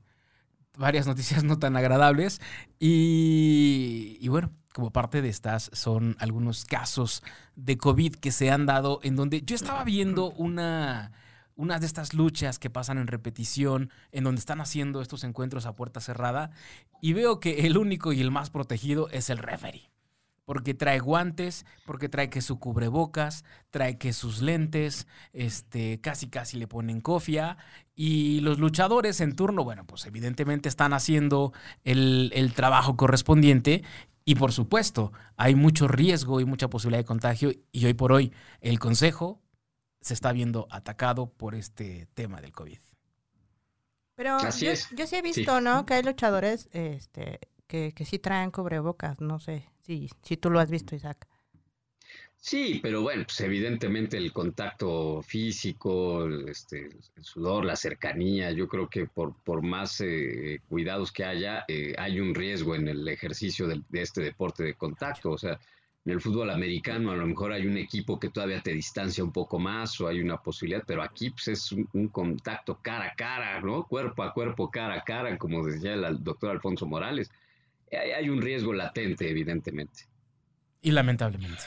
Varias 0.77 1.05
noticias 1.05 1.43
no 1.43 1.59
tan 1.59 1.77
agradables. 1.77 2.41
Y, 2.79 4.17
y 4.19 4.27
bueno, 4.27 4.51
como 4.73 4.91
parte 4.91 5.21
de 5.21 5.29
estas 5.29 5.69
son 5.71 6.15
algunos 6.19 6.65
casos 6.65 7.21
de 7.55 7.77
COVID 7.77 8.15
que 8.15 8.31
se 8.31 8.49
han 8.49 8.65
dado 8.65 8.99
en 9.03 9.15
donde 9.15 9.43
yo 9.43 9.55
estaba 9.55 9.83
viendo 9.83 10.31
una, 10.31 11.11
una 11.55 11.79
de 11.79 11.85
estas 11.85 12.15
luchas 12.15 12.57
que 12.57 12.71
pasan 12.71 12.97
en 12.97 13.05
repetición, 13.05 13.91
en 14.11 14.23
donde 14.23 14.39
están 14.39 14.61
haciendo 14.61 15.01
estos 15.01 15.23
encuentros 15.23 15.67
a 15.67 15.75
puerta 15.75 15.99
cerrada, 15.99 16.49
y 17.01 17.13
veo 17.13 17.39
que 17.39 17.67
el 17.67 17.77
único 17.77 18.11
y 18.11 18.21
el 18.21 18.31
más 18.31 18.49
protegido 18.49 19.09
es 19.09 19.29
el 19.29 19.37
referee. 19.37 19.91
Porque 20.45 20.73
trae 20.73 20.99
guantes, 20.99 21.65
porque 21.85 22.09
trae 22.09 22.29
que 22.29 22.41
su 22.41 22.59
cubrebocas, 22.59 23.45
trae 23.69 23.97
que 23.97 24.11
sus 24.11 24.41
lentes, 24.41 25.07
este, 25.31 26.01
casi 26.01 26.27
casi 26.27 26.57
le 26.57 26.67
ponen 26.67 26.99
cofia. 26.99 27.57
Y 27.95 28.41
los 28.41 28.59
luchadores 28.59 29.21
en 29.21 29.35
turno, 29.35 29.63
bueno, 29.63 29.85
pues 29.85 30.05
evidentemente 30.05 30.67
están 30.67 30.93
haciendo 30.93 31.53
el, 31.83 32.31
el 32.33 32.53
trabajo 32.53 32.97
correspondiente. 32.97 33.83
Y 34.25 34.35
por 34.35 34.51
supuesto, 34.51 35.11
hay 35.37 35.55
mucho 35.55 35.87
riesgo 35.87 36.39
y 36.41 36.45
mucha 36.45 36.69
posibilidad 36.69 36.99
de 36.99 37.05
contagio. 37.05 37.51
Y 37.71 37.85
hoy 37.85 37.93
por 37.93 38.11
hoy, 38.11 38.33
el 38.61 38.79
Consejo 38.79 39.41
se 40.01 40.13
está 40.13 40.31
viendo 40.33 40.67
atacado 40.69 41.29
por 41.31 41.55
este 41.55 42.07
tema 42.13 42.41
del 42.41 42.51
COVID. 42.51 42.79
Pero 44.15 44.35
Así 44.35 44.65
yo, 44.65 44.71
es. 44.71 44.89
yo 44.91 45.07
sí 45.07 45.15
he 45.15 45.21
visto, 45.21 45.59
¿no? 45.61 45.85
Que 45.85 45.95
hay 45.95 46.03
luchadores 46.03 46.69
este, 46.71 47.39
que, 47.73 47.91
que 47.91 48.05
sí 48.05 48.19
traen 48.19 48.51
cubrebocas. 48.51 49.19
No 49.19 49.39
sé 49.39 49.67
si, 49.81 50.07
si 50.21 50.37
tú 50.37 50.51
lo 50.51 50.59
has 50.59 50.69
visto, 50.69 50.95
Isaac. 50.95 51.27
Sí, 52.37 52.79
pero 52.83 53.01
bueno, 53.01 53.23
pues 53.23 53.39
evidentemente 53.41 54.15
el 54.17 54.31
contacto 54.31 55.23
físico, 55.23 56.27
este, 56.47 56.89
el 57.15 57.23
sudor, 57.23 57.65
la 57.65 57.75
cercanía, 57.75 58.51
yo 58.51 58.67
creo 58.67 58.87
que 58.89 59.07
por, 59.07 59.33
por 59.43 59.63
más 59.63 60.01
eh, 60.01 60.59
cuidados 60.69 61.11
que 61.11 61.23
haya, 61.23 61.65
eh, 61.67 61.95
hay 61.97 62.19
un 62.19 62.35
riesgo 62.35 62.75
en 62.75 62.89
el 62.89 63.07
ejercicio 63.07 63.67
de 63.67 63.81
este 63.93 64.21
deporte 64.21 64.63
de 64.63 64.75
contacto. 64.75 65.31
O 65.31 65.37
sea, 65.39 65.57
en 66.05 66.11
el 66.11 66.21
fútbol 66.21 66.51
americano 66.51 67.11
a 67.11 67.15
lo 67.15 67.25
mejor 67.25 67.53
hay 67.53 67.65
un 67.65 67.77
equipo 67.77 68.19
que 68.19 68.29
todavía 68.29 68.61
te 68.61 68.73
distancia 68.73 69.23
un 69.23 69.31
poco 69.31 69.57
más 69.57 69.99
o 70.01 70.07
hay 70.07 70.19
una 70.19 70.37
posibilidad, 70.37 70.83
pero 70.85 71.01
aquí 71.01 71.31
pues, 71.31 71.47
es 71.47 71.71
un, 71.71 72.09
contacto 72.09 72.77
cara 72.83 73.05
a 73.05 73.15
cara, 73.15 73.61
¿no? 73.61 73.83
Cuerpo 73.85 74.21
a 74.21 74.33
cuerpo, 74.33 74.69
cara 74.69 74.95
a 74.95 75.03
cara, 75.03 75.37
como 75.37 75.65
decía 75.65 75.93
el 75.93 76.23
doctor 76.23 76.51
Alfonso 76.51 76.85
Morales. 76.85 77.31
Hay, 77.95 78.29
un 78.29 78.41
riesgo 78.41 78.73
latente, 78.73 79.29
evidentemente. 79.29 80.03
Y 80.81 80.91
lamentablemente. 80.91 81.63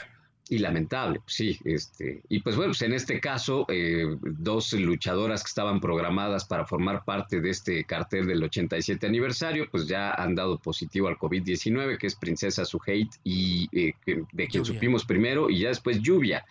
Y 0.49 0.59
lamentable, 0.59 1.19
sí. 1.25 1.59
Este, 1.65 2.21
y 2.29 2.39
pues 2.39 2.55
bueno, 2.55 2.69
pues 2.71 2.81
en 2.81 2.93
este 2.93 3.19
caso, 3.19 3.65
eh, 3.67 4.05
dos 4.21 4.71
luchadoras 4.73 5.43
que 5.43 5.49
estaban 5.49 5.81
programadas 5.81 6.45
para 6.45 6.65
formar 6.65 7.03
parte 7.03 7.41
de 7.41 7.49
este 7.49 7.83
cartel 7.83 8.27
del 8.27 8.43
87 8.43 9.05
aniversario, 9.05 9.67
pues 9.69 9.87
ya 9.87 10.11
han 10.11 10.35
dado 10.35 10.57
positivo 10.57 11.09
al 11.09 11.17
COVID-19, 11.17 11.97
que 11.97 12.07
es 12.07 12.15
Princesa 12.15 12.63
Suheit 12.63 13.09
y 13.25 13.67
eh, 13.77 13.93
de 14.05 14.47
quien 14.47 14.63
Lluvia. 14.63 14.73
supimos 14.73 15.05
primero, 15.05 15.49
y 15.49 15.59
ya 15.59 15.69
después 15.69 16.01
Lluvia. 16.01 16.45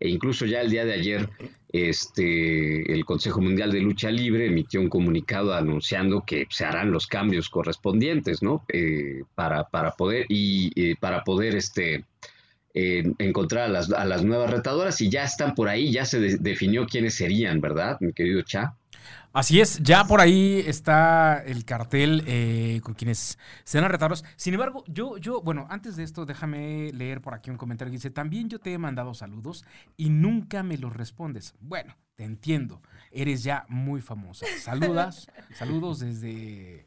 E 0.00 0.08
incluso 0.08 0.46
ya 0.46 0.62
el 0.62 0.70
día 0.70 0.84
de 0.84 0.94
ayer, 0.94 1.28
este, 1.72 2.92
el 2.92 3.04
Consejo 3.04 3.40
Mundial 3.40 3.70
de 3.70 3.80
Lucha 3.80 4.10
Libre 4.10 4.46
emitió 4.46 4.80
un 4.80 4.88
comunicado 4.88 5.54
anunciando 5.54 6.24
que 6.26 6.46
se 6.50 6.64
harán 6.64 6.90
los 6.90 7.06
cambios 7.06 7.48
correspondientes, 7.48 8.42
¿no? 8.42 8.64
Eh, 8.68 9.22
para, 9.34 9.64
para 9.64 9.92
poder, 9.92 10.26
y 10.28 10.72
eh, 10.74 10.96
para 10.98 11.22
poder, 11.22 11.54
este, 11.54 12.04
eh, 12.74 13.12
encontrar 13.18 13.64
a 13.64 13.68
las, 13.68 13.90
a 13.92 14.04
las 14.04 14.24
nuevas 14.24 14.50
retadoras 14.50 15.00
y 15.00 15.10
ya 15.10 15.24
están 15.24 15.54
por 15.54 15.68
ahí, 15.68 15.92
ya 15.92 16.04
se 16.04 16.20
de- 16.20 16.38
definió 16.38 16.86
quiénes 16.86 17.14
serían, 17.14 17.60
¿verdad, 17.60 17.98
mi 18.00 18.12
querido 18.12 18.42
Cha? 18.42 18.76
Así 19.32 19.60
es, 19.60 19.78
ya 19.82 20.04
por 20.04 20.20
ahí 20.20 20.62
está 20.66 21.42
el 21.44 21.64
cartel 21.64 22.22
eh, 22.26 22.80
con 22.82 22.92
quienes 22.94 23.38
serán 23.64 23.90
retados. 23.90 24.24
Sin 24.36 24.52
embargo, 24.52 24.84
yo, 24.88 25.16
yo, 25.16 25.40
bueno, 25.40 25.66
antes 25.70 25.96
de 25.96 26.02
esto, 26.04 26.26
déjame 26.26 26.92
leer 26.92 27.22
por 27.22 27.32
aquí 27.32 27.48
un 27.50 27.56
comentario 27.56 27.90
que 27.90 27.96
dice: 27.96 28.10
También 28.10 28.50
yo 28.50 28.58
te 28.58 28.74
he 28.74 28.78
mandado 28.78 29.14
saludos 29.14 29.64
y 29.96 30.10
nunca 30.10 30.62
me 30.62 30.76
los 30.76 30.94
respondes. 30.94 31.54
Bueno, 31.60 31.96
te 32.14 32.24
entiendo, 32.24 32.82
eres 33.10 33.42
ya 33.42 33.64
muy 33.70 34.02
famosa. 34.02 34.44
Saludas, 34.60 35.28
saludos 35.54 36.00
desde. 36.00 36.86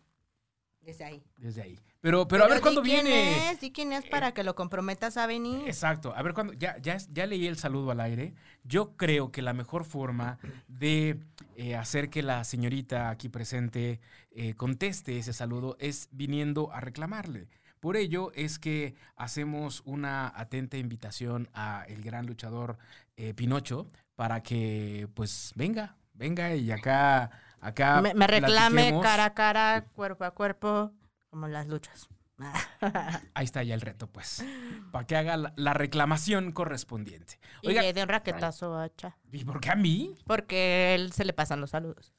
Desde 0.86 1.04
ahí. 1.04 1.24
Desde 1.38 1.64
ahí. 1.64 1.80
Pero, 2.00 2.28
pero, 2.28 2.44
a 2.44 2.48
ver 2.48 2.62
cuándo 2.62 2.84
viene. 2.84 3.50
Es, 3.50 3.60
di 3.60 3.72
quién 3.72 3.92
es 3.92 4.06
para 4.06 4.34
que 4.34 4.44
lo 4.44 4.54
comprometas 4.54 5.18
a 5.18 5.26
venir. 5.26 5.68
Exacto. 5.68 6.14
A 6.16 6.22
ver 6.22 6.34
cuándo. 6.34 6.54
Ya, 6.54 6.78
ya, 6.78 6.98
ya 7.12 7.26
leí 7.26 7.48
el 7.48 7.58
saludo 7.58 7.90
al 7.90 8.00
aire. 8.00 8.36
Yo 8.64 8.96
creo 8.96 9.32
que 9.32 9.42
la 9.42 9.54
mejor 9.54 9.84
forma 9.84 10.38
de 10.68 11.20
eh, 11.56 11.76
hacer 11.76 12.12
que 12.12 12.22
la 12.22 12.44
señorita 12.44 13.10
aquí 13.10 13.30
presente 13.30 14.00
eh, 14.32 14.54
conteste 14.54 15.18
ese 15.18 15.34
saludo 15.34 15.76
es 15.80 16.08
viniendo 16.12 16.72
a 16.72 16.82
reclamarle. 16.82 17.48
Por 17.80 17.98
ello 17.98 18.32
es 18.34 18.60
que 18.60 18.96
hacemos 19.16 19.82
una 19.86 20.32
atenta 20.36 20.78
invitación 20.78 21.50
a 21.54 21.86
el 21.88 22.02
gran 22.04 22.26
luchador 22.26 22.78
eh, 23.18 23.34
Pinocho 23.34 23.90
para 24.16 24.44
que 24.44 25.08
pues 25.14 25.52
venga, 25.56 25.96
venga 26.14 26.56
y 26.56 26.72
acá 26.72 27.32
acá 27.68 28.02
me, 28.02 28.14
me 28.14 28.28
reclame 28.28 29.00
cara 29.02 29.26
a 29.26 29.34
cara, 29.34 29.86
cuerpo 29.94 30.24
a 30.24 30.32
cuerpo, 30.32 30.92
como 31.30 31.48
las 31.48 31.68
luchas. 31.68 32.08
Ahí 33.34 33.46
está 33.46 33.64
ya 33.64 33.76
el 33.76 33.82
reto, 33.82 34.08
pues, 34.08 34.44
para 34.92 35.08
que 35.08 35.16
haga 35.16 35.38
la, 35.38 35.54
la 35.56 35.74
reclamación 35.74 36.52
correspondiente. 36.52 37.40
y 37.62 37.70
Oiga, 37.70 37.82
le 37.82 37.94
de 37.94 38.04
un 38.04 38.10
raquetazo 38.10 38.78
a 38.78 38.94
Cha. 38.94 39.18
¿y 39.32 39.46
por 39.46 39.62
qué 39.62 39.72
a 39.72 39.76
mí? 39.76 40.18
Porque 40.26 40.96
él 40.96 41.14
se 41.14 41.24
le 41.24 41.34
pasan 41.34 41.62
los 41.62 41.70
saludos. 41.70 42.14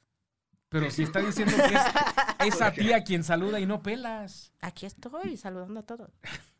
Pero 0.69 0.91
si 0.91 1.03
está 1.03 1.19
diciendo 1.19 1.55
que 1.55 1.75
es, 1.75 2.53
es 2.53 2.61
a 2.61 2.71
ti 2.71 2.91
a 2.91 3.03
quien 3.03 3.23
saluda 3.23 3.59
y 3.59 3.65
no 3.65 3.81
pelas. 3.81 4.51
Aquí 4.59 4.85
estoy 4.85 5.37
saludando 5.37 5.79
a 5.79 5.83
todos. 5.83 6.11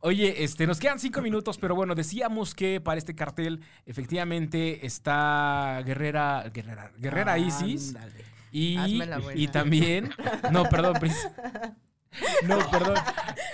Oye, 0.00 0.44
este, 0.44 0.66
nos 0.66 0.78
quedan 0.78 0.98
cinco 0.98 1.22
minutos, 1.22 1.58
pero 1.58 1.74
bueno, 1.74 1.94
decíamos 1.94 2.54
que 2.54 2.80
para 2.80 2.98
este 2.98 3.14
cartel 3.14 3.60
efectivamente 3.86 4.84
está 4.86 5.82
Guerrera, 5.84 6.50
Guerrera, 6.52 6.92
Guerrera 6.98 7.38
Isis 7.38 7.94
y, 8.52 8.76
y 9.34 9.48
también, 9.48 10.10
no, 10.50 10.64
perdón, 10.64 10.94
Pris. 11.00 11.28
No, 12.46 12.58
perdón. 12.70 12.94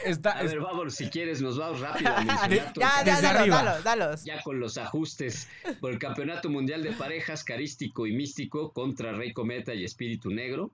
Está, 0.05 0.33
A 0.39 0.43
ver, 0.45 0.61
vamos, 0.61 0.95
si 0.95 1.09
quieres, 1.09 1.43
nos 1.43 1.59
vamos 1.59 1.81
rápido 1.81 2.11
a 2.15 2.23
Ya, 2.49 2.73
ya, 2.75 3.03
Desde 3.05 3.23
dalos, 3.23 3.41
arriba. 3.41 3.57
dalos, 3.65 3.85
dalos. 3.85 4.25
ya 4.25 4.41
con 4.43 4.61
los 4.61 4.79
ajustes 4.79 5.49
por 5.81 5.91
el 5.91 5.99
Campeonato 5.99 6.49
Mundial 6.49 6.83
de 6.83 6.93
Parejas 6.93 7.43
Carístico 7.45 8.07
y 8.07 8.13
Místico 8.13 8.73
contra 8.73 9.13
Rey 9.13 9.33
Cometa 9.33 9.75
y 9.75 9.85
Espíritu 9.85 10.31
Negro, 10.31 10.73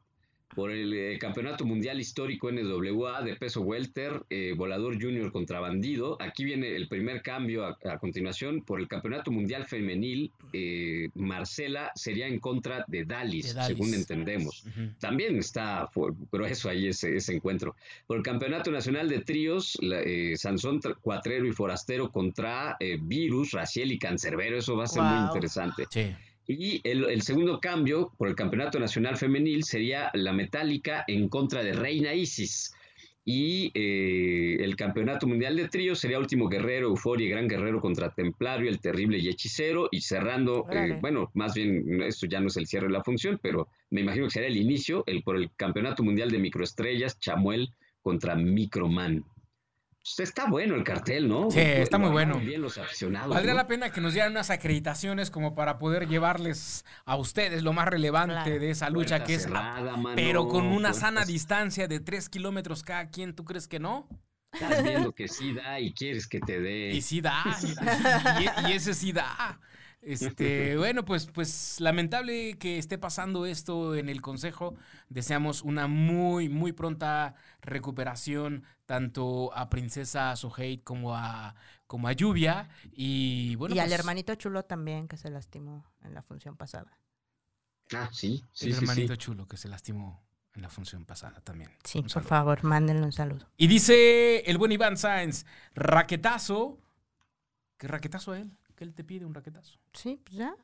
por 0.55 0.71
el 0.71 0.93
eh, 0.95 1.19
Campeonato 1.19 1.65
Mundial 1.65 2.01
Histórico 2.01 2.51
NWA 2.51 3.23
de 3.23 3.37
peso 3.37 3.61
welter, 3.61 4.23
eh, 4.31 4.55
Volador 4.57 5.01
Junior 5.01 5.31
contra 5.31 5.61
Bandido. 5.61 6.17
Aquí 6.21 6.45
viene 6.45 6.75
el 6.75 6.89
primer 6.89 7.23
cambio 7.23 7.65
a, 7.67 7.77
a 7.85 7.99
continuación. 7.99 8.63
Por 8.63 8.81
el 8.81 8.89
Campeonato 8.89 9.31
Mundial 9.31 9.67
Femenil, 9.67 10.33
eh, 10.53 11.09
Marcela 11.15 11.93
sería 11.95 12.27
en 12.27 12.39
contra 12.41 12.85
de 12.89 13.05
Dalis, 13.05 13.49
De 13.49 13.55
Dalis. 13.55 13.77
según 13.77 13.95
entendemos. 13.95 14.65
También 14.99 15.37
está 15.39 15.89
grueso 16.33 16.69
ahí 16.71 16.89
ese, 16.89 17.17
ese 17.17 17.35
encuentro. 17.35 17.77
Por 18.07 18.17
el 18.17 18.23
Campeonato 18.23 18.71
Nacional 18.71 19.09
de 19.09 19.21
Tríos, 19.21 19.77
la- 19.81 20.01
eh, 20.03 20.37
Sansón 20.37 20.81
Cuatrero 21.03 21.47
y 21.47 21.53
Forastero 21.53 22.11
contra 22.11 22.77
Virus, 23.03 23.53
Raciel 23.53 23.93
y 23.93 23.99
Cancerbero. 23.99 24.59
Eso 24.59 24.77
va 24.77 24.85
a 24.85 24.87
ser 24.87 25.03
muy 25.03 25.27
interesante. 25.27 25.85
Sí. 25.91 26.07
Y 26.51 26.81
el, 26.83 27.05
el 27.05 27.21
segundo 27.21 27.61
cambio 27.61 28.11
por 28.17 28.27
el 28.27 28.35
Campeonato 28.35 28.81
Nacional 28.81 29.19
Femenil 29.19 29.65
sería 29.65 30.11
la 30.15 30.33
Metálica 30.33 31.05
en 31.07 31.29
contra 31.29 31.63
de 31.63 31.75
Reina 31.75 32.15
Isis. 32.15 32.75
Y 33.23 33.71
eh, 33.75 34.57
el 34.65 34.75
Campeonato 34.75 35.27
Mundial 35.27 35.55
de 35.55 35.69
Tríos 35.69 35.99
sería 35.99 36.19
Último 36.19 36.49
Guerrero, 36.49 36.87
Euforia 36.87 37.27
y 37.27 37.31
Gran 37.31 37.47
Guerrero 37.47 37.79
contra 37.79 38.09
Templario, 38.09 38.71
El 38.71 38.81
Terrible 38.81 39.19
y 39.19 39.29
Hechicero. 39.29 39.89
Y 39.91 40.01
cerrando, 40.01 40.65
eh, 40.73 40.97
bueno, 41.03 41.31
más 41.35 41.53
bien, 41.53 42.03
esto 42.03 42.25
ya 42.25 42.41
no 42.41 42.47
es 42.47 42.57
el 42.57 42.67
cierre 42.67 42.87
de 42.87 42.95
la 42.95 43.05
función, 43.05 43.39
pero 43.43 43.69
me 43.91 44.01
imagino 44.01 44.25
que 44.25 44.31
sería 44.31 44.49
el 44.49 44.57
inicio, 44.57 45.05
el 45.07 45.23
por 45.23 45.37
el 45.37 45.51
Campeonato 45.55 46.03
Mundial 46.03 46.31
de 46.31 46.39
Microestrellas, 46.39 47.21
Chamuel 47.21 47.69
contra 48.01 48.35
Microman. 48.35 49.23
Pues 50.03 50.21
está 50.29 50.47
bueno 50.47 50.75
el 50.75 50.85
cartel, 50.85 51.29
¿no? 51.29 51.51
Sí, 51.51 51.61
está 51.61 51.99
muy 51.99 52.11
bueno. 52.11 52.39
Bien 52.39 52.63
los 52.63 52.79
aficionados. 52.79 53.29
Valdría 53.31 53.53
¿no? 53.53 53.59
la 53.59 53.67
pena 53.67 53.91
que 53.93 54.01
nos 54.01 54.15
dieran 54.15 54.33
unas 54.33 54.49
acreditaciones 54.51 55.31
como 55.31 55.55
para 55.55 55.79
poder 55.79 56.09
llevarles 56.09 56.85
a 57.05 57.17
ustedes 57.17 57.63
lo 57.63 57.73
más 57.75 57.89
relevante 57.89 58.35
Claro. 58.35 58.59
de 58.61 58.71
esa 58.71 58.89
lucha 58.89 59.17
Puerta 59.17 59.25
que 59.27 59.35
es 59.35 59.43
cerrada, 59.43 59.97
mano, 59.97 60.17
pero 60.17 60.49
con 60.49 60.67
una 60.67 60.95
sana 60.95 61.25
distancia 61.27 61.89
de 61.89 62.01
tres 62.01 62.29
kilómetros 62.29 62.83
cada 62.83 63.11
quien, 63.11 63.35
¿tú 63.35 63.45
crees 63.45 63.69
que 63.69 63.79
no? 63.81 64.09
Estás 64.53 64.83
viendo 64.83 65.13
que 65.13 65.29
sí 65.29 65.53
da 65.53 65.79
y 65.79 65.93
quieres 65.93 66.27
que 66.27 66.41
te 66.41 66.59
dé. 66.59 66.91
Y 66.95 67.03
sí 67.03 67.21
da, 67.21 67.45
y, 68.41 68.71
y 68.71 68.73
ese 68.73 68.95
sí 68.95 69.13
da. 69.13 69.61
Este, 70.01 70.77
bueno, 70.77 71.05
pues, 71.05 71.27
pues 71.27 71.81
lamentable 71.81 72.57
que 72.59 72.79
esté 72.79 72.99
pasando 72.99 73.47
esto 73.47 73.97
en 73.97 74.09
el 74.09 74.23
Consejo. 74.23 74.75
Deseamos 75.09 75.63
una 75.63 75.87
muy, 75.87 76.49
muy 76.49 76.73
pronta 76.73 77.35
recuperación 77.61 78.65
tanto 78.87 79.53
a 79.55 79.69
Princesa 79.69 80.35
Soheit 80.37 80.83
como 80.85 81.17
a, 81.17 81.55
como 81.87 82.09
a 82.09 82.13
Lluvia. 82.13 82.69
Y 82.93 83.57
bueno, 83.57 83.75
y 83.75 83.81
al 83.81 83.89
pues, 83.89 83.99
hermanito 83.99 84.35
chulo 84.37 84.65
también, 84.65 85.09
que 85.09 85.17
se 85.17 85.31
lastimó 85.31 85.85
en 86.03 86.15
la 86.15 86.23
función 86.23 86.57
pasada. 86.57 86.99
Ah, 87.93 88.09
sí, 88.13 88.45
sí, 88.53 88.67
el 88.67 88.75
sí, 88.75 88.79
hermanito 88.79 89.15
sí. 89.15 89.19
chulo 89.19 89.49
que 89.49 89.57
se 89.57 89.69
lastimó 89.69 90.23
en 90.55 90.63
la 90.63 90.69
función 90.69 91.05
pasada 91.05 91.41
también. 91.41 91.71
Sí, 91.85 92.03
por 92.03 92.25
favor, 92.25 92.63
mándenle 92.65 93.05
un 93.05 93.13
saludo. 93.13 93.51
Y 93.57 93.67
dice 93.67 94.41
el 94.41 94.59
buen 94.59 94.73
Iván 94.73 94.97
Sáenz, 94.97 95.45
raquetazo. 95.75 96.79
¿Qué 97.79 97.89
raquetazo 97.89 98.33
a 98.33 98.41
él? 98.41 98.58
¿Qué 98.79 98.85
él 98.85 98.95
te 98.95 99.03
pide 99.03 99.25
un 99.27 99.35
raquetazo? 99.35 99.77
Sí, 99.93 100.21
pues 100.23 100.37
ya. 100.37 100.55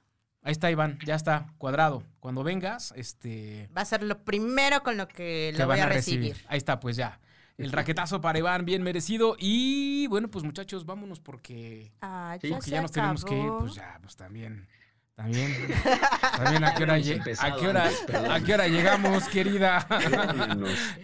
Ahí 0.43 0.53
está, 0.53 0.71
Iván, 0.71 1.01
ya 1.05 1.17
está, 1.17 1.53
cuadrado. 1.59 2.05
Cuando 2.21 2.45
vengas, 2.45 2.95
este. 2.95 3.69
Va 3.77 3.81
a 3.81 3.85
ser 3.85 4.05
lo 4.05 4.23
primero 4.23 4.85
con 4.85 4.97
lo 4.97 5.09
que 5.09 5.51
te 5.53 5.59
lo 5.59 5.67
voy 5.67 5.79
van 5.81 5.89
a 5.89 5.93
recibir. 5.93 6.37
Ahí 6.47 6.59
está, 6.59 6.79
pues 6.79 6.95
ya. 6.95 7.19
El 7.59 7.73
raquetazo 7.73 8.21
para 8.21 8.39
Iván, 8.39 8.65
bien 8.65 8.85
merecido. 8.85 9.35
Y 9.37 10.07
bueno, 10.07 10.29
pues 10.31 10.45
muchachos, 10.45 10.87
vámonos 10.87 11.19
porque, 11.19 11.91
Ah, 12.03 12.39
Sí, 12.41 12.51
ya 12.51 12.55
porque 12.55 12.65
se 12.67 12.71
ya 12.71 12.83
nos 12.83 12.93
tenemos 12.93 13.25
que 13.25 13.37
ir. 13.37 13.51
Pues 13.59 13.75
ya, 13.75 13.99
pues 14.01 14.15
también. 14.15 14.69
También. 15.17 15.69
También 16.37 16.65
a 16.65 16.75
qué 16.75 16.83
hora, 16.83 16.95
a 16.95 17.57
qué 17.57 17.67
hora, 17.69 17.91
a 18.35 18.41
qué 18.41 18.55
hora 18.55 18.67
llegamos, 18.67 19.29
querida. 19.29 19.87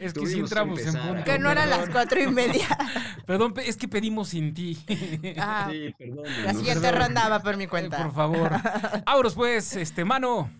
Es 0.00 0.12
que 0.12 0.20
sí 0.26 0.32
Tuvimos 0.32 0.50
entramos 0.50 0.80
en 0.80 0.92
punto. 0.94 1.24
Que 1.24 1.38
no 1.38 1.50
eran 1.50 1.70
las 1.70 1.88
cuatro 1.90 2.20
y 2.20 2.26
media. 2.26 2.66
Perdón, 3.26 3.54
pe- 3.54 3.68
es 3.68 3.76
que 3.76 3.86
pedimos 3.86 4.30
sin 4.30 4.52
ti. 4.52 4.76
Ah, 5.38 5.68
Sí, 5.70 5.94
perdón. 5.96 6.24
la 6.44 6.54
siguiente 6.54 6.80
perdón. 6.80 7.02
ronda 7.02 7.28
va 7.28 7.40
por 7.40 7.56
mi 7.56 7.68
cuenta. 7.68 8.02
Por 8.02 8.12
favor. 8.12 8.50
Auros, 9.06 9.34
pues, 9.34 9.76
este, 9.76 10.04
mano. 10.04 10.50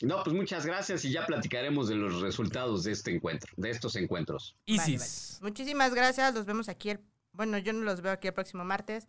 No, 0.00 0.22
pues 0.24 0.34
muchas 0.34 0.64
gracias 0.64 1.04
y 1.04 1.12
ya 1.12 1.24
platicaremos 1.26 1.88
de 1.88 1.96
los 1.96 2.20
resultados 2.22 2.82
de 2.84 2.92
este 2.92 3.14
encuentro, 3.14 3.52
de 3.56 3.70
estos 3.70 3.94
encuentros. 3.96 4.56
Vale, 4.66 4.80
Isis. 4.82 5.38
vale. 5.40 5.50
Muchísimas 5.50 5.94
gracias. 5.94 6.34
Los 6.34 6.46
vemos 6.46 6.68
aquí. 6.70 6.90
el- 6.90 7.00
Bueno, 7.32 7.58
yo 7.58 7.72
no 7.74 7.82
los 7.82 8.00
veo 8.00 8.12
aquí 8.12 8.28
el 8.28 8.34
próximo 8.34 8.64
martes, 8.64 9.06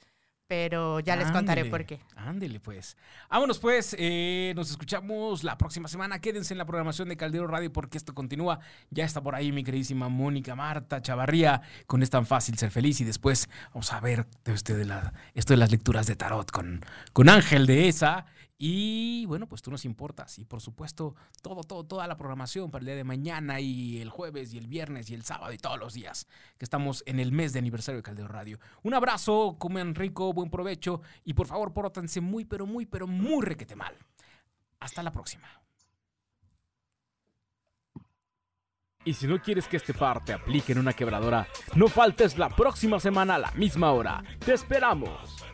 pero 0.47 0.99
ya 0.99 1.15
les 1.15 1.31
contaré 1.31 1.65
por 1.65 1.85
qué. 1.85 1.99
Ándele, 2.15 2.59
pues. 2.59 2.97
Vámonos, 3.29 3.59
pues. 3.59 3.95
eh, 3.97 4.53
nos 4.55 4.69
escuchamos 4.69 5.43
la 5.43 5.57
próxima 5.57 5.87
semana. 5.87 6.19
Quédense 6.19 6.53
en 6.53 6.59
la 6.59 6.65
programación 6.65 7.09
de 7.09 7.17
Caldero 7.17 7.47
Radio 7.47 7.71
porque 7.73 7.97
esto 7.97 8.13
continúa. 8.13 8.59
Ya 8.91 9.05
está 9.05 9.21
por 9.21 9.35
ahí 9.35 9.51
mi 9.51 9.63
queridísima 9.63 10.09
Mónica 10.09 10.55
Marta 10.55 11.01
Chavarría 11.01 11.61
con 11.87 12.03
Es 12.03 12.09
tan 12.09 12.25
fácil 12.25 12.57
ser 12.57 12.71
feliz. 12.71 13.01
Y 13.01 13.03
después 13.05 13.49
vamos 13.73 13.91
a 13.91 13.99
ver 13.99 14.27
de 14.43 14.53
este 14.53 14.75
de 14.75 14.85
la, 14.85 15.13
esto 15.33 15.53
de 15.53 15.57
las 15.57 15.71
lecturas 15.71 16.05
de 16.07 16.15
tarot 16.15 16.51
con, 16.51 16.81
con 17.13 17.29
Ángel 17.29 17.65
de 17.65 17.87
esa. 17.87 18.25
Y 18.57 19.25
bueno, 19.25 19.47
pues 19.47 19.61
tú 19.61 19.69
nos 19.69 19.83
importas. 19.85 20.39
Y 20.39 20.45
por 20.45 20.61
supuesto, 20.61 21.15
todo, 21.41 21.63
todo, 21.63 21.83
toda 21.83 22.07
la 22.07 22.15
programación 22.15 22.71
para 22.71 22.81
el 22.81 22.85
día 22.87 22.95
de 22.95 23.03
mañana 23.03 23.59
y 23.59 24.01
el 24.01 24.09
jueves 24.09 24.53
y 24.53 24.57
el 24.57 24.67
viernes 24.67 25.09
y 25.09 25.13
el 25.13 25.23
sábado 25.23 25.51
y 25.51 25.57
todos 25.57 25.77
los 25.77 25.93
días 25.93 26.27
que 26.57 26.65
estamos 26.65 27.03
en 27.05 27.19
el 27.19 27.31
mes 27.31 27.53
de 27.53 27.59
aniversario 27.59 27.97
de 27.97 28.03
Caldero 28.03 28.27
Radio. 28.27 28.59
Un 28.83 28.93
abrazo, 28.93 29.57
comen 29.59 29.93
rico, 29.93 30.31
buen 30.33 30.49
provecho 30.49 31.01
y 31.25 31.33
por 31.33 31.47
favor, 31.47 31.73
pórtense 31.73 32.21
muy, 32.21 32.45
pero 32.45 32.65
muy, 32.65 32.85
pero 32.85 33.07
muy 33.07 33.43
requete 33.43 33.75
mal. 33.75 33.95
Hasta 34.79 35.03
la 35.03 35.11
próxima. 35.11 35.47
Y 39.03 39.13
si 39.13 39.27
no 39.27 39.39
quieres 39.39 39.67
que 39.67 39.77
este 39.77 39.93
par 39.93 40.25
te 40.25 40.33
aplique 40.33 40.71
en 40.71 40.79
una 40.79 40.93
quebradora, 40.93 41.47
no 41.75 41.87
faltes 41.87 42.39
la 42.39 42.49
próxima 42.49 42.99
semana 42.99 43.35
a 43.35 43.39
la 43.39 43.51
misma 43.51 43.91
hora. 43.91 44.23
¡Te 44.43 44.53
esperamos! 44.53 45.45